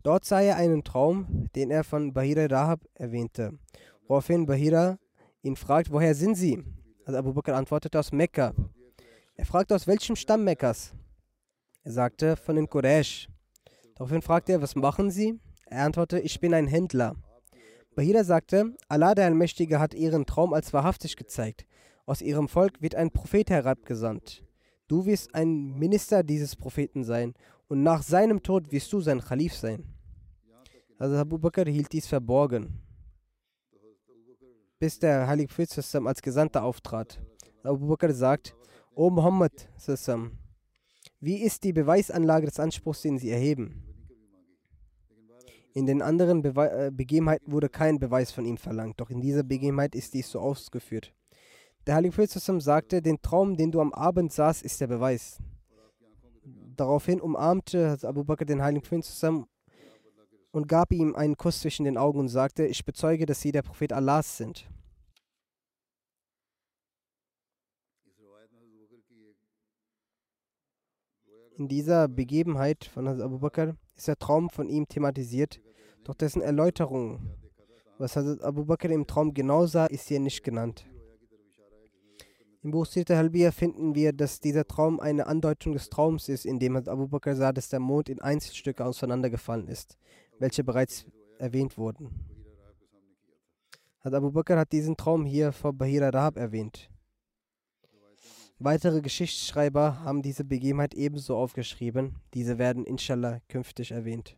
Dort 0.03 0.25
sah 0.25 0.41
er 0.41 0.57
einen 0.57 0.83
Traum, 0.83 1.49
den 1.55 1.71
er 1.71 1.83
von 1.83 2.13
Bahira 2.13 2.45
Rahab 2.45 2.81
erwähnte, 2.93 3.57
woraufhin 4.07 4.45
Bahira 4.45 4.99
ihn 5.41 5.55
fragt, 5.55 5.91
woher 5.91 6.13
sind 6.13 6.35
Sie? 6.35 6.63
Also 7.05 7.17
Abu 7.17 7.33
Bakr 7.33 7.55
antwortete 7.55 7.97
aus 7.97 8.11
Mekka. 8.11 8.53
Er 9.35 9.45
fragte, 9.45 9.75
aus 9.75 9.87
welchem 9.87 10.15
Stamm 10.15 10.43
Mekkas? 10.43 10.93
Er 11.83 11.91
sagte, 11.91 12.35
von 12.35 12.55
den 12.55 12.69
Quraysh. 12.69 13.27
Daraufhin 13.95 14.21
fragte 14.21 14.53
er, 14.53 14.61
was 14.61 14.75
machen 14.75 15.11
Sie? 15.11 15.39
Er 15.67 15.85
antwortete, 15.85 16.21
ich 16.21 16.39
bin 16.39 16.53
ein 16.53 16.67
Händler. 16.67 17.15
Bahira 17.95 18.23
sagte, 18.23 18.75
Allah 18.89 19.15
der 19.15 19.25
Allmächtige 19.25 19.79
hat 19.79 19.93
ihren 19.93 20.25
Traum 20.25 20.53
als 20.53 20.73
wahrhaftig 20.73 21.15
gezeigt. 21.15 21.65
Aus 22.05 22.21
ihrem 22.21 22.47
Volk 22.47 22.81
wird 22.81 22.95
ein 22.95 23.11
Prophet 23.11 23.49
herabgesandt. 23.49 24.43
Du 24.87 25.05
wirst 25.05 25.33
ein 25.33 25.77
Minister 25.79 26.23
dieses 26.23 26.55
Propheten 26.55 27.03
sein 27.03 27.33
und 27.67 27.81
nach 27.81 28.03
seinem 28.03 28.43
Tod 28.43 28.71
wirst 28.71 28.93
du 28.93 29.01
sein 29.01 29.21
Khalif 29.21 29.55
sein. 29.55 29.83
Also 30.97 31.15
Abu 31.15 31.37
Bakr 31.39 31.65
hielt 31.65 31.91
dies 31.91 32.07
verborgen, 32.07 32.81
bis 34.79 34.99
der 34.99 35.27
heilige 35.27 35.47
Prophet 35.47 35.95
als 36.05 36.21
Gesandter 36.21 36.63
auftrat. 36.63 37.19
Abu 37.63 37.87
Bakr 37.87 38.13
sagt, 38.13 38.55
O 38.93 39.09
Muhammad, 39.09 39.67
wie 41.19 41.41
ist 41.41 41.63
die 41.63 41.73
Beweisanlage 41.73 42.45
des 42.45 42.59
Anspruchs, 42.59 43.01
den 43.01 43.17
Sie 43.17 43.31
erheben? 43.31 43.81
In 45.73 45.85
den 45.85 46.01
anderen 46.01 46.41
Bewe 46.41 46.69
äh, 46.71 46.91
Begebenheiten 46.91 47.51
wurde 47.51 47.67
kein 47.67 47.99
Beweis 47.99 48.31
von 48.31 48.45
ihm 48.45 48.57
verlangt, 48.57 49.01
doch 49.01 49.09
in 49.09 49.19
dieser 49.19 49.43
Begebenheit 49.43 49.95
ist 49.95 50.13
dies 50.13 50.29
so 50.29 50.39
ausgeführt. 50.39 51.13
Der 51.85 51.95
Heilige 51.95 52.15
Prophet 52.15 52.61
sagte, 52.61 53.01
den 53.01 53.21
Traum, 53.21 53.57
den 53.57 53.71
du 53.71 53.79
am 53.79 53.93
Abend 53.93 54.33
sahst, 54.33 54.63
ist 54.63 54.81
der 54.81 54.87
Beweis. 54.87 55.37
Daraufhin 56.75 57.21
umarmte 57.21 57.97
Abu 58.01 58.23
Bakr 58.23 58.45
den 58.45 58.61
Heiligen 58.61 58.81
Prophet 58.81 59.47
und 60.51 60.67
gab 60.67 60.91
ihm 60.91 61.15
einen 61.15 61.37
Kuss 61.37 61.59
zwischen 61.59 61.83
den 61.83 61.97
Augen 61.97 62.19
und 62.19 62.27
sagte, 62.29 62.65
ich 62.65 62.85
bezeuge, 62.85 63.25
dass 63.25 63.41
Sie 63.41 63.51
der 63.51 63.61
Prophet 63.61 63.93
Allahs 63.93 64.37
sind. 64.37 64.67
In 71.57 71.67
dieser 71.67 72.07
Begebenheit 72.07 72.85
von 72.85 73.07
Hazrat 73.07 73.25
Abu 73.25 73.39
Bakr 73.39 73.77
ist 73.95 74.07
der 74.07 74.17
Traum 74.17 74.49
von 74.49 74.67
ihm 74.67 74.87
thematisiert, 74.87 75.61
doch 76.03 76.15
dessen 76.15 76.41
Erläuterung, 76.41 77.37
was 77.97 78.15
Hazrat 78.15 78.41
Abu 78.41 78.65
Bakr 78.65 78.89
im 78.89 79.05
Traum 79.07 79.33
genau 79.33 79.65
sah, 79.67 79.85
ist 79.85 80.07
hier 80.07 80.19
nicht 80.19 80.43
genannt. 80.43 80.85
Im 82.65 82.71
Buch 82.71 82.87
Sirta 82.87 83.15
Halbiya 83.15 83.51
finden 83.51 83.93
wir, 83.93 84.11
dass 84.11 84.39
dieser 84.39 84.65
Traum 84.65 84.99
eine 84.99 85.27
Andeutung 85.27 85.73
des 85.73 85.91
Traums 85.91 86.29
ist, 86.29 86.47
in 86.47 86.57
dem 86.57 86.75
Abu 86.75 87.07
Bakr 87.07 87.35
sah, 87.35 87.51
dass 87.51 87.69
der 87.69 87.79
Mond 87.79 88.09
in 88.09 88.19
Einzelstücke 88.19 88.83
auseinandergefallen 88.83 89.67
ist, 89.67 89.99
welche 90.39 90.63
bereits 90.63 91.05
erwähnt 91.37 91.77
wurden. 91.77 92.09
Hazrat 93.99 94.15
Abu 94.15 94.31
Bakr 94.31 94.57
hat 94.57 94.71
diesen 94.71 94.97
Traum 94.97 95.25
hier 95.25 95.51
vor 95.51 95.73
Bahira 95.73 96.09
Rahab 96.09 96.37
erwähnt. 96.37 96.89
Weitere 98.57 99.01
Geschichtsschreiber 99.01 100.03
haben 100.03 100.23
diese 100.23 100.43
Begebenheit 100.43 100.95
ebenso 100.95 101.37
aufgeschrieben. 101.37 102.15
Diese 102.33 102.57
werden 102.57 102.83
inshallah 102.83 103.41
künftig 103.47 103.91
erwähnt. 103.91 104.37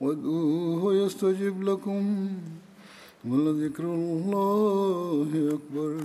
وادعوه 0.00 0.94
يستجب 0.94 1.62
لكم 1.62 2.28
ولذكر 3.24 3.84
الله 3.84 5.30
أكبر. 5.54 6.00